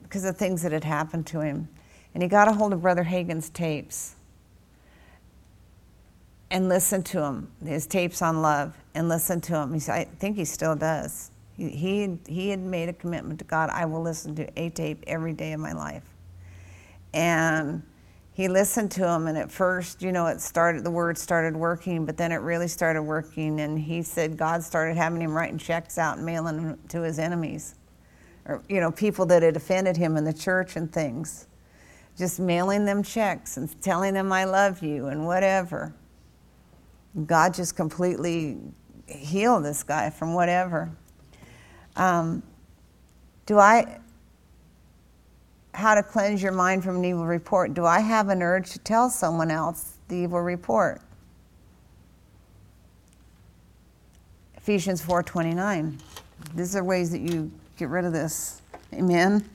because 0.03 0.25
of 0.25 0.37
things 0.37 0.61
that 0.63 0.71
had 0.71 0.83
happened 0.83 1.27
to 1.27 1.41
him. 1.41 1.69
And 2.13 2.23
he 2.23 2.29
got 2.29 2.47
a 2.47 2.53
hold 2.53 2.73
of 2.73 2.81
Brother 2.83 3.03
Hagin's 3.03 3.49
tapes. 3.49 4.15
and 6.51 6.69
listened 6.69 7.05
to 7.07 7.21
him, 7.21 7.51
his 7.65 7.87
tapes 7.87 8.21
on 8.21 8.41
love, 8.41 8.77
and 8.95 9.09
listened 9.09 9.43
to 9.43 9.55
him. 9.55 9.73
He, 9.73 9.91
I 9.91 10.05
think 10.19 10.37
he 10.37 10.45
still 10.45 10.75
does. 10.75 11.31
He, 11.57 11.69
he, 11.69 12.19
he 12.27 12.49
had 12.49 12.59
made 12.59 12.89
a 12.89 12.93
commitment 12.93 13.39
to 13.39 13.45
God 13.45 13.69
I 13.71 13.85
will 13.85 14.01
listen 14.01 14.35
to 14.35 14.47
a 14.59 14.69
tape 14.69 15.03
every 15.07 15.33
day 15.33 15.53
of 15.53 15.59
my 15.59 15.73
life. 15.73 16.03
And 17.13 17.83
he 18.33 18.47
listened 18.47 18.91
to 18.91 19.07
him, 19.07 19.27
and 19.27 19.37
at 19.37 19.51
first, 19.51 20.01
you 20.01 20.11
know, 20.11 20.27
it 20.27 20.41
started, 20.41 20.83
the 20.83 20.91
word 20.91 21.17
started 21.17 21.55
working, 21.57 22.05
but 22.05 22.17
then 22.17 22.31
it 22.31 22.37
really 22.37 22.67
started 22.67 23.03
working. 23.03 23.59
And 23.61 23.79
he 23.79 24.03
said 24.03 24.37
God 24.37 24.63
started 24.63 24.97
having 24.97 25.21
him 25.21 25.33
writing 25.33 25.57
checks 25.57 25.97
out 25.97 26.17
and 26.17 26.25
mailing 26.25 26.57
them 26.57 26.79
to 26.89 27.01
his 27.01 27.19
enemies, 27.19 27.75
or, 28.45 28.61
you 28.67 28.79
know, 28.79 28.91
people 28.91 29.25
that 29.27 29.43
had 29.43 29.55
offended 29.55 29.97
him 29.97 30.17
in 30.17 30.23
the 30.23 30.33
church 30.33 30.75
and 30.75 30.91
things. 30.91 31.47
Just 32.17 32.39
mailing 32.39 32.85
them 32.85 33.01
checks 33.01 33.57
and 33.57 33.81
telling 33.81 34.13
them, 34.13 34.31
I 34.31 34.43
love 34.43 34.83
you, 34.83 35.07
and 35.07 35.25
whatever. 35.25 35.93
God 37.25 37.53
just 37.53 37.75
completely 37.75 38.57
healed 39.07 39.63
this 39.63 39.83
guy 39.83 40.09
from 40.09 40.33
whatever. 40.33 40.91
Um, 41.95 42.43
do 43.45 43.59
I, 43.59 43.99
how 45.73 45.95
to 45.95 46.03
cleanse 46.03 46.41
your 46.41 46.51
mind 46.51 46.83
from 46.83 46.97
an 46.97 47.05
evil 47.05 47.25
report? 47.25 47.73
Do 47.73 47.85
I 47.85 47.99
have 47.99 48.29
an 48.29 48.41
urge 48.41 48.71
to 48.71 48.79
tell 48.79 49.09
someone 49.09 49.51
else 49.51 49.97
the 50.07 50.15
evil 50.17 50.41
report? 50.41 51.01
Ephesians 54.57 55.01
4:29. 55.01 55.99
These 56.55 56.75
are 56.75 56.83
ways 56.83 57.11
that 57.11 57.19
you 57.19 57.51
get 57.77 57.89
rid 57.89 58.05
of 58.05 58.13
this. 58.13 58.61
Amen. 58.93 59.49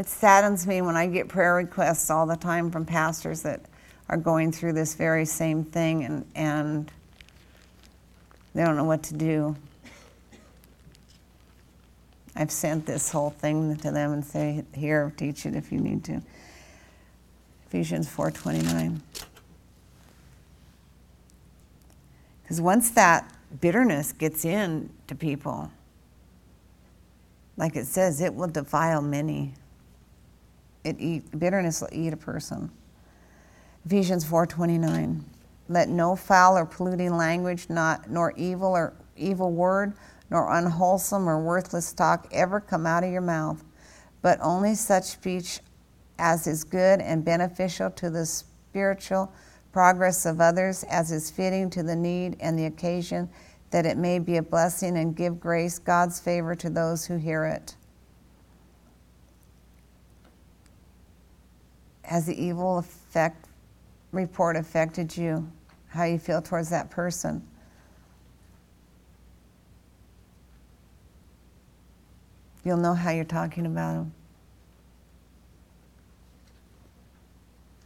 It 0.00 0.08
saddens 0.08 0.66
me 0.66 0.80
when 0.80 0.96
I 0.96 1.06
get 1.06 1.28
prayer 1.28 1.54
requests 1.54 2.10
all 2.10 2.24
the 2.24 2.34
time 2.34 2.70
from 2.70 2.86
pastors 2.86 3.42
that 3.42 3.60
are 4.08 4.16
going 4.16 4.50
through 4.50 4.72
this 4.72 4.94
very 4.94 5.26
same 5.26 5.62
thing 5.62 6.04
and, 6.04 6.26
and 6.34 6.90
they 8.54 8.64
don't 8.64 8.76
know 8.76 8.84
what 8.84 9.02
to 9.04 9.14
do. 9.14 9.56
I've 12.36 12.50
sent 12.50 12.86
this 12.86 13.10
whole 13.10 13.30
thing 13.30 13.76
to 13.76 13.90
them 13.90 14.12
and 14.12 14.24
say, 14.24 14.64
here, 14.74 15.12
teach 15.16 15.46
it 15.46 15.54
if 15.54 15.72
you 15.72 15.78
need 15.80 16.04
to. 16.04 16.22
Ephesians 17.66 18.08
4:29. 18.08 19.00
Because 22.42 22.60
once 22.60 22.90
that 22.90 23.32
bitterness 23.60 24.12
gets 24.12 24.44
in 24.44 24.90
to 25.06 25.14
people, 25.14 25.70
like 27.56 27.76
it 27.76 27.86
says, 27.86 28.20
it 28.20 28.34
will 28.34 28.48
defile 28.48 29.02
many. 29.02 29.54
It 30.82 30.96
eat, 30.98 31.38
bitterness 31.38 31.80
will 31.80 31.90
eat 31.92 32.12
a 32.12 32.16
person. 32.16 32.70
Ephesians 33.86 34.24
4:29. 34.24 35.22
Let 35.68 35.88
no 35.88 36.16
foul 36.16 36.58
or 36.58 36.66
polluting 36.66 37.16
language, 37.16 37.68
not 37.68 38.10
nor 38.10 38.32
evil 38.32 38.70
or 38.70 38.94
evil 39.16 39.52
word, 39.52 39.92
nor 40.30 40.52
unwholesome 40.52 41.28
or 41.28 41.42
worthless 41.42 41.92
talk 41.92 42.28
ever 42.32 42.60
come 42.60 42.86
out 42.86 43.04
of 43.04 43.10
your 43.10 43.20
mouth, 43.20 43.64
but 44.22 44.38
only 44.40 44.74
such 44.74 45.04
speech 45.04 45.60
as 46.18 46.46
is 46.46 46.64
good 46.64 47.00
and 47.00 47.24
beneficial 47.24 47.90
to 47.90 48.10
the 48.10 48.26
spiritual 48.26 49.32
progress 49.72 50.26
of 50.26 50.40
others, 50.40 50.84
as 50.84 51.10
is 51.10 51.30
fitting 51.30 51.70
to 51.70 51.82
the 51.82 51.96
need 51.96 52.36
and 52.40 52.58
the 52.58 52.66
occasion, 52.66 53.28
that 53.70 53.86
it 53.86 53.96
may 53.96 54.18
be 54.18 54.36
a 54.36 54.42
blessing 54.42 54.96
and 54.98 55.16
give 55.16 55.40
grace, 55.40 55.78
God's 55.78 56.18
favor 56.20 56.54
to 56.56 56.68
those 56.70 57.06
who 57.06 57.16
hear 57.16 57.44
it. 57.44 57.76
Has 62.02 62.26
the 62.26 62.40
evil 62.40 62.78
effect 62.78 63.46
report 64.10 64.56
affected 64.56 65.16
you? 65.16 65.50
How 65.88 66.04
you 66.04 66.18
feel 66.18 66.42
towards 66.42 66.68
that 66.70 66.90
person? 66.90 67.46
You'll 72.64 72.76
know 72.76 72.94
how 72.94 73.10
you're 73.10 73.24
talking 73.24 73.66
about 73.66 73.94
them. 73.94 74.12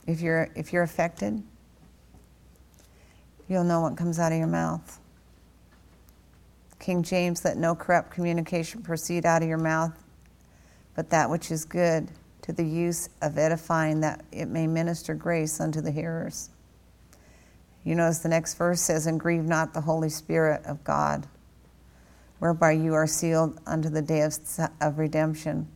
If 0.06 0.20
you're 0.20 0.50
if 0.54 0.72
you're 0.72 0.82
affected, 0.82 1.42
you'll 3.48 3.64
know 3.64 3.80
what 3.80 3.96
comes 3.96 4.18
out 4.18 4.32
of 4.32 4.38
your 4.38 4.46
mouth. 4.46 5.00
King 6.78 7.02
James, 7.02 7.44
let 7.44 7.56
no 7.56 7.74
corrupt 7.74 8.10
communication 8.10 8.82
proceed 8.82 9.24
out 9.24 9.42
of 9.42 9.48
your 9.48 9.58
mouth, 9.58 9.92
but 10.94 11.08
that 11.10 11.30
which 11.30 11.50
is 11.50 11.64
good 11.64 12.10
to 12.42 12.52
the 12.52 12.64
use 12.64 13.08
of 13.22 13.38
edifying 13.38 14.00
that 14.00 14.22
it 14.30 14.48
may 14.48 14.66
minister 14.66 15.14
grace 15.14 15.60
unto 15.60 15.80
the 15.80 15.90
hearers. 15.90 16.50
You 17.84 17.94
notice 17.94 18.18
the 18.18 18.28
next 18.28 18.54
verse 18.54 18.82
says, 18.82 19.06
And 19.06 19.18
grieve 19.18 19.44
not 19.44 19.72
the 19.72 19.80
Holy 19.80 20.10
Spirit 20.10 20.64
of 20.66 20.84
God, 20.84 21.26
whereby 22.44 22.72
you 22.72 22.92
are 22.92 23.06
sealed 23.06 23.58
unto 23.66 23.88
the 23.88 24.02
day 24.02 24.20
of, 24.20 24.36
of 24.82 24.98
redemption. 24.98 25.66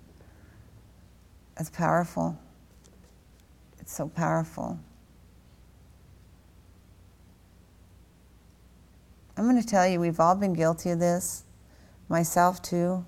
That's 1.57 1.71
powerful. 1.71 2.39
It's 3.81 3.91
so 3.97 4.07
powerful. 4.09 4.79
I'm 9.35 9.49
going 9.49 9.59
to 9.59 9.67
tell 9.67 9.89
you, 9.89 9.99
we've 9.99 10.21
all 10.21 10.35
been 10.35 10.53
guilty 10.53 10.91
of 10.91 10.99
this, 10.99 11.45
myself 12.11 12.61
too. 12.61 13.03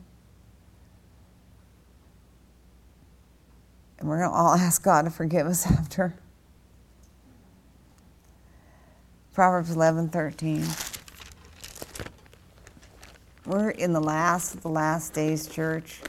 And 3.98 4.08
we're 4.08 4.20
going 4.20 4.30
to 4.30 4.34
all 4.34 4.54
ask 4.54 4.82
God 4.82 5.02
to 5.02 5.10
forgive 5.10 5.46
us 5.46 5.66
after. 5.66 6.14
Proverbs 9.34 9.70
11 9.70 10.08
13. 10.08 10.64
We're 13.46 13.70
in 13.70 13.92
the 13.92 14.00
last 14.00 14.54
of 14.54 14.62
the 14.62 14.68
last 14.68 15.14
days, 15.14 15.46
church. 15.46 16.00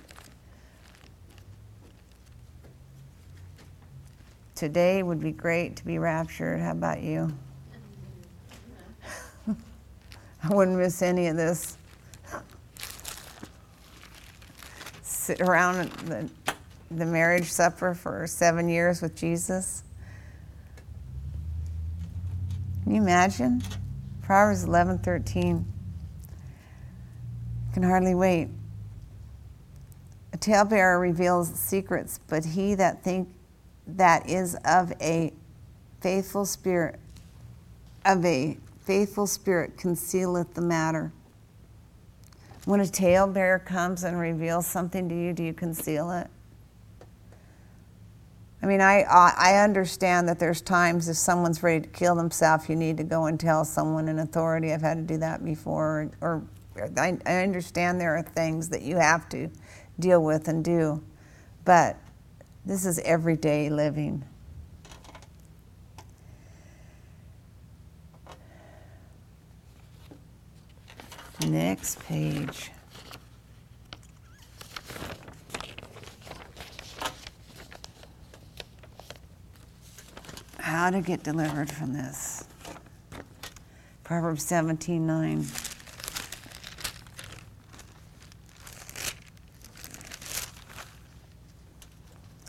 Today 4.55 5.01
would 5.01 5.21
be 5.21 5.32
great 5.32 5.77
to 5.77 5.86
be 5.86 5.97
raptured. 5.97 6.59
How 6.59 6.71
about 6.71 7.01
you? 7.01 7.34
I 9.47 10.49
wouldn't 10.49 10.77
miss 10.77 11.01
any 11.01 11.27
of 11.27 11.38
this. 11.38 11.77
Sit 15.01 15.41
around 15.41 15.89
the 16.05 16.29
the 16.97 17.05
marriage 17.05 17.49
supper 17.49 17.93
for 17.93 18.27
seven 18.27 18.67
years 18.67 19.01
with 19.01 19.15
Jesus. 19.15 19.84
Can 22.84 22.95
you 22.95 23.01
imagine? 23.01 23.61
Proverbs 24.21 24.63
11 24.65 24.99
13. 24.99 25.65
Can 27.74 27.84
hardly 27.84 28.15
wait. 28.15 28.49
A 30.34 30.38
talebearer 30.38 30.99
reveals 30.99 31.53
secrets, 31.53 32.19
but 32.28 32.43
he 32.43 32.76
that 32.76 33.03
think 33.03 33.30
that 33.88 34.30
is 34.30 34.55
of 34.65 34.93
a 35.01 35.34
faithful 36.01 36.45
spirit, 36.45 36.99
of 38.05 38.26
a 38.26 38.57
faithful 38.84 39.28
spirit 39.28 39.78
concealeth 39.78 40.53
the 40.53 40.61
matter. 40.61 41.11
When 42.65 42.80
a 42.80 42.88
talebearer 42.88 43.59
comes 43.59 44.03
and 44.03 44.19
reveals 44.19 44.67
something 44.67 45.09
to 45.09 45.15
you, 45.15 45.34
do 45.34 45.43
you 45.43 45.53
conceal 45.53 46.11
it? 46.11 46.28
I 48.63 48.67
mean, 48.67 48.80
I, 48.80 49.01
I 49.01 49.55
understand 49.63 50.30
that 50.30 50.38
there's 50.38 50.61
times 50.61 51.09
if 51.09 51.17
someone's 51.17 51.63
ready 51.63 51.82
to 51.82 51.89
kill 51.89 52.13
themselves, 52.13 52.69
you 52.69 52.76
need 52.76 52.97
to 52.97 53.03
go 53.03 53.26
and 53.26 53.39
tell 53.39 53.65
someone 53.65 54.07
in 54.07 54.19
authority. 54.19 54.72
I've 54.72 54.82
had 54.82 54.97
to 54.97 55.13
do 55.13 55.17
that 55.17 55.43
before. 55.43 56.11
Or, 56.22 56.43
I, 56.76 57.17
I 57.26 57.43
understand 57.43 57.99
there 57.99 58.15
are 58.17 58.24
things 58.24 58.69
that 58.69 58.82
you 58.82 58.97
have 58.97 59.28
to 59.30 59.49
deal 59.99 60.24
with 60.24 60.47
and 60.47 60.63
do. 60.63 61.03
But 61.65 61.97
this 62.65 62.86
is 62.86 62.99
everyday 62.99 63.69
living. 63.69 64.24
Next 71.47 71.99
page. 72.05 72.72
how 80.82 80.89
to 80.89 81.01
get 81.01 81.22
delivered 81.22 81.69
from 81.69 81.93
this. 81.93 82.45
Proverbs 84.03 84.43
17 84.45 85.05
9. 85.05 85.45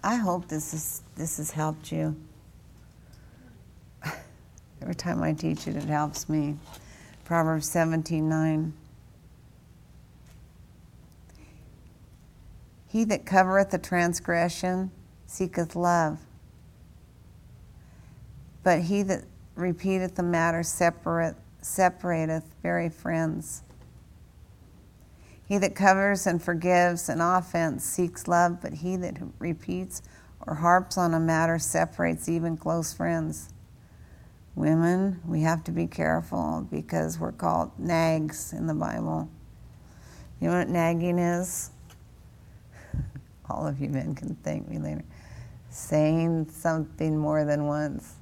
I 0.04 0.16
hope 0.16 0.48
this 0.48 0.74
is 0.74 1.02
this 1.16 1.36
has 1.36 1.52
helped 1.52 1.92
you. 1.92 2.16
Every 4.82 4.94
time 4.96 5.22
I 5.22 5.32
teach 5.32 5.68
it, 5.68 5.76
it 5.76 5.84
helps 5.84 6.28
me. 6.28 6.56
Proverbs 7.24 7.68
17 7.70 8.28
9. 8.28 8.72
He 12.88 13.04
that 13.04 13.24
covereth 13.24 13.72
a 13.72 13.78
transgression 13.78 14.90
seeketh 15.26 15.76
love, 15.76 16.18
but 18.62 18.80
he 18.80 19.02
that 19.04 19.24
repeateth 19.54 20.16
the 20.16 20.22
matter 20.22 20.62
separate, 20.62 21.36
separateth 21.62 22.44
very 22.62 22.88
friends. 22.88 23.62
He 25.46 25.58
that 25.58 25.74
covers 25.74 26.26
and 26.26 26.42
forgives 26.42 27.08
an 27.08 27.20
offense 27.20 27.84
seeks 27.84 28.26
love, 28.26 28.60
but 28.62 28.72
he 28.74 28.96
that 28.96 29.18
repeats 29.38 30.02
or 30.46 30.54
harps 30.56 30.96
on 30.96 31.14
a 31.14 31.20
matter 31.20 31.58
separates 31.58 32.28
even 32.28 32.56
close 32.56 32.92
friends. 32.92 33.50
Women, 34.54 35.20
we 35.26 35.42
have 35.42 35.64
to 35.64 35.72
be 35.72 35.86
careful 35.86 36.66
because 36.70 37.18
we're 37.18 37.32
called 37.32 37.70
nags 37.78 38.52
in 38.52 38.66
the 38.66 38.74
Bible. 38.74 39.30
You 40.40 40.48
know 40.48 40.58
what 40.58 40.68
nagging 40.68 41.18
is? 41.18 41.70
All 43.50 43.66
of 43.66 43.80
you 43.80 43.88
men 43.88 44.14
can 44.14 44.34
thank 44.36 44.68
me 44.68 44.78
later. 44.78 45.04
Saying 45.70 46.50
something 46.50 47.16
more 47.16 47.44
than 47.44 47.66
once. 47.66 48.14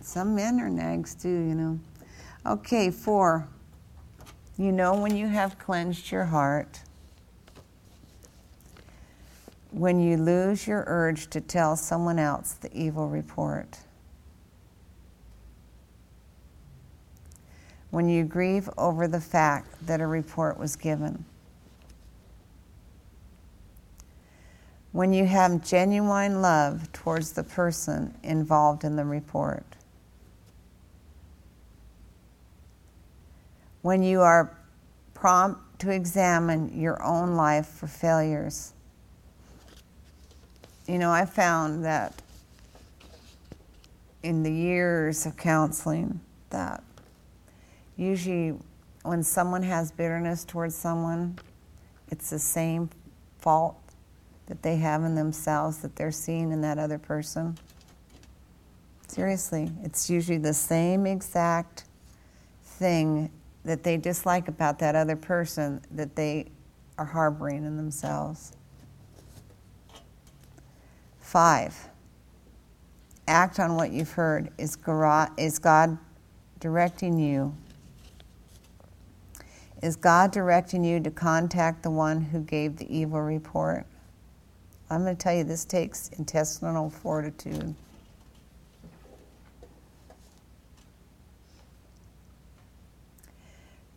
Some 0.00 0.34
men 0.34 0.60
are 0.60 0.68
nags 0.68 1.14
too, 1.14 1.28
you 1.28 1.54
know. 1.54 1.78
Okay, 2.44 2.90
four. 2.90 3.48
You 4.58 4.72
know 4.72 4.94
when 4.94 5.16
you 5.16 5.28
have 5.28 5.58
cleansed 5.58 6.10
your 6.10 6.24
heart 6.24 6.82
when 9.72 9.98
you 9.98 10.18
lose 10.18 10.66
your 10.66 10.84
urge 10.86 11.28
to 11.30 11.40
tell 11.40 11.76
someone 11.76 12.18
else 12.18 12.52
the 12.52 12.72
evil 12.76 13.08
report. 13.08 13.78
When 17.90 18.08
you 18.08 18.24
grieve 18.24 18.68
over 18.76 19.08
the 19.08 19.20
fact 19.20 19.86
that 19.86 20.00
a 20.00 20.06
report 20.06 20.58
was 20.58 20.76
given. 20.76 21.24
When 24.92 25.14
you 25.14 25.24
have 25.24 25.64
genuine 25.64 26.42
love 26.42 26.92
towards 26.92 27.32
the 27.32 27.42
person 27.42 28.14
involved 28.22 28.84
in 28.84 28.96
the 28.96 29.04
report. 29.04 29.64
When 33.82 34.02
you 34.02 34.20
are 34.20 34.56
prompt 35.14 35.80
to 35.80 35.90
examine 35.90 36.80
your 36.80 37.02
own 37.02 37.34
life 37.34 37.66
for 37.66 37.86
failures 37.86 38.72
you 40.86 40.98
know, 40.98 41.10
I 41.10 41.24
found 41.24 41.84
that 41.84 42.12
in 44.22 44.42
the 44.42 44.52
years 44.52 45.26
of 45.26 45.36
counseling 45.36 46.20
that 46.50 46.82
usually 47.96 48.54
when 49.02 49.22
someone 49.22 49.62
has 49.62 49.90
bitterness 49.90 50.44
towards 50.44 50.74
someone, 50.74 51.38
it's 52.10 52.30
the 52.30 52.38
same 52.38 52.90
fault 53.38 53.76
that 54.46 54.62
they 54.62 54.76
have 54.76 55.02
in 55.04 55.14
themselves 55.14 55.78
that 55.78 55.96
they're 55.96 56.12
seeing 56.12 56.52
in 56.52 56.60
that 56.62 56.78
other 56.78 56.98
person. 56.98 57.56
Seriously, 59.06 59.70
it's 59.82 60.10
usually 60.10 60.38
the 60.38 60.54
same 60.54 61.06
exact 61.06 61.84
thing 62.64 63.30
that 63.64 63.82
they 63.82 63.96
dislike 63.96 64.48
about 64.48 64.78
that 64.80 64.94
other 64.96 65.16
person 65.16 65.80
that 65.90 66.16
they 66.16 66.46
are 66.98 67.04
harboring 67.04 67.64
in 67.64 67.76
themselves. 67.76 68.52
Five, 71.20 71.88
act 73.26 73.60
on 73.60 73.76
what 73.76 73.90
you've 73.92 74.12
heard. 74.12 74.50
Is 74.58 74.76
God 74.76 75.98
directing 76.60 77.18
you? 77.18 77.54
Is 79.82 79.96
God 79.96 80.30
directing 80.30 80.84
you 80.84 81.00
to 81.00 81.10
contact 81.10 81.82
the 81.82 81.90
one 81.90 82.20
who 82.20 82.40
gave 82.40 82.76
the 82.76 82.94
evil 82.94 83.20
report? 83.20 83.86
I'm 84.90 85.02
going 85.02 85.16
to 85.16 85.22
tell 85.22 85.34
you 85.34 85.42
this 85.42 85.64
takes 85.64 86.10
intestinal 86.18 86.90
fortitude. 86.90 87.74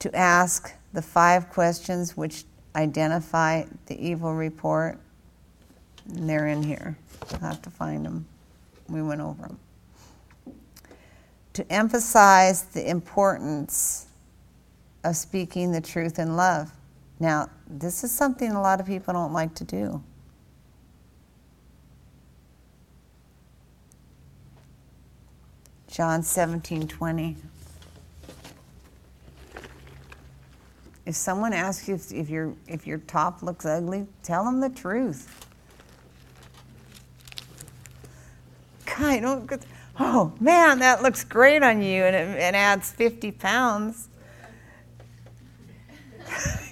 To 0.05 0.15
ask 0.15 0.71
the 0.93 1.01
five 1.01 1.49
questions 1.49 2.15
which 2.15 2.43
identify 2.75 3.63
the 3.87 3.99
evil 3.99 4.35
report, 4.35 4.99
and 6.07 6.29
they're 6.29 6.45
in 6.45 6.61
here. 6.61 6.95
I'll 7.33 7.39
have 7.39 7.63
to 7.63 7.71
find 7.71 8.05
them. 8.05 8.27
We 8.87 9.01
went 9.01 9.21
over 9.21 9.47
them. 9.47 9.59
To 11.53 11.73
emphasize 11.73 12.65
the 12.65 12.87
importance 12.87 14.05
of 15.03 15.15
speaking 15.15 15.71
the 15.71 15.81
truth 15.81 16.19
in 16.19 16.35
love. 16.35 16.71
Now, 17.19 17.49
this 17.67 18.03
is 18.03 18.11
something 18.11 18.51
a 18.51 18.61
lot 18.61 18.79
of 18.79 18.85
people 18.85 19.11
don't 19.15 19.33
like 19.33 19.55
to 19.55 19.63
do. 19.63 20.03
John 25.87 26.21
17 26.21 26.87
20. 26.87 27.37
If 31.05 31.15
someone 31.15 31.53
asks 31.53 31.87
you 31.87 31.95
if, 31.95 32.11
if, 32.11 32.29
your, 32.29 32.53
if 32.67 32.87
your 32.87 32.97
top 32.99 33.43
looks 33.43 33.65
ugly, 33.65 34.07
tell 34.23 34.43
them 34.43 34.59
the 34.59 34.69
truth. 34.69 35.45
I 38.97 39.19
don't. 39.19 39.51
Oh 39.99 40.33
man, 40.39 40.79
that 40.79 41.03
looks 41.03 41.23
great 41.23 41.63
on 41.63 41.81
you, 41.81 42.03
and 42.03 42.15
it, 42.15 42.37
it 42.37 42.55
adds 42.55 42.91
50 42.91 43.31
pounds. 43.31 44.09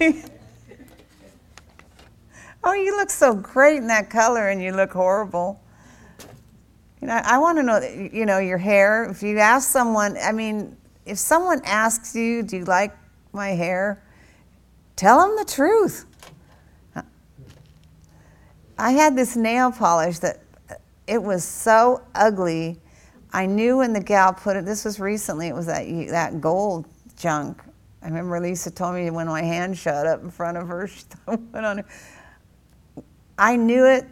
oh, 2.64 2.72
you 2.72 2.96
look 2.96 3.10
so 3.10 3.34
great 3.34 3.76
in 3.78 3.86
that 3.88 4.10
color, 4.10 4.48
and 4.48 4.62
you 4.62 4.72
look 4.72 4.92
horrible. 4.92 5.60
You 7.00 7.08
know, 7.08 7.20
I 7.24 7.38
want 7.38 7.58
to 7.58 7.62
know, 7.62 7.80
you 7.80 8.26
know, 8.26 8.38
your 8.38 8.58
hair. 8.58 9.04
If 9.04 9.22
you 9.22 9.38
ask 9.38 9.70
someone, 9.70 10.16
I 10.16 10.32
mean, 10.32 10.76
if 11.04 11.18
someone 11.18 11.60
asks 11.64 12.14
you, 12.14 12.42
"Do 12.42 12.56
you 12.58 12.64
like 12.64 12.96
my 13.32 13.50
hair?" 13.50 14.02
Tell 14.96 15.20
them 15.20 15.36
the 15.36 15.44
truth. 15.44 16.06
I 18.76 18.90
had 18.90 19.16
this 19.16 19.36
nail 19.36 19.70
polish 19.70 20.18
that 20.20 20.40
it 21.06 21.22
was 21.22 21.44
so 21.44 22.02
ugly. 22.14 22.80
I 23.32 23.46
knew 23.46 23.78
when 23.78 23.92
the 23.92 24.00
gal 24.00 24.32
put 24.32 24.56
it, 24.56 24.64
this 24.64 24.84
was 24.84 24.98
recently, 24.98 25.48
it 25.48 25.54
was 25.54 25.66
that, 25.66 25.86
that 26.10 26.40
gold 26.40 26.86
junk. 27.16 27.62
I 28.02 28.06
remember 28.06 28.38
Lisa 28.40 28.70
told 28.70 28.94
me 28.96 29.10
when 29.10 29.26
my 29.26 29.42
hand 29.42 29.78
shut 29.78 30.06
up 30.06 30.22
in 30.22 30.30
front 30.30 30.56
of 30.58 30.68
her, 30.68 30.86
she 30.88 31.04
on. 31.54 31.84
I 33.38 33.56
knew 33.56 33.86
it 33.86 34.06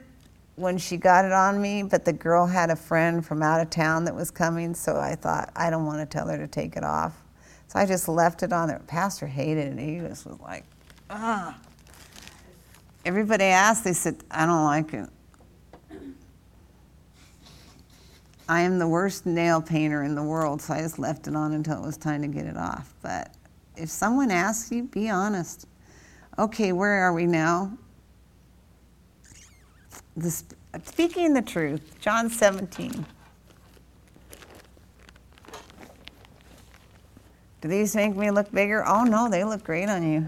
when 0.57 0.79
she 0.79 0.97
got 0.97 1.25
it 1.25 1.33
on 1.33 1.61
me, 1.61 1.83
but 1.83 2.05
the 2.05 2.13
girl 2.13 2.47
had 2.47 2.71
a 2.71 2.77
friend 2.77 3.25
from 3.25 3.43
out 3.43 3.61
of 3.61 3.71
town 3.71 4.05
that 4.05 4.15
was 4.15 4.31
coming, 4.31 4.75
so 4.75 4.97
I 4.97 5.15
thought, 5.15 5.51
I 5.55 5.71
don't 5.71 5.87
want 5.87 5.99
to 5.99 6.07
tell 6.07 6.29
her 6.29 6.37
to 6.37 6.47
take 6.47 6.77
it 6.77 6.85
off. 6.85 7.23
So 7.73 7.79
I 7.79 7.87
just 7.87 8.07
left 8.07 8.43
it 8.43 8.53
on 8.53 8.69
there. 8.69 8.81
Pastor 8.87 9.27
hated 9.27 9.79
it. 9.79 9.83
He 9.83 9.99
just 10.07 10.27
was 10.27 10.39
like, 10.41 10.65
ah. 11.09 11.59
Everybody 13.07 13.45
asked, 13.45 13.85
they 13.85 13.95
said, 13.95 14.23
I 14.31 14.45
don't 14.45 14.65
like 14.65 14.93
it. 14.93 15.09
I 18.47 18.61
am 18.61 18.79
the 18.79 18.87
worst 18.87 19.25
nail 19.25 19.63
painter 19.63 20.03
in 20.03 20.15
the 20.15 20.23
world, 20.23 20.61
so 20.61 20.75
I 20.75 20.83
just 20.83 20.99
left 20.99 21.27
it 21.29 21.35
on 21.35 21.55
until 21.55 21.83
it 21.83 21.87
was 21.87 21.97
time 21.97 22.21
to 22.21 22.29
get 22.29 22.45
it 22.45 22.59
off. 22.59 22.93
But 23.01 23.35
if 23.75 23.89
someone 23.89 24.31
asks 24.31 24.71
you, 24.71 24.83
be 24.83 25.09
honest. 25.09 25.67
Okay, 26.39 26.73
where 26.73 27.03
are 27.03 27.15
we 27.15 27.25
now? 27.25 27.73
The, 30.15 30.31
speaking 30.85 31.33
the 31.33 31.41
truth, 31.41 31.99
John 32.01 32.29
17. 32.29 33.07
Do 37.63 37.69
these 37.69 37.95
make 37.95 38.15
me 38.17 38.31
look 38.33 38.53
bigger? 38.53 38.85
Oh 38.85 39.05
no, 39.05 39.31
they 39.31 39.45
look 39.45 39.63
great 39.63 39.89
on 39.89 40.03
you. 40.03 40.27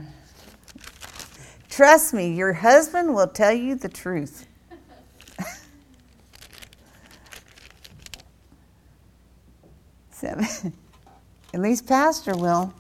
Trust 1.69 2.15
me, 2.15 2.33
your 2.33 2.53
husband 2.53 3.13
will 3.13 3.27
tell 3.27 3.53
you 3.53 3.75
the 3.75 3.89
truth. 3.89 4.47
Seven. 10.11 10.47
At 11.53 11.61
least 11.61 11.89
Pastor 11.89 12.37
will. 12.37 12.73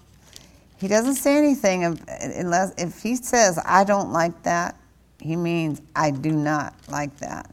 He 0.76 0.86
doesn't 0.86 1.16
say 1.16 1.36
anything 1.36 1.82
unless 2.08 2.72
if 2.78 3.02
he 3.02 3.16
says, 3.16 3.58
I 3.64 3.82
don't 3.82 4.12
like 4.12 4.44
that, 4.44 4.76
he 5.18 5.34
means 5.34 5.82
I 5.96 6.12
do 6.12 6.30
not 6.30 6.76
like 6.88 7.16
that. 7.16 7.52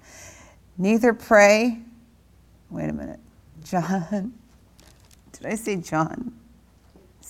Neither 0.77 1.13
pray. 1.13 1.79
Wait 2.69 2.89
a 2.89 2.93
minute. 2.93 3.19
John. 3.63 4.33
Did 5.31 5.47
I 5.47 5.55
say 5.55 5.77
John? 5.77 6.33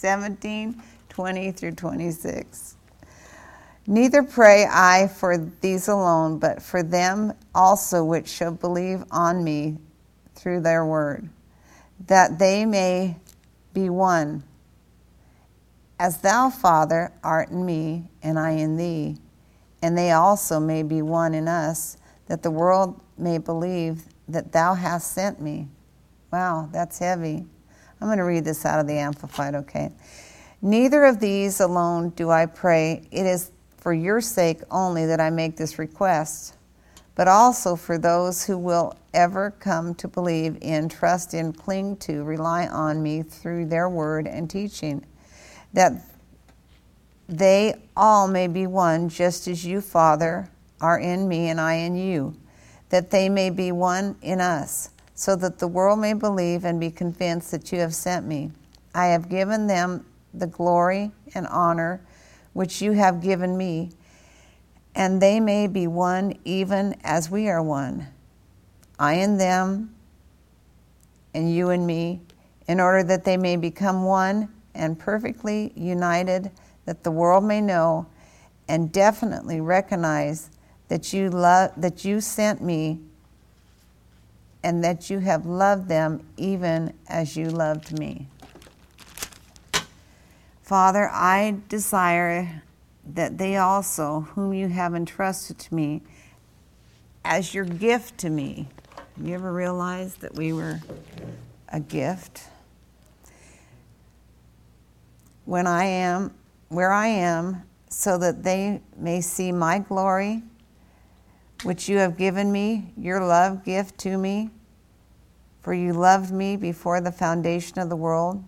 17, 0.01 0.81
20 1.09 1.51
through 1.51 1.71
26. 1.73 2.75
Neither 3.87 4.23
pray 4.23 4.65
I 4.69 5.07
for 5.07 5.37
these 5.61 5.87
alone, 5.87 6.39
but 6.39 6.61
for 6.61 6.83
them 6.83 7.33
also 7.53 8.03
which 8.03 8.27
shall 8.27 8.51
believe 8.51 9.03
on 9.11 9.43
me 9.43 9.77
through 10.35 10.61
their 10.61 10.85
word 10.85 11.29
that 12.07 12.39
they 12.39 12.65
may 12.65 13.15
be 13.73 13.89
one. 13.89 14.43
As 15.99 16.17
thou, 16.17 16.49
Father, 16.49 17.11
art 17.23 17.49
in 17.49 17.65
me, 17.65 18.09
and 18.23 18.39
I 18.39 18.51
in 18.51 18.77
thee, 18.77 19.17
and 19.83 19.97
they 19.97 20.11
also 20.11 20.59
may 20.59 20.83
be 20.83 21.01
one 21.01 21.33
in 21.33 21.47
us, 21.47 21.97
that 22.27 22.41
the 22.43 22.51
world 22.51 22.99
may 23.17 23.37
believe 23.37 24.03
that 24.27 24.51
thou 24.51 24.73
hast 24.73 25.11
sent 25.11 25.39
me. 25.39 25.67
Wow, 26.31 26.69
that's 26.71 26.97
heavy. 26.99 27.45
I'm 28.01 28.07
going 28.07 28.17
to 28.17 28.23
read 28.23 28.43
this 28.43 28.65
out 28.65 28.79
of 28.79 28.87
the 28.87 28.97
Amplified, 28.97 29.53
okay? 29.53 29.91
Neither 30.61 31.05
of 31.05 31.19
these 31.19 31.59
alone 31.59 32.09
do 32.09 32.29
I 32.31 32.47
pray. 32.47 33.07
It 33.11 33.25
is 33.25 33.51
for 33.77 33.93
your 33.93 34.21
sake 34.21 34.61
only 34.71 35.05
that 35.05 35.19
I 35.19 35.29
make 35.29 35.57
this 35.57 35.77
request, 35.79 36.55
but 37.15 37.27
also 37.27 37.75
for 37.75 37.97
those 37.97 38.45
who 38.45 38.57
will 38.57 38.95
ever 39.13 39.51
come 39.59 39.93
to 39.95 40.07
believe 40.07 40.57
in, 40.61 40.87
trust 40.87 41.33
in, 41.33 41.53
cling 41.53 41.97
to, 41.97 42.23
rely 42.23 42.67
on 42.67 43.03
me 43.03 43.23
through 43.23 43.65
their 43.65 43.89
word 43.89 44.27
and 44.27 44.49
teaching, 44.49 45.05
that 45.73 45.93
they 47.27 47.75
all 47.97 48.27
may 48.27 48.47
be 48.47 48.67
one, 48.67 49.09
just 49.09 49.47
as 49.47 49.65
you, 49.65 49.81
Father, 49.81 50.49
are 50.79 50.99
in 50.99 51.27
me 51.27 51.49
and 51.49 51.59
I 51.59 51.73
in 51.73 51.95
you, 51.95 52.35
that 52.89 53.09
they 53.09 53.29
may 53.29 53.49
be 53.49 53.71
one 53.71 54.15
in 54.21 54.41
us, 54.41 54.89
so 55.21 55.35
that 55.35 55.59
the 55.59 55.67
world 55.67 55.99
may 55.99 56.13
believe 56.13 56.65
and 56.65 56.79
be 56.79 56.89
convinced 56.89 57.51
that 57.51 57.71
you 57.71 57.77
have 57.77 57.93
sent 57.93 58.25
me. 58.25 58.49
I 58.95 59.05
have 59.09 59.29
given 59.29 59.67
them 59.67 60.03
the 60.33 60.47
glory 60.47 61.11
and 61.35 61.45
honor 61.45 62.01
which 62.53 62.81
you 62.81 62.93
have 62.93 63.21
given 63.21 63.55
me, 63.55 63.91
and 64.95 65.21
they 65.21 65.39
may 65.39 65.67
be 65.67 65.85
one 65.85 66.33
even 66.43 66.95
as 67.03 67.29
we 67.29 67.49
are 67.49 67.61
one. 67.61 68.07
I 68.97 69.13
and 69.13 69.39
them, 69.39 69.93
and 71.35 71.53
you 71.53 71.69
and 71.69 71.85
me, 71.85 72.21
in 72.67 72.79
order 72.79 73.03
that 73.03 73.23
they 73.23 73.37
may 73.37 73.57
become 73.57 74.03
one 74.03 74.49
and 74.73 74.97
perfectly 74.97 75.71
united, 75.75 76.49
that 76.85 77.03
the 77.03 77.11
world 77.11 77.43
may 77.43 77.61
know 77.61 78.07
and 78.67 78.91
definitely 78.91 79.61
recognize 79.61 80.49
that 80.87 81.13
you 81.13 81.29
love 81.29 81.73
that 81.77 82.03
you 82.03 82.21
sent 82.21 82.59
me 82.59 83.01
and 84.63 84.83
that 84.83 85.09
you 85.09 85.19
have 85.19 85.45
loved 85.45 85.87
them 85.87 86.25
even 86.37 86.93
as 87.07 87.35
you 87.35 87.45
loved 87.49 87.97
me. 87.97 88.27
Father, 90.61 91.09
I 91.09 91.57
desire 91.67 92.63
that 93.13 93.37
they 93.37 93.57
also, 93.57 94.21
whom 94.21 94.53
you 94.53 94.67
have 94.67 94.95
entrusted 94.95 95.57
to 95.59 95.75
me, 95.75 96.01
as 97.25 97.53
your 97.53 97.65
gift 97.65 98.17
to 98.19 98.29
me. 98.29 98.67
You 99.21 99.33
ever 99.33 99.51
realized 99.51 100.21
that 100.21 100.35
we 100.35 100.53
were 100.53 100.79
a 101.69 101.79
gift? 101.79 102.43
When 105.45 105.67
I 105.67 105.85
am 105.85 106.33
where 106.69 106.91
I 106.91 107.07
am, 107.07 107.63
so 107.89 108.17
that 108.17 108.43
they 108.43 108.81
may 108.95 109.19
see 109.19 109.51
my 109.51 109.79
glory, 109.79 110.43
which 111.63 111.87
you 111.87 111.97
have 111.97 112.17
given 112.17 112.51
me, 112.51 112.93
your 112.97 113.23
love 113.23 113.63
gift 113.63 113.97
to 113.99 114.17
me, 114.17 114.49
for 115.61 115.73
you 115.73 115.93
loved 115.93 116.31
me 116.31 116.55
before 116.55 116.99
the 117.01 117.11
foundation 117.11 117.79
of 117.79 117.89
the 117.89 117.95
world. 117.95 118.43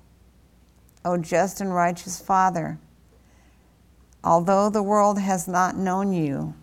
O 1.05 1.17
just 1.17 1.61
and 1.61 1.73
righteous 1.73 2.19
Father, 2.19 2.79
although 4.23 4.69
the 4.69 4.81
world 4.81 5.19
has 5.19 5.47
not 5.47 5.75
known 5.75 6.13
you 6.13 6.53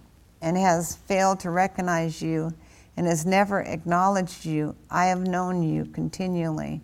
and 0.40 0.56
has 0.56 0.96
failed 0.96 1.38
to 1.40 1.50
recognize 1.50 2.22
you 2.22 2.52
and 2.96 3.06
has 3.06 3.24
never 3.24 3.60
acknowledged 3.60 4.44
you, 4.44 4.74
I 4.90 5.06
have 5.06 5.20
known 5.20 5.62
you 5.62 5.84
continually. 5.84 6.80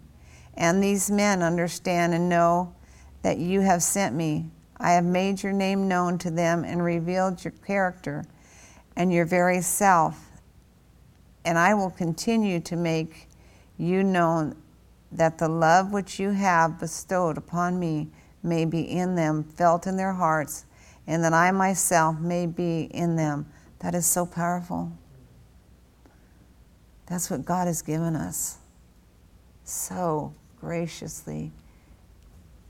And 0.54 0.82
these 0.82 1.10
men 1.10 1.42
understand 1.42 2.14
and 2.14 2.28
know 2.28 2.74
that 3.22 3.38
you 3.38 3.62
have 3.62 3.82
sent 3.82 4.14
me. 4.14 4.46
I 4.78 4.92
have 4.92 5.04
made 5.04 5.42
your 5.42 5.52
name 5.52 5.88
known 5.88 6.18
to 6.18 6.30
them 6.30 6.64
and 6.64 6.84
revealed 6.84 7.42
your 7.42 7.52
character 7.66 8.24
and 8.96 9.12
your 9.12 9.24
very 9.24 9.60
self. 9.60 10.18
And 11.44 11.58
I 11.58 11.74
will 11.74 11.90
continue 11.90 12.60
to 12.60 12.76
make 12.76 13.28
you 13.78 14.02
known 14.02 14.56
that 15.12 15.38
the 15.38 15.48
love 15.48 15.92
which 15.92 16.18
you 16.18 16.30
have 16.30 16.80
bestowed 16.80 17.38
upon 17.38 17.78
me 17.78 18.08
may 18.42 18.64
be 18.64 18.80
in 18.82 19.14
them, 19.14 19.44
felt 19.44 19.86
in 19.86 19.96
their 19.96 20.12
hearts, 20.12 20.64
and 21.06 21.22
that 21.22 21.32
I 21.32 21.50
myself 21.52 22.18
may 22.18 22.46
be 22.46 22.82
in 22.92 23.16
them. 23.16 23.46
That 23.80 23.94
is 23.94 24.06
so 24.06 24.26
powerful. 24.26 24.92
That's 27.06 27.30
what 27.30 27.44
God 27.44 27.66
has 27.66 27.82
given 27.82 28.16
us. 28.16 28.58
So 29.64 30.34
graciously 30.60 31.52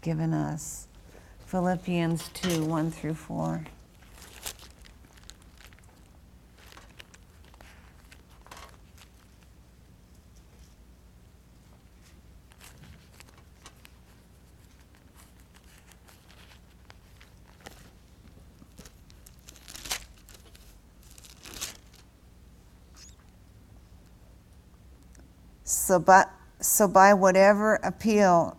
given 0.03 0.35
us. 0.35 0.89
Philippians 1.47 2.29
2 2.35 2.64
1 2.64 2.91
through 2.91 3.14
4. 3.14 3.64
So 25.87 26.01
by, 26.01 26.24
so 26.59 26.89
by 26.89 27.14
whatever 27.14 27.76
appeal 27.76 28.57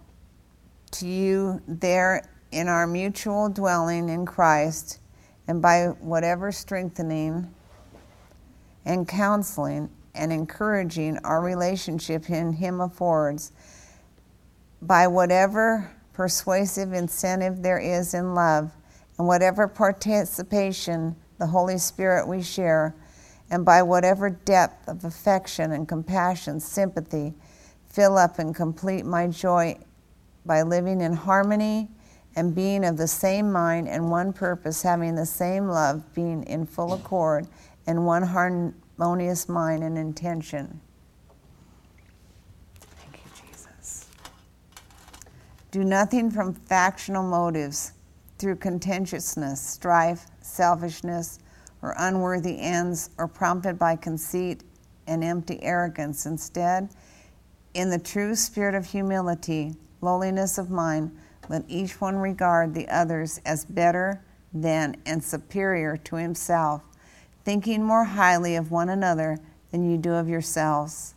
to 0.92 1.06
you 1.06 1.62
there 1.68 2.24
in 2.54 2.70
our 2.70 2.88
mutual 2.88 3.50
dwelling 3.50 4.08
in 4.08 4.26
Christ, 4.26 5.00
and 5.46 5.62
by 5.62 5.88
whatever 6.00 6.54
strengthening 6.54 7.54
and 8.86 9.06
counseling 9.06 9.90
and 10.16 10.32
encouraging 10.32 11.18
our 11.26 11.42
relationship 11.42 12.30
in 12.30 12.54
Him 12.54 12.80
affords, 12.80 13.52
by 14.82 15.06
whatever 15.08 15.92
persuasive 16.14 16.94
incentive 16.94 17.62
there 17.62 17.80
is 17.80 18.14
in 18.14 18.36
love, 18.36 18.72
and 19.18 19.28
whatever 19.28 19.68
participation 19.68 21.14
the 21.40 21.48
Holy 21.48 21.78
Spirit 21.78 22.26
we 22.26 22.42
share 22.42 22.96
and 23.50 23.66
by 23.66 23.82
whatever 23.82 24.30
depth 24.30 24.88
of 24.88 25.06
affection 25.06 25.72
and 25.72 25.88
compassion, 25.88 26.60
sympathy, 26.60 27.34
fill 27.88 28.18
up 28.18 28.40
and 28.40 28.56
complete 28.56 29.06
my 29.06 29.28
joy 29.28 29.78
by 30.46 30.62
living 30.62 31.02
in 31.02 31.14
harmony 31.14 31.90
and 32.36 32.54
being 32.54 32.86
of 32.86 32.98
the 32.98 33.08
same 33.08 33.52
mind 33.52 33.88
and 33.88 34.12
one 34.12 34.32
purpose, 34.32 34.82
having 34.82 35.16
the 35.16 35.26
same 35.26 35.68
love, 35.68 36.14
being 36.14 36.44
in 36.44 36.66
full 36.66 36.94
accord 36.94 37.48
and 37.88 38.06
one 38.06 38.22
harmonious 38.22 39.50
mind 39.50 39.84
and 39.84 39.98
intention. 39.98 40.80
Thank 42.80 43.24
you, 43.24 43.50
Jesus. 43.50 44.08
Do 45.72 45.84
nothing 45.84 46.30
from 46.30 46.54
factional 46.54 47.24
motives 47.24 47.94
through 48.38 48.58
contentiousness, 48.58 49.60
strife, 49.60 50.28
selfishness 50.42 51.40
or 51.88 51.96
unworthy 52.00 52.60
ends 52.60 53.12
or 53.18 53.30
prompted 53.30 53.80
by 53.80 53.96
conceit 53.96 54.62
and 55.08 55.24
empty 55.24 55.58
arrogance. 55.64 56.26
Instead, 56.26 56.90
in 57.74 57.90
the 57.90 57.98
true 57.98 58.36
spirit 58.36 58.76
of 58.76 58.86
humility, 58.86 59.74
lowliness 60.02 60.58
of 60.58 60.70
mind, 60.70 61.18
let 61.48 61.64
each 61.70 62.02
one 62.02 62.18
regard 62.18 62.74
the 62.74 62.90
others 62.90 63.40
as 63.46 63.64
better 63.64 64.22
than 64.54 64.98
and 65.06 65.24
superior 65.24 65.96
to 65.96 66.18
himself, 66.18 66.84
thinking 67.46 67.82
more 67.82 68.04
highly 68.04 68.58
of 68.58 68.70
one 68.70 68.90
another 68.90 69.38
than 69.72 69.90
you 69.90 69.98
do 69.98 70.12
of 70.12 70.28
yourselves. 70.28 71.16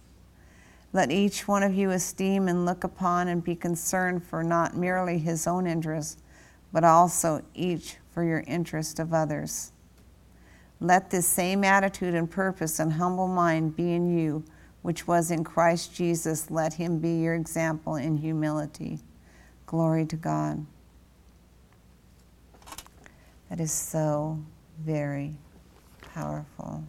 Let 0.92 1.10
each 1.10 1.48
one 1.48 1.64
of 1.64 1.74
you 1.74 1.90
esteem 1.90 2.46
and 2.46 2.64
look 2.64 2.84
upon 2.84 3.26
and 3.26 3.42
be 3.42 3.56
concerned 3.56 4.22
for 4.22 4.44
not 4.44 4.76
merely 4.76 5.18
his 5.18 5.48
own 5.48 5.66
interest, 5.66 6.20
but 6.72 6.84
also 6.84 7.42
each 7.54 7.96
for 8.12 8.22
your 8.22 8.44
interest 8.46 9.00
of 9.00 9.12
others. 9.12 9.72
Let 10.80 11.10
this 11.10 11.26
same 11.26 11.62
attitude 11.62 12.14
and 12.14 12.30
purpose 12.30 12.78
and 12.78 12.94
humble 12.94 13.28
mind 13.28 13.76
be 13.76 13.92
in 13.92 14.16
you, 14.16 14.42
which 14.82 15.06
was 15.06 15.30
in 15.30 15.44
Christ 15.44 15.94
Jesus. 15.94 16.50
Let 16.50 16.74
him 16.74 16.98
be 16.98 17.16
your 17.16 17.34
example 17.34 17.96
in 17.96 18.16
humility. 18.16 18.98
Glory 19.66 20.06
to 20.06 20.16
God. 20.16 20.64
That 23.50 23.60
is 23.60 23.72
so 23.72 24.38
very 24.78 25.34
powerful. 26.14 26.82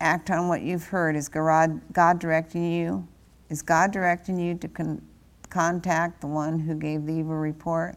Act 0.00 0.30
on 0.30 0.48
what 0.48 0.62
you've 0.62 0.84
heard. 0.84 1.14
Is 1.14 1.28
God, 1.28 1.80
directing 2.18 2.72
you? 2.72 3.06
Is 3.48 3.62
God 3.62 3.92
directing 3.92 4.38
you 4.38 4.54
to 4.56 4.68
con- 4.68 5.02
contact 5.50 6.20
the 6.20 6.26
one 6.26 6.58
who 6.58 6.74
gave 6.74 7.06
the 7.06 7.14
evil 7.14 7.36
report, 7.36 7.96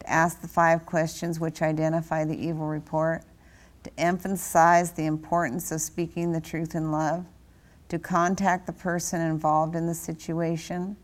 to 0.00 0.10
ask 0.10 0.40
the 0.40 0.48
five 0.48 0.86
questions 0.86 1.38
which 1.38 1.62
identify 1.62 2.24
the 2.24 2.36
evil 2.36 2.66
report, 2.66 3.22
to 3.82 3.90
emphasize 3.98 4.92
the 4.92 5.06
importance 5.06 5.72
of 5.72 5.80
speaking 5.80 6.32
the 6.32 6.40
truth 6.40 6.74
in 6.74 6.90
love, 6.90 7.24
to 7.88 7.98
contact 7.98 8.66
the 8.66 8.72
person 8.72 9.20
involved 9.20 9.74
in 9.74 9.86
the 9.86 9.94
situation, 9.94 10.96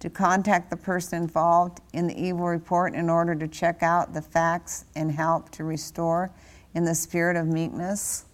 to 0.00 0.10
contact 0.10 0.70
the 0.70 0.76
person 0.76 1.22
involved 1.22 1.80
in 1.92 2.06
the 2.06 2.20
evil 2.20 2.46
report 2.46 2.94
in 2.94 3.08
order 3.08 3.34
to 3.34 3.48
check 3.48 3.82
out 3.82 4.12
the 4.12 4.22
facts 4.22 4.84
and 4.94 5.10
help 5.10 5.50
to 5.50 5.64
restore 5.64 6.30
in 6.74 6.84
the 6.84 6.94
spirit 6.94 7.36
of 7.36 7.46
meekness. 7.46 8.24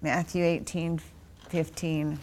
Matthew 0.00 0.44
18 0.44 1.00
15. 1.50 2.18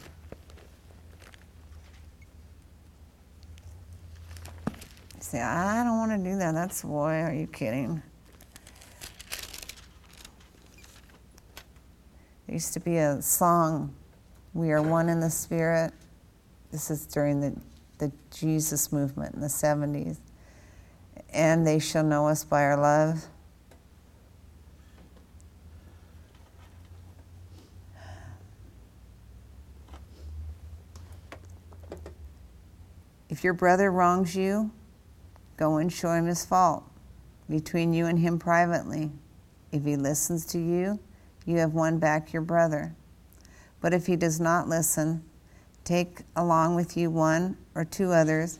Say, 5.19 5.41
I 5.41 5.83
don't 5.83 5.97
want 5.97 6.11
to 6.11 6.29
do 6.29 6.37
that. 6.37 6.53
That's 6.53 6.83
why. 6.83 7.23
are 7.23 7.33
you 7.33 7.47
kidding? 7.47 8.01
There 12.45 12.53
used 12.53 12.73
to 12.73 12.79
be 12.79 12.97
a 12.97 13.21
song, 13.21 13.95
We 14.53 14.71
Are 14.71 14.81
One 14.81 15.09
in 15.09 15.19
the 15.19 15.31
Spirit. 15.31 15.93
This 16.71 16.91
is 16.91 17.07
during 17.07 17.41
the, 17.41 17.59
the 17.97 18.11
Jesus 18.29 18.91
movement 18.91 19.33
in 19.33 19.41
the 19.41 19.47
70s. 19.47 20.17
And 21.33 21.65
they 21.65 21.79
shall 21.79 22.03
know 22.03 22.27
us 22.27 22.43
by 22.43 22.63
our 22.63 22.77
love. 22.77 23.25
If 33.29 33.43
your 33.43 33.53
brother 33.53 33.91
wrongs 33.91 34.35
you, 34.35 34.71
go 35.57 35.77
and 35.77 35.91
show 35.91 36.13
him 36.13 36.27
his 36.27 36.45
fault 36.45 36.83
between 37.49 37.93
you 37.93 38.05
and 38.05 38.19
him 38.19 38.37
privately. 38.39 39.11
If 39.71 39.83
he 39.83 39.95
listens 39.95 40.45
to 40.47 40.59
you, 40.59 40.99
you 41.45 41.57
have 41.57 41.73
won 41.73 41.99
back 41.99 42.33
your 42.33 42.41
brother. 42.41 42.95
But 43.81 43.93
if 43.93 44.05
he 44.05 44.15
does 44.15 44.39
not 44.39 44.67
listen, 44.67 45.23
take 45.83 46.19
along 46.35 46.75
with 46.75 46.97
you 46.97 47.09
one 47.09 47.57
or 47.75 47.85
two 47.85 48.11
others, 48.11 48.59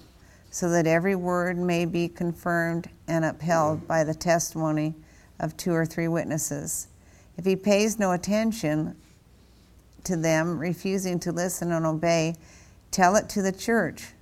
so 0.52 0.70
that 0.70 0.88
every 0.88 1.16
word 1.16 1.58
may 1.58 1.86
be 1.86 2.08
confirmed 2.08 2.90
and 3.08 3.26
upheld 3.26 3.88
by 3.88 4.04
the 4.04 4.14
testimony 4.14 4.96
of 5.40 5.58
two 5.58 5.74
or 5.74 5.86
three 5.86 6.08
witnesses. 6.08 6.88
If 7.38 7.46
he 7.46 7.56
pays 7.56 8.00
no 8.00 8.14
attention 8.14 8.96
to 10.06 10.16
them, 10.16 10.58
refusing 10.58 11.20
to 11.20 11.32
listen 11.32 11.72
and 11.72 11.86
obey, 11.86 12.36
tell 12.92 13.16
it 13.16 13.28
to 13.30 13.42
the 13.42 13.52
church. 13.52 14.14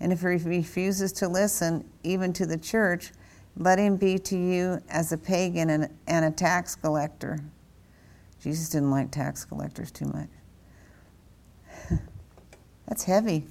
And 0.00 0.12
if 0.12 0.20
he 0.20 0.26
refuses 0.26 1.12
to 1.12 1.28
listen, 1.28 1.84
even 2.02 2.32
to 2.32 2.46
the 2.46 2.56
church, 2.56 3.12
let 3.56 3.78
him 3.78 3.96
be 3.96 4.18
to 4.18 4.36
you 4.36 4.80
as 4.88 5.12
a 5.12 5.18
pagan 5.18 5.70
and, 5.70 5.88
and 6.06 6.24
a 6.24 6.30
tax 6.30 6.74
collector. 6.74 7.40
Jesus 8.42 8.70
didn't 8.70 8.90
like 8.90 9.10
tax 9.10 9.44
collectors 9.44 9.90
too 9.90 10.06
much. 10.06 10.28
That's 12.88 13.04
heavy. 13.04 13.44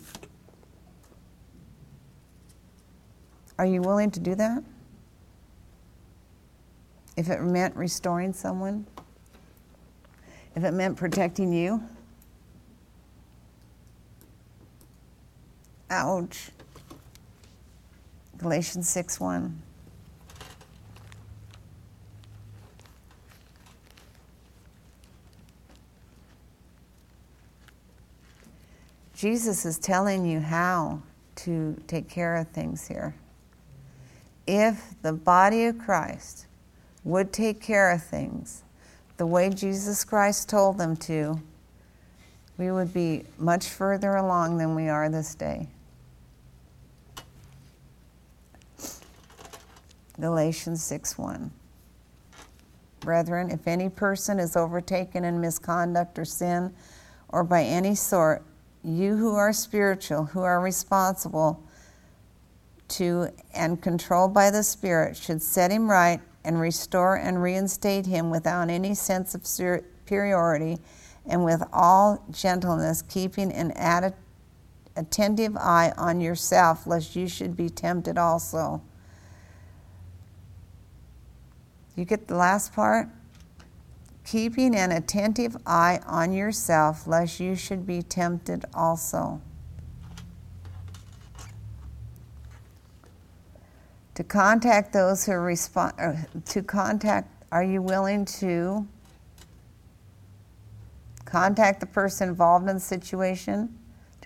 Are 3.59 3.65
you 3.65 3.81
willing 3.81 4.09
to 4.11 4.19
do 4.19 4.35
that? 4.35 4.63
If 7.17 7.29
it 7.29 7.41
meant 7.41 7.75
restoring 7.75 8.33
someone? 8.33 8.87
If 10.55 10.63
it 10.63 10.71
meant 10.71 10.97
protecting 10.97 11.53
you? 11.53 11.83
Ouch. 15.89 16.51
Galatians 18.37 18.87
6 18.89 19.19
1. 19.19 19.61
Jesus 29.15 29.65
is 29.65 29.77
telling 29.77 30.25
you 30.25 30.39
how 30.39 31.01
to 31.35 31.75
take 31.87 32.07
care 32.07 32.37
of 32.37 32.47
things 32.49 32.87
here. 32.87 33.15
If 34.47 34.95
the 35.01 35.11
body 35.11 35.65
of 35.65 35.77
Christ 35.77 36.45
would 37.03 37.33
take 37.33 37.59
care 37.61 37.91
of 37.91 38.01
things 38.01 38.63
the 39.17 39.25
way 39.25 39.49
Jesus 39.49 40.05
Christ 40.05 40.47
told 40.47 40.77
them 40.77 40.95
to, 40.95 41.41
we 42.57 42.71
would 42.71 42.93
be 42.93 43.25
much 43.37 43.67
further 43.67 44.15
along 44.15 44.57
than 44.57 44.75
we 44.75 44.87
are 44.87 45.09
this 45.09 45.35
day. 45.35 45.67
Galatians 50.19 50.83
6 50.83 51.17
1. 51.17 51.51
Brethren, 52.99 53.49
if 53.51 53.67
any 53.67 53.89
person 53.89 54.39
is 54.39 54.57
overtaken 54.57 55.23
in 55.23 55.39
misconduct 55.39 56.19
or 56.19 56.25
sin, 56.25 56.73
or 57.29 57.43
by 57.43 57.63
any 57.63 57.95
sort, 57.95 58.43
you 58.83 59.15
who 59.15 59.35
are 59.35 59.53
spiritual, 59.53 60.25
who 60.25 60.41
are 60.41 60.59
responsible 60.59 61.63
to 62.89 63.29
and 63.53 63.81
controlled 63.81 64.33
by 64.33 64.51
the 64.51 64.63
Spirit, 64.63 65.15
should 65.15 65.41
set 65.41 65.71
him 65.71 65.89
right 65.89 66.19
and 66.43 66.59
restore 66.59 67.15
and 67.15 67.41
reinstate 67.41 68.05
him 68.05 68.29
without 68.29 68.69
any 68.69 68.93
sense 68.93 69.35
of 69.35 69.45
superiority 69.45 70.77
and 71.25 71.45
with 71.45 71.63
all 71.71 72.23
gentleness, 72.31 73.01
keeping 73.03 73.51
an 73.51 74.13
attentive 74.95 75.55
eye 75.57 75.93
on 75.97 76.19
yourself, 76.19 76.87
lest 76.87 77.15
you 77.15 77.27
should 77.27 77.55
be 77.55 77.69
tempted 77.69 78.17
also. 78.17 78.81
You 81.99 82.05
get 82.05 82.27
the 82.27 82.35
last 82.35 82.73
part? 82.73 83.09
keeping 84.29 84.75
an 84.75 84.91
attentive 84.91 85.57
eye 85.65 85.99
on 86.05 86.31
yourself, 86.31 87.07
lest 87.07 87.39
you 87.39 87.55
should 87.55 87.83
be 87.87 87.99
tempted 87.99 88.63
also. 88.75 89.41
To 94.13 94.23
contact 94.23 94.93
those 94.93 95.25
who 95.25 95.33
respond, 95.33 95.93
uh, 95.97 96.13
to 96.45 96.61
contact, 96.61 97.43
are 97.51 97.63
you 97.63 97.81
willing 97.81 98.23
to 98.25 98.87
contact 101.25 101.79
the 101.79 101.87
person 101.87 102.29
involved 102.29 102.69
in 102.69 102.75
the 102.75 102.79
situation? 102.79 103.78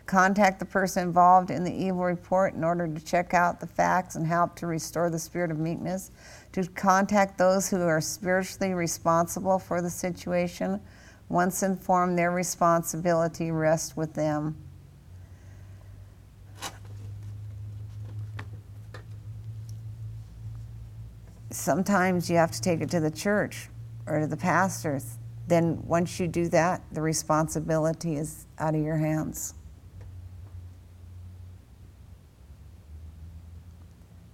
Contact 0.06 0.60
the 0.60 0.66
person 0.66 1.08
involved 1.08 1.50
in 1.50 1.64
the 1.64 1.74
evil 1.74 2.04
report 2.04 2.54
in 2.54 2.64
order 2.64 2.88
to 2.88 3.00
check 3.04 3.34
out 3.34 3.60
the 3.60 3.68
facts 3.68 4.16
and 4.16 4.28
help 4.28 4.56
to 4.58 4.68
restore 4.68 5.10
the 5.10 5.20
spirit 5.20 5.50
of 5.50 5.58
meekness? 5.58 6.12
to 6.54 6.68
contact 6.68 7.38
those 7.38 7.70
who 7.70 7.82
are 7.82 8.00
spiritually 8.00 8.74
responsible 8.74 9.60
for 9.60 9.82
the 9.82 9.90
situation. 9.90 10.80
Once 11.28 11.64
informed, 11.64 12.18
their 12.18 12.32
responsibility 12.32 13.50
rests 13.50 13.98
with 13.98 14.14
them. 14.14 14.56
Sometimes 21.50 22.30
you 22.30 22.38
have 22.38 22.52
to 22.52 22.62
take 22.62 22.82
it 22.82 22.90
to 22.92 23.00
the 23.00 23.12
church 23.12 23.70
or 24.06 24.20
to 24.20 24.28
the 24.28 24.38
pastors. 24.38 25.18
Then, 25.48 25.82
once 25.86 26.20
you 26.20 26.28
do 26.28 26.48
that, 26.50 26.82
the 26.92 27.02
responsibility 27.02 28.16
is 28.16 28.46
out 28.60 28.76
of 28.76 28.82
your 28.82 28.98
hands. 28.98 29.56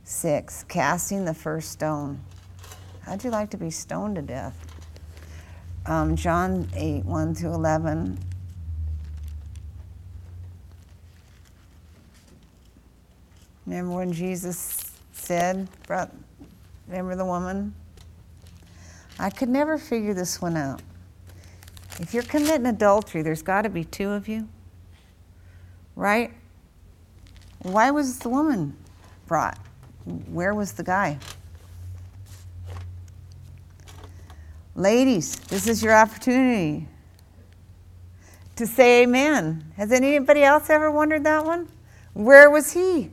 Six, 0.10 0.66
casting 0.68 1.24
the 1.24 1.36
first 1.36 1.70
stone. 1.72 2.20
How'd 3.02 3.24
you 3.24 3.30
like 3.30 3.52
to 3.52 3.58
be 3.58 3.70
stoned 3.70 4.16
to 4.16 4.24
death? 4.24 4.58
Um, 5.86 6.16
John 6.16 6.68
8, 6.76 7.06
1 7.06 7.36
through 7.36 7.54
11. 7.54 8.18
Remember 13.68 13.94
when 13.94 14.12
Jesus 14.12 14.84
said, 15.12 15.68
brought, 15.86 16.12
remember 16.88 17.16
the 17.16 17.24
woman? 17.24 17.76
I 19.20 19.30
could 19.30 19.50
never 19.50 19.78
figure 19.78 20.16
this 20.16 20.42
one 20.42 20.58
out. 20.58 20.82
If 22.00 22.16
you're 22.16 22.24
committing 22.24 22.66
adultery, 22.66 23.22
there's 23.22 23.44
got 23.44 23.62
to 23.62 23.70
be 23.70 23.84
two 23.84 24.10
of 24.10 24.28
you, 24.28 24.50
right? 25.96 26.34
Why 27.60 27.92
was 27.92 28.18
the 28.18 28.30
woman 28.30 28.76
brought? 29.28 29.60
Where 30.10 30.54
was 30.54 30.74
the 30.74 30.84
guy? 30.84 31.18
Ladies, 34.76 35.36
this 35.36 35.68
is 35.68 35.84
your 35.84 35.96
opportunity 35.96 36.88
to 38.56 38.66
say 38.68 39.04
amen. 39.04 39.72
Has 39.78 39.92
anybody 39.92 40.44
else 40.44 40.70
ever 40.70 40.92
wondered 40.92 41.24
that 41.26 41.46
one? 41.46 41.68
Where 42.14 42.50
was 42.50 42.72
he? 42.74 43.12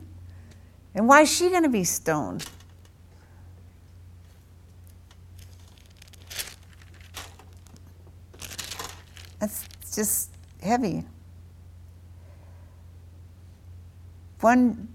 And 0.95 1.07
why 1.07 1.21
is 1.21 1.31
she 1.33 1.49
going 1.49 1.63
to 1.63 1.69
be 1.69 1.83
stoned? 1.83 2.45
That's 9.39 9.65
just 9.93 10.31
heavy. 10.61 11.05
One 14.41 14.87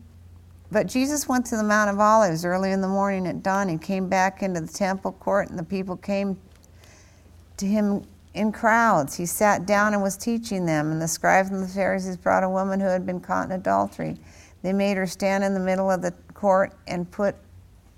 But 0.73 0.87
Jesus 0.87 1.29
went 1.29 1.45
to 1.47 1.57
the 1.59 1.63
Mount 1.63 1.91
of 1.91 2.01
Olives 2.01 2.47
early 2.47 2.73
in 2.73 2.81
the 2.81 2.89
morning 2.89 3.27
at 3.27 3.43
dawn. 3.43 3.69
and 3.69 3.81
came 3.81 4.09
back 4.09 4.43
into 4.43 4.63
the 4.63 4.73
temple 4.73 5.13
court, 5.13 5.51
and 5.51 5.59
the 5.59 5.65
people 5.65 5.99
came 5.99 6.39
to 7.59 7.67
him 7.67 8.05
in 8.33 8.53
crowds. 8.53 9.15
He 9.15 9.27
sat 9.27 9.67
down 9.67 9.93
and 9.93 10.03
was 10.03 10.17
teaching 10.17 10.65
them, 10.65 10.91
and 10.91 11.01
the 11.01 11.07
scribes 11.09 11.51
and 11.51 11.63
the 11.63 11.69
Pharisees 11.69 12.17
brought 12.17 12.43
a 12.43 12.49
woman 12.49 12.81
who 12.81 12.87
had 12.87 13.05
been 13.05 13.21
caught 13.21 13.45
in 13.45 13.53
adultery. 13.53 14.17
They 14.63 14.73
made 14.73 14.97
her 14.97 15.07
stand 15.07 15.45
in 15.45 15.53
the 15.53 15.61
middle 15.61 15.91
of 15.91 16.01
the 16.01 16.15
court 16.33 16.73
and 16.87 17.11
put 17.11 17.37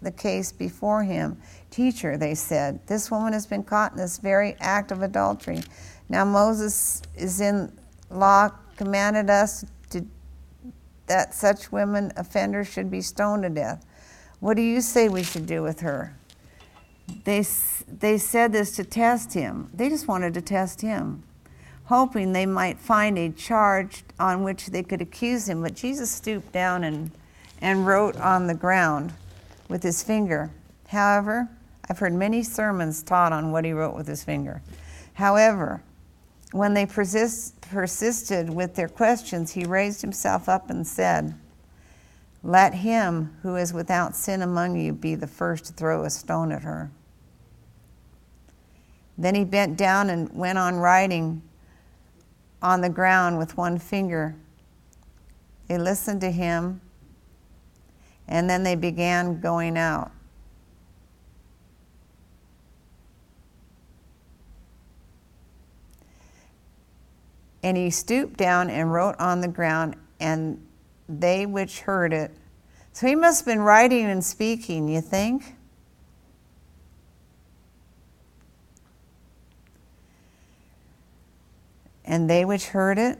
the 0.02 0.10
case 0.10 0.50
before 0.50 1.04
him. 1.04 1.40
Teacher, 1.70 2.16
they 2.16 2.34
said, 2.34 2.84
this 2.88 3.08
woman 3.08 3.32
has 3.32 3.46
been 3.46 3.62
caught 3.62 3.92
in 3.92 3.98
this 3.98 4.18
very 4.18 4.56
act 4.58 4.90
of 4.90 5.00
adultery. 5.02 5.62
Now 6.08 6.24
Moses 6.24 7.02
is 7.14 7.40
in 7.40 7.72
law 8.10 8.50
commanded 8.76 9.30
us 9.30 9.60
to, 9.60 9.68
that 11.06 11.34
such 11.34 11.70
women 11.70 12.12
offenders 12.16 12.68
should 12.68 12.90
be 12.90 13.00
stoned 13.00 13.42
to 13.42 13.50
death. 13.50 13.84
What 14.40 14.56
do 14.56 14.62
you 14.62 14.80
say 14.80 15.08
we 15.08 15.22
should 15.22 15.46
do 15.46 15.62
with 15.62 15.80
her? 15.80 16.16
They, 17.24 17.44
they 17.86 18.18
said 18.18 18.52
this 18.52 18.74
to 18.76 18.84
test 18.84 19.34
him. 19.34 19.70
They 19.74 19.88
just 19.88 20.08
wanted 20.08 20.34
to 20.34 20.40
test 20.40 20.80
him, 20.80 21.22
hoping 21.84 22.32
they 22.32 22.46
might 22.46 22.78
find 22.78 23.18
a 23.18 23.30
charge 23.30 24.04
on 24.18 24.42
which 24.42 24.66
they 24.66 24.82
could 24.82 25.02
accuse 25.02 25.48
him. 25.48 25.62
But 25.62 25.74
Jesus 25.74 26.10
stooped 26.10 26.52
down 26.52 26.84
and, 26.84 27.10
and 27.60 27.86
wrote 27.86 28.16
on 28.16 28.46
the 28.46 28.54
ground 28.54 29.12
with 29.68 29.82
his 29.82 30.02
finger. 30.02 30.50
However, 30.88 31.48
I've 31.88 31.98
heard 31.98 32.14
many 32.14 32.42
sermons 32.42 33.02
taught 33.02 33.32
on 33.32 33.52
what 33.52 33.64
he 33.64 33.72
wrote 33.72 33.94
with 33.94 34.06
his 34.06 34.24
finger. 34.24 34.62
However, 35.14 35.82
when 36.54 36.72
they 36.72 36.86
persist, 36.86 37.60
persisted 37.62 38.48
with 38.48 38.76
their 38.76 38.88
questions, 38.88 39.50
he 39.50 39.64
raised 39.64 40.00
himself 40.00 40.48
up 40.48 40.70
and 40.70 40.86
said, 40.86 41.34
Let 42.44 42.74
him 42.74 43.36
who 43.42 43.56
is 43.56 43.72
without 43.72 44.14
sin 44.14 44.40
among 44.40 44.76
you 44.76 44.92
be 44.92 45.16
the 45.16 45.26
first 45.26 45.64
to 45.64 45.72
throw 45.72 46.04
a 46.04 46.10
stone 46.10 46.52
at 46.52 46.62
her. 46.62 46.92
Then 49.18 49.34
he 49.34 49.44
bent 49.44 49.76
down 49.76 50.10
and 50.10 50.32
went 50.32 50.56
on 50.56 50.76
writing 50.76 51.42
on 52.62 52.82
the 52.82 52.88
ground 52.88 53.36
with 53.36 53.56
one 53.56 53.76
finger. 53.76 54.36
They 55.66 55.76
listened 55.76 56.20
to 56.20 56.30
him, 56.30 56.80
and 58.28 58.48
then 58.48 58.62
they 58.62 58.76
began 58.76 59.40
going 59.40 59.76
out. 59.76 60.12
And 67.64 67.78
he 67.78 67.88
stooped 67.88 68.36
down 68.36 68.68
and 68.68 68.92
wrote 68.92 69.16
on 69.18 69.40
the 69.40 69.48
ground, 69.48 69.96
and 70.20 70.62
they 71.08 71.46
which 71.46 71.80
heard 71.80 72.12
it. 72.12 72.30
So 72.92 73.06
he 73.06 73.14
must 73.14 73.40
have 73.40 73.46
been 73.46 73.62
writing 73.62 74.04
and 74.04 74.22
speaking, 74.22 74.86
you 74.86 75.00
think? 75.00 75.56
And 82.04 82.28
they 82.28 82.44
which 82.44 82.66
heard 82.66 82.98
it, 82.98 83.18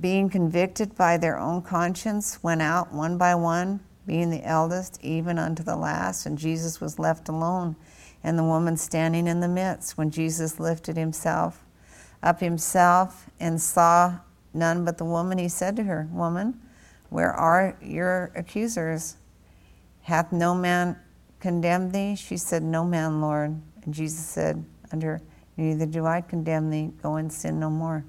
being 0.00 0.30
convicted 0.30 0.96
by 0.96 1.18
their 1.18 1.38
own 1.38 1.60
conscience, 1.60 2.42
went 2.42 2.62
out 2.62 2.90
one 2.90 3.18
by 3.18 3.34
one, 3.34 3.80
being 4.06 4.30
the 4.30 4.42
eldest, 4.46 4.98
even 5.02 5.38
unto 5.38 5.62
the 5.62 5.76
last. 5.76 6.24
And 6.24 6.38
Jesus 6.38 6.80
was 6.80 6.98
left 6.98 7.28
alone, 7.28 7.76
and 8.24 8.38
the 8.38 8.44
woman 8.44 8.78
standing 8.78 9.26
in 9.26 9.40
the 9.40 9.48
midst. 9.48 9.98
When 9.98 10.10
Jesus 10.10 10.58
lifted 10.58 10.96
himself, 10.96 11.66
up 12.22 12.40
himself 12.40 13.30
and 13.38 13.60
saw 13.60 14.18
none 14.52 14.84
but 14.84 14.98
the 14.98 15.04
woman, 15.04 15.38
he 15.38 15.48
said 15.48 15.76
to 15.76 15.84
her, 15.84 16.08
Woman, 16.12 16.60
where 17.08 17.32
are 17.32 17.76
your 17.82 18.30
accusers? 18.34 19.16
Hath 20.02 20.32
no 20.32 20.54
man 20.54 20.96
condemned 21.40 21.92
thee? 21.92 22.14
She 22.14 22.36
said, 22.36 22.62
No 22.62 22.84
man, 22.84 23.20
Lord. 23.20 23.60
And 23.84 23.94
Jesus 23.94 24.24
said 24.24 24.64
unto 24.92 25.06
her, 25.06 25.20
Neither 25.56 25.86
do 25.86 26.06
I 26.06 26.20
condemn 26.20 26.70
thee. 26.70 26.90
Go 27.02 27.16
and 27.16 27.32
sin 27.32 27.60
no 27.60 27.70
more. 27.70 28.04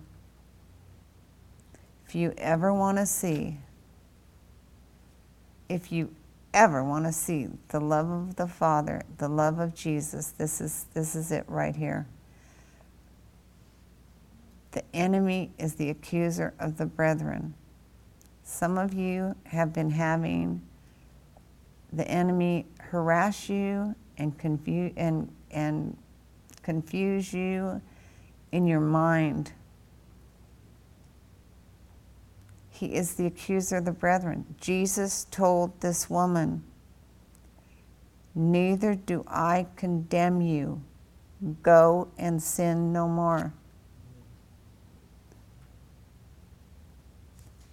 If 2.07 2.16
you 2.16 2.34
ever 2.38 2.74
want 2.74 2.97
to 2.97 3.05
see, 3.05 3.57
if 5.70 5.91
you 5.91 6.14
ever 6.53 6.84
want 6.84 7.05
to 7.05 7.14
see 7.14 7.47
the 7.70 7.80
love 7.80 8.09
of 8.09 8.36
the 8.36 8.47
Father, 8.47 9.03
the 9.18 9.30
love 9.30 9.59
of 9.59 9.74
Jesus, 9.74 10.32
this 10.32 10.59
is, 10.59 10.86
this 10.93 11.16
is 11.16 11.32
it 11.32 11.45
right 11.47 11.76
here. 11.76 12.07
The 14.72 14.84
enemy 14.93 15.51
is 15.57 15.76
the 15.76 15.89
accuser 15.89 16.53
of 16.59 16.78
the 16.78 16.86
brethren. 16.86 17.53
Some 18.43 18.78
of 18.78 18.93
you 18.93 19.36
have 19.45 19.74
been 19.74 19.91
having 19.91 20.61
the 21.93 22.07
enemy 22.07 22.65
harass 22.80 23.49
you 23.49 23.95
and 24.17 24.38
confuse 24.38 24.93
and, 24.95 25.30
and 25.51 25.97
confuse 26.61 27.34
you 27.34 27.82
in 28.51 28.65
your 28.65 28.80
mind. 28.80 29.53
He 32.69 32.95
is 32.95 33.15
the 33.15 33.26
accuser 33.26 33.78
of 33.78 33.86
the 33.86 33.91
brethren. 33.91 34.55
Jesus 34.59 35.28
told 35.32 35.80
this 35.82 36.09
woman, 36.09 36.63
Neither 38.34 38.95
do 38.95 39.26
I 39.28 39.67
condemn 39.76 40.41
you. 40.41 40.82
Go 41.61 42.07
and 42.17 42.41
sin 42.41 42.93
no 42.93 43.07
more. 43.07 43.53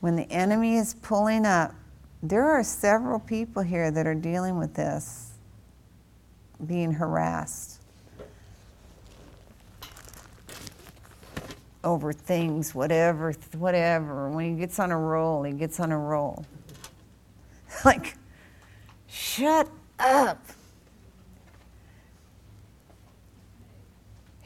When 0.00 0.16
the 0.16 0.30
enemy 0.30 0.76
is 0.76 0.94
pulling 0.94 1.46
up, 1.46 1.74
there 2.22 2.44
are 2.44 2.62
several 2.62 3.18
people 3.18 3.62
here 3.62 3.90
that 3.90 4.06
are 4.06 4.14
dealing 4.14 4.58
with 4.58 4.74
this, 4.74 5.32
being 6.66 6.92
harassed 6.92 7.78
over 11.84 12.12
things, 12.12 12.74
whatever, 12.74 13.32
whatever. 13.56 14.28
When 14.28 14.54
he 14.54 14.60
gets 14.60 14.78
on 14.78 14.90
a 14.90 14.98
roll, 14.98 15.42
he 15.44 15.52
gets 15.52 15.80
on 15.80 15.92
a 15.92 15.98
roll. 15.98 16.44
like, 17.84 18.16
shut 19.06 19.68
up. 19.98 20.44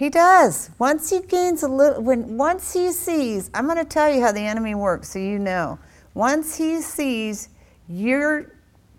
He 0.03 0.11
does. 0.11 0.69
Once 0.81 1.11
he 1.11 1.20
gains 1.20 1.62
a 1.62 1.69
little, 1.69 2.03
when 2.03 2.37
once 2.37 2.73
he 2.73 2.91
sees, 2.91 3.53
I'm 3.55 3.66
going 3.66 3.77
to 3.77 3.85
tell 3.85 4.12
you 4.12 4.20
how 4.20 4.33
the 4.33 4.41
enemy 4.41 4.74
works 4.74 5.11
so 5.11 5.20
you 5.20 5.39
know. 5.39 5.79
Once 6.12 6.57
he 6.57 6.81
sees 6.81 7.51
your 7.89 8.53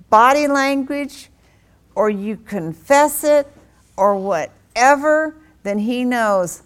body 0.10 0.48
language, 0.48 1.30
or 1.94 2.10
you 2.10 2.38
confess 2.38 3.26
it, 3.26 3.52
or 3.98 4.16
whatever, 4.16 5.36
then 5.64 5.78
he 5.78 6.06
knows 6.06 6.64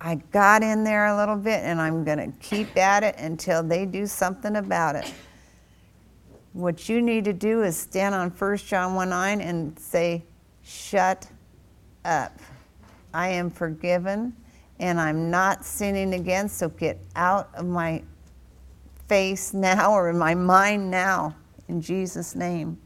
I 0.00 0.14
got 0.30 0.62
in 0.62 0.84
there 0.84 1.06
a 1.06 1.16
little 1.16 1.34
bit 1.34 1.64
and 1.64 1.80
I'm 1.80 2.04
going 2.04 2.18
to 2.18 2.38
keep 2.38 2.76
at 2.76 3.02
it 3.02 3.16
until 3.18 3.64
they 3.64 3.86
do 3.86 4.06
something 4.06 4.54
about 4.54 4.94
it. 4.94 5.12
What 6.52 6.88
you 6.88 7.02
need 7.02 7.24
to 7.24 7.32
do 7.32 7.64
is 7.64 7.76
stand 7.76 8.14
on 8.14 8.30
1 8.30 8.56
John 8.58 8.94
1 8.94 9.08
9 9.08 9.40
and 9.40 9.76
say, 9.80 10.26
Shut 10.62 11.26
up. 12.04 12.38
I 13.12 13.28
am 13.28 13.50
forgiven 13.50 14.34
and 14.78 14.98
I'm 14.98 15.30
not 15.30 15.64
sinning 15.64 16.14
again, 16.14 16.48
so 16.48 16.68
get 16.70 16.98
out 17.14 17.50
of 17.54 17.66
my 17.66 18.02
face 19.08 19.52
now 19.54 19.92
or 19.92 20.10
in 20.10 20.18
my 20.18 20.34
mind 20.34 20.90
now, 20.90 21.36
in 21.68 21.80
Jesus' 21.80 22.34
name. 22.34 22.78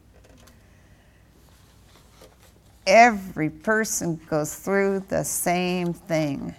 Every 2.85 3.49
person 3.49 4.19
goes 4.29 4.55
through 4.55 5.05
the 5.07 5.23
same 5.23 5.93
thing. 5.93 6.53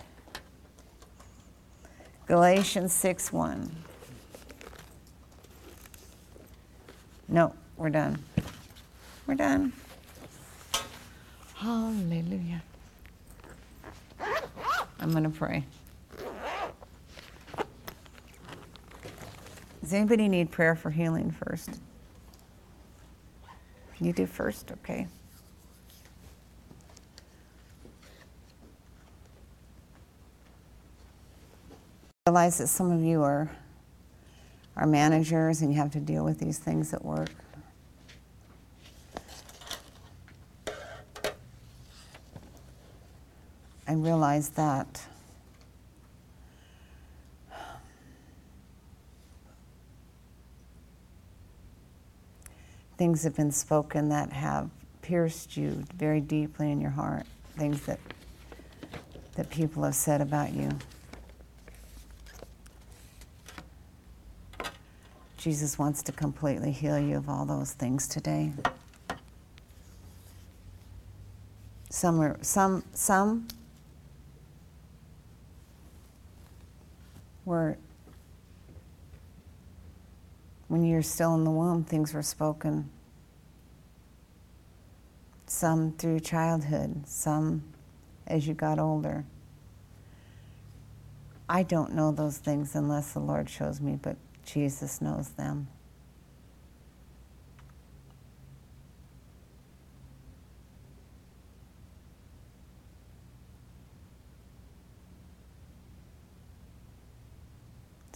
Galatians 2.27 2.93
6 2.93 3.33
1. 3.33 3.71
No, 7.29 7.55
we're 7.77 7.91
done. 7.91 8.19
We're 9.27 9.35
done. 9.35 9.73
Hallelujah. 11.55 12.63
I'm 14.21 15.11
going 15.11 15.25
to 15.25 15.31
pray. 15.31 15.65
Does 19.81 19.93
anybody 19.93 20.29
need 20.29 20.51
prayer 20.51 20.75
for 20.75 20.91
healing 20.91 21.31
first? 21.31 21.71
You 24.01 24.13
do 24.13 24.27
first, 24.27 24.73
okay. 24.73 25.07
I 32.27 32.31
realize 32.31 32.59
that 32.59 32.67
some 32.67 32.91
of 32.91 33.05
you 33.05 33.23
are, 33.23 33.49
are 34.75 34.87
managers 34.87 35.63
and 35.63 35.73
you 35.73 35.79
have 35.79 35.93
to 35.93 36.01
deal 36.01 36.25
with 36.25 36.41
these 36.41 36.59
things 36.59 36.93
at 36.93 37.05
work. 37.05 37.31
I 43.89 43.93
realized 43.93 44.57
that 44.57 45.03
things 52.97 53.23
have 53.23 53.37
been 53.37 53.53
spoken 53.53 54.09
that 54.09 54.33
have 54.33 54.71
pierced 55.03 55.57
you 55.57 55.85
very 55.95 56.21
deeply 56.21 56.73
in 56.73 56.81
your 56.81 56.91
heart, 56.91 57.27
things 57.57 57.83
that, 57.83 58.01
that 59.37 59.51
people 59.51 59.85
have 59.85 59.95
said 59.95 60.21
about 60.21 60.53
you. 60.53 60.71
Jesus 65.37 65.79
wants 65.79 66.03
to 66.03 66.11
completely 66.11 66.73
heal 66.73 66.99
you 66.99 67.17
of 67.17 67.29
all 67.29 67.45
those 67.45 67.73
things 67.73 68.09
today. 68.09 68.53
Some 71.89 72.21
are, 72.21 72.37
some 72.43 72.83
some 72.93 73.47
were 77.47 77.79
when 80.69 80.85
you're 80.85 81.01
still 81.01 81.35
in 81.37 81.45
the 81.45 81.51
womb, 81.51 81.85
things 81.85 82.13
were 82.13 82.23
spoken. 82.23 82.91
Some 85.47 85.93
through 85.93 86.21
childhood, 86.21 87.07
some 87.07 87.63
as 88.27 88.49
you 88.49 88.55
got 88.55 88.79
older. 88.79 89.25
I 91.49 91.63
don't 91.63 91.95
know 91.95 92.11
those 92.11 92.39
things 92.39 92.75
unless 92.75 93.13
the 93.13 93.21
Lord 93.21 93.49
shows 93.49 93.81
me, 93.81 93.97
but 94.01 94.17
Jesus 94.45 95.01
knows 95.01 95.29
them. 95.31 95.69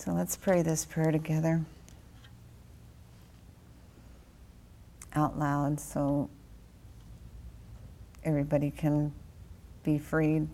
So 0.02 0.12
let's 0.12 0.35
pray 0.35 0.62
this 0.62 0.86
prayer 0.86 1.12
together 1.12 1.62
out 5.14 5.39
loud 5.39 5.78
so 5.78 6.31
everybody 8.24 8.70
can 8.70 9.12
be 9.82 9.98
freed. 9.98 10.48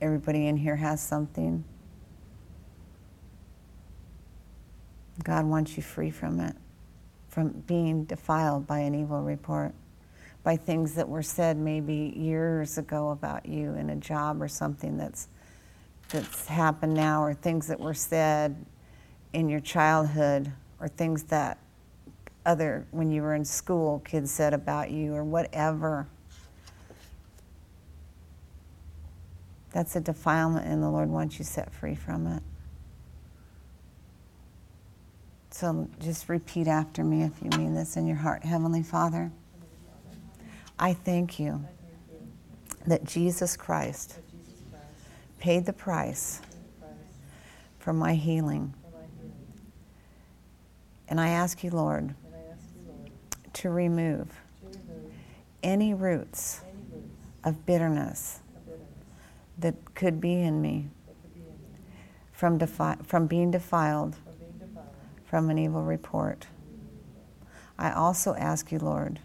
Everybody 0.00 0.46
in 0.46 0.56
here 0.56 0.76
has 0.76 1.02
something. 1.02 1.64
God 5.22 5.44
wants 5.44 5.76
you 5.76 5.82
free 5.82 6.10
from 6.10 6.40
it, 6.40 6.56
from 7.28 7.50
being 7.66 8.04
defiled 8.04 8.66
by 8.66 8.78
an 8.78 8.94
evil 8.94 9.20
report, 9.20 9.74
by 10.42 10.56
things 10.56 10.94
that 10.94 11.06
were 11.06 11.22
said 11.22 11.58
maybe 11.58 12.14
years 12.16 12.78
ago 12.78 13.10
about 13.10 13.44
you 13.44 13.74
in 13.74 13.90
a 13.90 13.96
job 13.96 14.40
or 14.40 14.48
something 14.48 14.96
that's 14.96 15.28
that's 16.08 16.46
happened 16.46 16.94
now, 16.94 17.22
or 17.22 17.34
things 17.34 17.66
that 17.66 17.78
were 17.78 17.92
said 17.92 18.56
in 19.32 19.48
your 19.48 19.60
childhood 19.60 20.52
or 20.80 20.88
things 20.88 21.24
that 21.24 21.58
other 22.46 22.86
when 22.90 23.10
you 23.10 23.22
were 23.22 23.34
in 23.34 23.44
school 23.44 24.00
kids 24.00 24.30
said 24.30 24.54
about 24.54 24.90
you 24.90 25.14
or 25.14 25.22
whatever 25.22 26.06
that's 29.72 29.96
a 29.96 30.00
defilement 30.00 30.66
and 30.66 30.82
the 30.82 30.88
lord 30.88 31.08
wants 31.08 31.38
you 31.38 31.44
set 31.44 31.72
free 31.72 31.94
from 31.94 32.26
it. 32.26 32.42
So 35.50 35.88
just 36.00 36.28
repeat 36.28 36.68
after 36.68 37.02
me 37.02 37.22
if 37.24 37.32
you 37.42 37.50
mean 37.58 37.74
this 37.74 37.96
in 37.96 38.06
your 38.06 38.16
heart. 38.16 38.44
Heavenly 38.44 38.82
father 38.82 39.30
i 40.78 40.92
thank 40.92 41.38
you 41.38 41.64
that 42.86 43.04
jesus 43.04 43.56
christ 43.56 44.18
paid 45.38 45.66
the 45.66 45.72
price 45.72 46.40
for 47.78 47.92
my 47.92 48.14
healing 48.14 48.72
and 51.08 51.20
I 51.20 51.28
ask 51.28 51.64
you, 51.64 51.70
Lord, 51.70 52.14
to 53.54 53.70
remove 53.70 54.28
any 55.62 55.94
roots 55.94 56.60
of 57.44 57.64
bitterness 57.66 58.40
that 59.58 59.74
could 59.94 60.20
be 60.20 60.34
in 60.34 60.60
me 60.60 60.88
from, 62.32 62.58
defi- 62.58 63.02
from 63.02 63.26
being 63.26 63.50
defiled 63.50 64.16
from 65.24 65.50
an 65.50 65.58
evil 65.58 65.82
report. 65.82 66.46
I 67.78 67.92
also 67.92 68.34
ask 68.34 68.70
you, 68.70 68.78
Lord, 68.78 69.20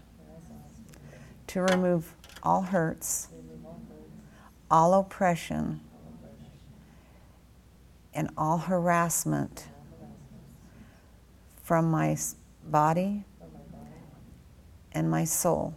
to 1.48 1.62
remove 1.62 2.14
all 2.42 2.62
hurts, 2.62 3.28
all 4.70 4.94
oppression, 4.94 5.80
and 8.12 8.30
all 8.36 8.58
harassment 8.58 9.68
from 11.64 11.90
my 11.90 12.16
body 12.66 13.24
and 14.92 15.10
my 15.10 15.24
soul. 15.24 15.74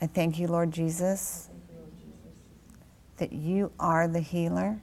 I 0.00 0.06
thank 0.06 0.38
you, 0.38 0.46
Lord 0.46 0.70
Jesus, 0.70 1.48
that 3.16 3.32
you 3.32 3.72
are 3.80 4.06
the 4.06 4.20
healer. 4.20 4.80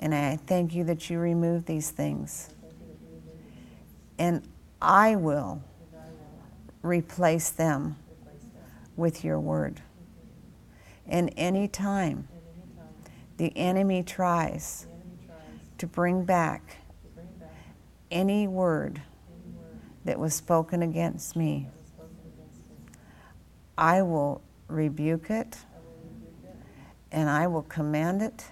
And 0.00 0.14
I 0.14 0.36
thank 0.36 0.74
you 0.74 0.84
that 0.84 1.08
you 1.08 1.18
remove 1.18 1.64
these 1.64 1.90
things. 1.90 2.50
And 4.18 4.46
I 4.82 5.16
will 5.16 5.62
replace 6.82 7.48
them 7.48 7.96
with 8.96 9.24
your 9.24 9.40
word. 9.40 9.80
And 11.06 11.32
any 11.36 11.68
time 11.68 12.28
the 13.36 13.56
enemy 13.56 14.02
tries 14.02 14.86
to 15.78 15.86
bring 15.86 16.24
back 16.24 16.78
any 18.10 18.46
word 18.46 19.02
that 20.04 20.18
was 20.18 20.34
spoken 20.34 20.82
against 20.82 21.36
me, 21.36 21.68
I 23.76 24.02
will 24.02 24.42
rebuke 24.68 25.30
it 25.30 25.58
and 27.10 27.28
I 27.28 27.46
will 27.46 27.62
command 27.62 28.22
it 28.22 28.46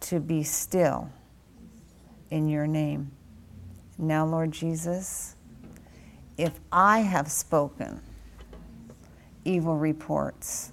to 0.00 0.18
be 0.18 0.42
still 0.42 1.10
in 2.30 2.48
your 2.48 2.66
name. 2.66 3.12
Now, 3.98 4.24
Lord 4.24 4.52
Jesus, 4.52 5.36
if 6.38 6.58
I 6.72 7.00
have 7.00 7.30
spoken 7.30 8.00
evil 9.44 9.76
reports 9.76 10.72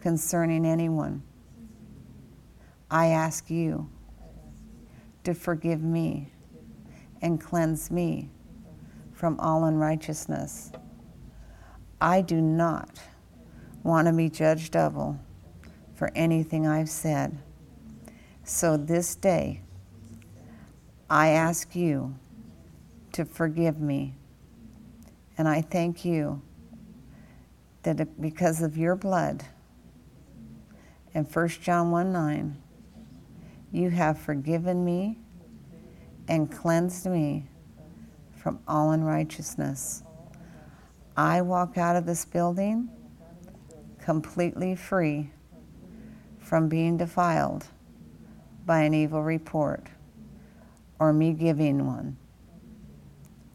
concerning 0.00 0.66
anyone, 0.66 1.22
I 2.90 3.06
ask 3.06 3.50
you 3.50 3.88
to 5.24 5.34
forgive 5.34 5.82
me 5.82 6.32
and 7.22 7.40
cleanse 7.40 7.90
me 7.90 8.28
from 9.12 9.38
all 9.38 9.64
unrighteousness. 9.64 10.72
I 12.00 12.22
do 12.22 12.40
not 12.40 13.00
want 13.82 14.06
to 14.06 14.12
be 14.12 14.28
judged 14.30 14.72
double 14.72 15.18
for 15.94 16.10
anything 16.14 16.66
I've 16.66 16.88
said. 16.88 17.38
So 18.44 18.76
this 18.76 19.14
day, 19.14 19.60
I 21.10 21.28
ask 21.28 21.76
you 21.76 22.14
to 23.12 23.24
forgive 23.24 23.80
me. 23.80 24.14
And 25.36 25.48
I 25.48 25.60
thank 25.60 26.04
you 26.04 26.40
that 27.82 28.20
because 28.20 28.62
of 28.62 28.76
your 28.76 28.96
blood, 28.96 29.44
in 31.12 31.24
1 31.24 31.48
John 31.48 31.90
1 31.90 32.12
9, 32.12 32.62
you 33.72 33.90
have 33.90 34.18
forgiven 34.18 34.84
me 34.84 35.18
and 36.28 36.50
cleansed 36.50 37.06
me 37.06 37.46
from 38.34 38.58
all 38.66 38.92
unrighteousness. 38.92 40.02
I 41.16 41.42
walk 41.42 41.76
out 41.76 41.96
of 41.96 42.06
this 42.06 42.24
building 42.24 42.88
completely 43.98 44.74
free 44.74 45.30
from 46.38 46.68
being 46.68 46.96
defiled 46.96 47.66
by 48.66 48.82
an 48.82 48.94
evil 48.94 49.22
report 49.22 49.86
or 50.98 51.12
me 51.12 51.32
giving 51.32 51.86
one. 51.86 52.16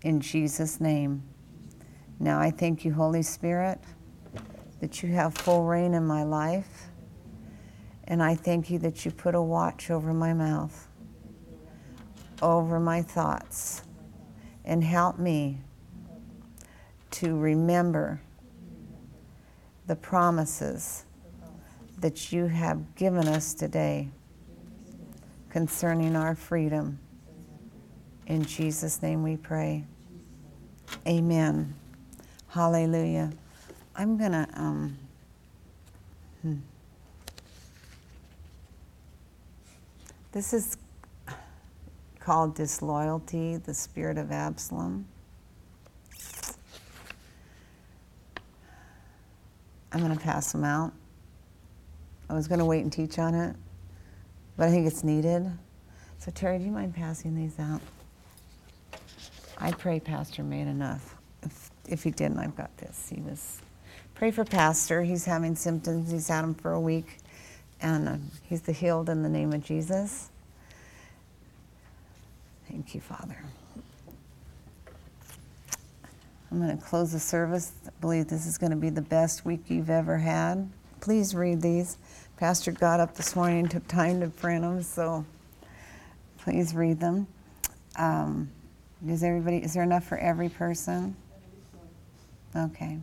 In 0.02 0.20
Jesus' 0.20 0.80
name. 0.80 1.24
Now 2.20 2.40
I 2.40 2.52
thank 2.52 2.86
you, 2.86 2.94
Holy 2.94 3.22
Spirit, 3.22 3.80
that 4.80 5.02
you 5.02 5.10
have 5.14 5.36
full 5.36 5.64
reign 5.64 5.94
in 5.94 6.06
my 6.06 6.24
life 6.24 6.90
and 8.08 8.22
I 8.22 8.36
thank 8.36 8.70
you 8.70 8.78
that 8.80 9.06
you 9.06 9.12
put 9.12 9.36
a 9.36 9.42
watch 9.42 9.90
over 9.90 10.14
my 10.14 10.34
mouth, 10.34 10.88
over 12.42 12.80
my 12.80 13.02
thoughts, 13.02 13.82
and 14.64 14.84
help 14.84 15.18
me 15.18 15.60
to 17.12 17.38
remember 17.38 18.22
the 19.88 19.96
promises 19.96 21.06
that 22.00 22.32
you 22.32 22.48
have 22.48 22.96
given 22.96 23.28
us 23.28 23.54
today 23.54 24.10
concerning 25.50 26.16
our 26.16 26.36
freedom. 26.36 27.00
In 28.28 28.44
Jesus' 28.44 29.02
name 29.02 29.24
we 29.24 29.38
pray. 29.38 29.86
Amen. 31.08 31.74
Hallelujah. 32.48 33.32
I'm 33.96 34.18
going 34.18 34.32
to. 34.32 34.48
Um, 34.56 34.98
This 40.36 40.54
is 40.54 40.76
called 42.20 42.56
disloyalty, 42.56 43.56
the 43.56 43.74
spirit 43.74 44.18
of 44.18 44.34
Absalom. 44.34 45.06
I'm 49.94 50.02
going 50.02 50.14
to 50.14 50.22
pass 50.22 50.52
them 50.52 50.66
out. 50.66 50.92
I 52.30 52.34
was 52.34 52.50
going 52.50 52.60
to 52.60 52.66
wait 52.66 52.82
and 52.82 52.92
teach 52.92 53.18
on 53.18 53.34
it, 53.34 53.56
but 54.58 54.68
I 54.68 54.72
think 54.72 54.86
it's 54.86 55.06
needed. 55.06 55.50
So, 56.18 56.32
Terry, 56.32 56.58
do 56.58 56.66
you 56.66 56.72
mind 56.72 56.94
passing 56.94 57.34
these 57.34 57.58
out? 57.58 57.80
I 59.58 59.72
pray 59.72 60.02
Pastor 60.02 60.44
made 60.44 60.68
enough. 60.68 61.16
If, 61.44 61.72
if 61.88 62.04
he 62.04 62.12
didn't, 62.12 62.40
I've 62.40 62.58
got 62.58 62.76
this. 62.76 63.10
He 63.10 63.22
was. 63.22 63.62
Pray 64.16 64.32
for 64.32 64.44
Pastor. 64.44 65.02
He's 65.02 65.24
having 65.24 65.56
symptoms. 65.56 66.12
He's 66.12 66.28
had 66.28 66.42
them 66.42 66.56
for 66.56 66.74
a 66.74 66.82
week 66.82 67.20
and 67.82 68.10
uh, 68.10 68.18
he's 68.44 68.62
the 68.62 68.72
healed 68.72 69.10
in 69.10 69.24
the 69.24 69.30
name 69.30 69.54
of 69.54 69.64
Jesus. 69.64 70.30
Thank 72.70 72.96
you, 72.96 73.02
Father. 73.02 73.38
I'm 76.52 76.62
going 76.62 76.78
to 76.78 76.84
close 76.84 77.12
the 77.12 77.20
service. 77.20 77.74
I 77.86 77.90
believe 78.02 78.28
this 78.28 78.46
is 78.46 78.58
going 78.58 78.72
to 78.72 78.78
be 78.78 78.90
the 78.90 79.02
best 79.02 79.46
week 79.46 79.62
you've 79.68 79.90
ever 79.90 80.18
had. 80.18 80.70
Please 81.02 81.36
read 81.36 81.62
these. 81.62 81.98
Pastor 82.38 82.72
got 82.72 83.00
up 83.00 83.16
this 83.16 83.36
morning 83.36 83.60
and 83.60 83.72
took 83.72 83.88
time 83.88 84.22
to 84.22 84.28
print 84.28 84.62
them, 84.62 84.82
so 84.82 85.26
please 86.40 86.74
read 86.74 87.00
them. 87.00 87.28
Um, 87.98 88.50
is 89.08 89.24
everybody? 89.24 89.58
Is 89.58 89.74
there 89.74 89.84
enough 89.84 90.06
for 90.06 90.18
every 90.18 90.50
person? 90.50 91.16
Okay. 92.56 92.98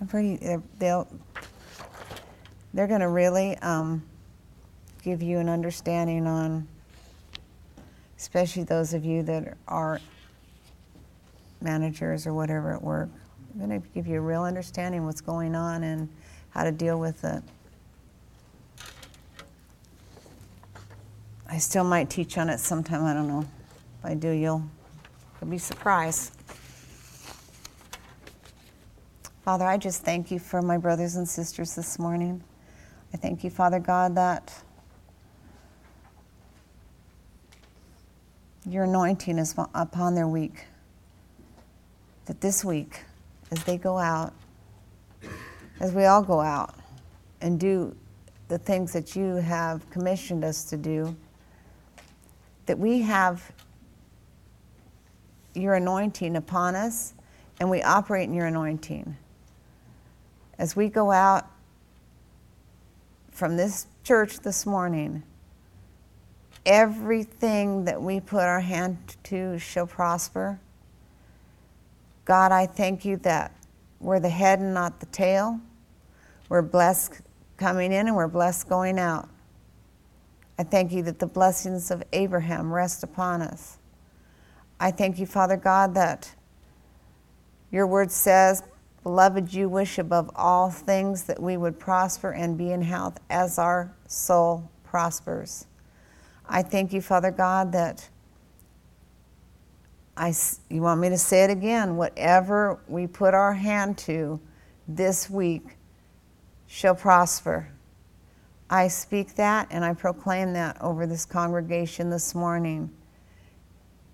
I'm 0.00 0.06
pretty. 0.06 0.38
They'll. 0.78 1.08
They're 2.74 2.86
going 2.86 3.00
to 3.00 3.08
really 3.08 3.56
um, 3.58 4.02
give 5.02 5.22
you 5.22 5.38
an 5.38 5.48
understanding 5.48 6.26
on, 6.26 6.66
especially 8.16 8.64
those 8.64 8.94
of 8.94 9.04
you 9.04 9.22
that 9.24 9.56
are 9.68 10.00
managers 11.60 12.26
or 12.26 12.32
whatever 12.32 12.72
at 12.72 12.82
work. 12.82 13.10
I'm 13.52 13.66
going 13.68 13.82
to 13.82 13.88
give 13.88 14.06
you 14.06 14.18
a 14.18 14.22
real 14.22 14.44
understanding 14.44 15.00
of 15.00 15.06
what's 15.06 15.20
going 15.20 15.54
on 15.54 15.82
and 15.82 16.08
how 16.50 16.64
to 16.64 16.72
deal 16.72 16.98
with 16.98 17.24
it. 17.24 17.42
I 21.48 21.58
still 21.58 21.84
might 21.84 22.08
teach 22.08 22.38
on 22.38 22.48
it 22.48 22.58
sometime. 22.58 23.04
I 23.04 23.12
don't 23.12 23.28
know. 23.28 23.40
If 23.98 24.04
I 24.04 24.14
do, 24.14 24.30
you'll, 24.30 24.64
you'll 25.40 25.50
be 25.50 25.58
surprised. 25.58 26.32
Father, 29.44 29.66
I 29.66 29.76
just 29.76 30.02
thank 30.02 30.30
you 30.30 30.38
for 30.38 30.62
my 30.62 30.78
brothers 30.78 31.16
and 31.16 31.28
sisters 31.28 31.74
this 31.74 31.98
morning. 31.98 32.42
I 33.14 33.18
thank 33.18 33.44
you, 33.44 33.50
Father 33.50 33.78
God, 33.78 34.14
that 34.14 34.62
your 38.64 38.84
anointing 38.84 39.38
is 39.38 39.54
upon 39.74 40.14
their 40.14 40.28
week 40.28 40.66
that 42.26 42.40
this 42.40 42.64
week, 42.64 43.02
as 43.50 43.62
they 43.64 43.76
go 43.76 43.98
out, 43.98 44.32
as 45.80 45.92
we 45.92 46.04
all 46.04 46.22
go 46.22 46.40
out 46.40 46.74
and 47.40 47.58
do 47.58 47.94
the 48.48 48.58
things 48.58 48.92
that 48.92 49.16
you 49.16 49.36
have 49.36 49.88
commissioned 49.90 50.44
us 50.44 50.64
to 50.64 50.76
do, 50.76 51.16
that 52.66 52.78
we 52.78 53.00
have 53.02 53.50
your 55.54 55.74
anointing 55.74 56.36
upon 56.36 56.74
us 56.74 57.14
and 57.58 57.68
we 57.68 57.82
operate 57.82 58.28
in 58.28 58.34
your 58.34 58.46
anointing. 58.46 59.16
As 60.58 60.76
we 60.76 60.88
go 60.88 61.10
out 61.10 61.46
from 63.42 63.56
this 63.56 63.88
church 64.04 64.38
this 64.38 64.64
morning, 64.64 65.20
everything 66.64 67.86
that 67.86 68.00
we 68.00 68.20
put 68.20 68.44
our 68.44 68.60
hand 68.60 68.96
to 69.24 69.58
shall 69.58 69.84
prosper 69.84 70.60
God, 72.24 72.52
I 72.52 72.66
thank 72.66 73.04
you 73.04 73.16
that 73.16 73.52
we're 73.98 74.20
the 74.20 74.28
head 74.28 74.60
and 74.60 74.72
not 74.72 75.00
the 75.00 75.06
tail. 75.06 75.58
We're 76.48 76.62
blessed 76.62 77.20
coming 77.56 77.90
in 77.90 78.06
and 78.06 78.14
we're 78.14 78.28
blessed 78.28 78.68
going 78.68 78.96
out. 78.96 79.28
I 80.56 80.62
thank 80.62 80.92
you 80.92 81.02
that 81.02 81.18
the 81.18 81.26
blessings 81.26 81.90
of 81.90 82.04
Abraham 82.12 82.72
rest 82.72 83.02
upon 83.02 83.42
us. 83.42 83.78
I 84.78 84.92
thank 84.92 85.18
you, 85.18 85.26
Father 85.26 85.56
God, 85.56 85.94
that 85.94 86.32
your 87.72 87.88
word 87.88 88.12
says, 88.12 88.62
Beloved, 89.02 89.52
you 89.52 89.68
wish 89.68 89.98
above 89.98 90.30
all 90.36 90.70
things 90.70 91.24
that 91.24 91.42
we 91.42 91.56
would 91.56 91.78
prosper 91.78 92.32
and 92.32 92.56
be 92.56 92.70
in 92.70 92.82
health 92.82 93.18
as 93.28 93.58
our 93.58 93.92
soul 94.06 94.70
prospers. 94.84 95.66
I 96.48 96.62
thank 96.62 96.92
you, 96.92 97.00
Father 97.00 97.30
God, 97.30 97.72
that 97.72 98.08
I, 100.16 100.34
you 100.68 100.82
want 100.82 101.00
me 101.00 101.08
to 101.08 101.18
say 101.18 101.42
it 101.44 101.50
again? 101.50 101.96
Whatever 101.96 102.78
we 102.86 103.06
put 103.06 103.34
our 103.34 103.54
hand 103.54 103.98
to 103.98 104.38
this 104.86 105.28
week 105.28 105.78
shall 106.66 106.94
prosper. 106.94 107.68
I 108.68 108.88
speak 108.88 109.34
that 109.36 109.68
and 109.70 109.84
I 109.84 109.94
proclaim 109.94 110.52
that 110.52 110.80
over 110.80 111.06
this 111.06 111.24
congregation 111.24 112.10
this 112.10 112.34
morning. 112.34 112.90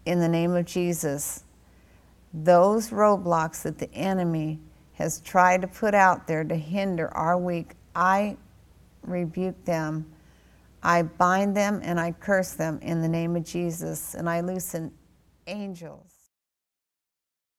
In 0.07 0.21
the 0.21 0.29
name 0.29 0.53
of 0.55 0.65
Jesus, 0.65 1.45
those 2.33 2.91
roadblocks 2.91 3.63
that 3.63 3.79
the 3.79 3.93
enemy 3.93 4.61
has 4.99 5.21
tried 5.21 5.63
to 5.63 5.69
put 5.69 5.95
out 5.95 6.27
there 6.27 6.43
to 6.43 6.57
hinder 6.57 7.09
our 7.17 7.39
week, 7.39 7.75
I 7.95 8.37
rebuke 9.03 9.65
them. 9.65 10.13
I 10.83 11.03
bind 11.03 11.57
them 11.57 11.81
and 11.85 12.01
I 12.01 12.13
curse 12.13 12.53
them 12.53 12.81
in 12.83 13.01
the 13.01 13.09
name 13.09 13.37
of 13.37 13.45
Jesus, 13.45 14.15
and 14.15 14.29
I 14.29 14.41
loosen 14.41 14.93
angels 15.47 16.18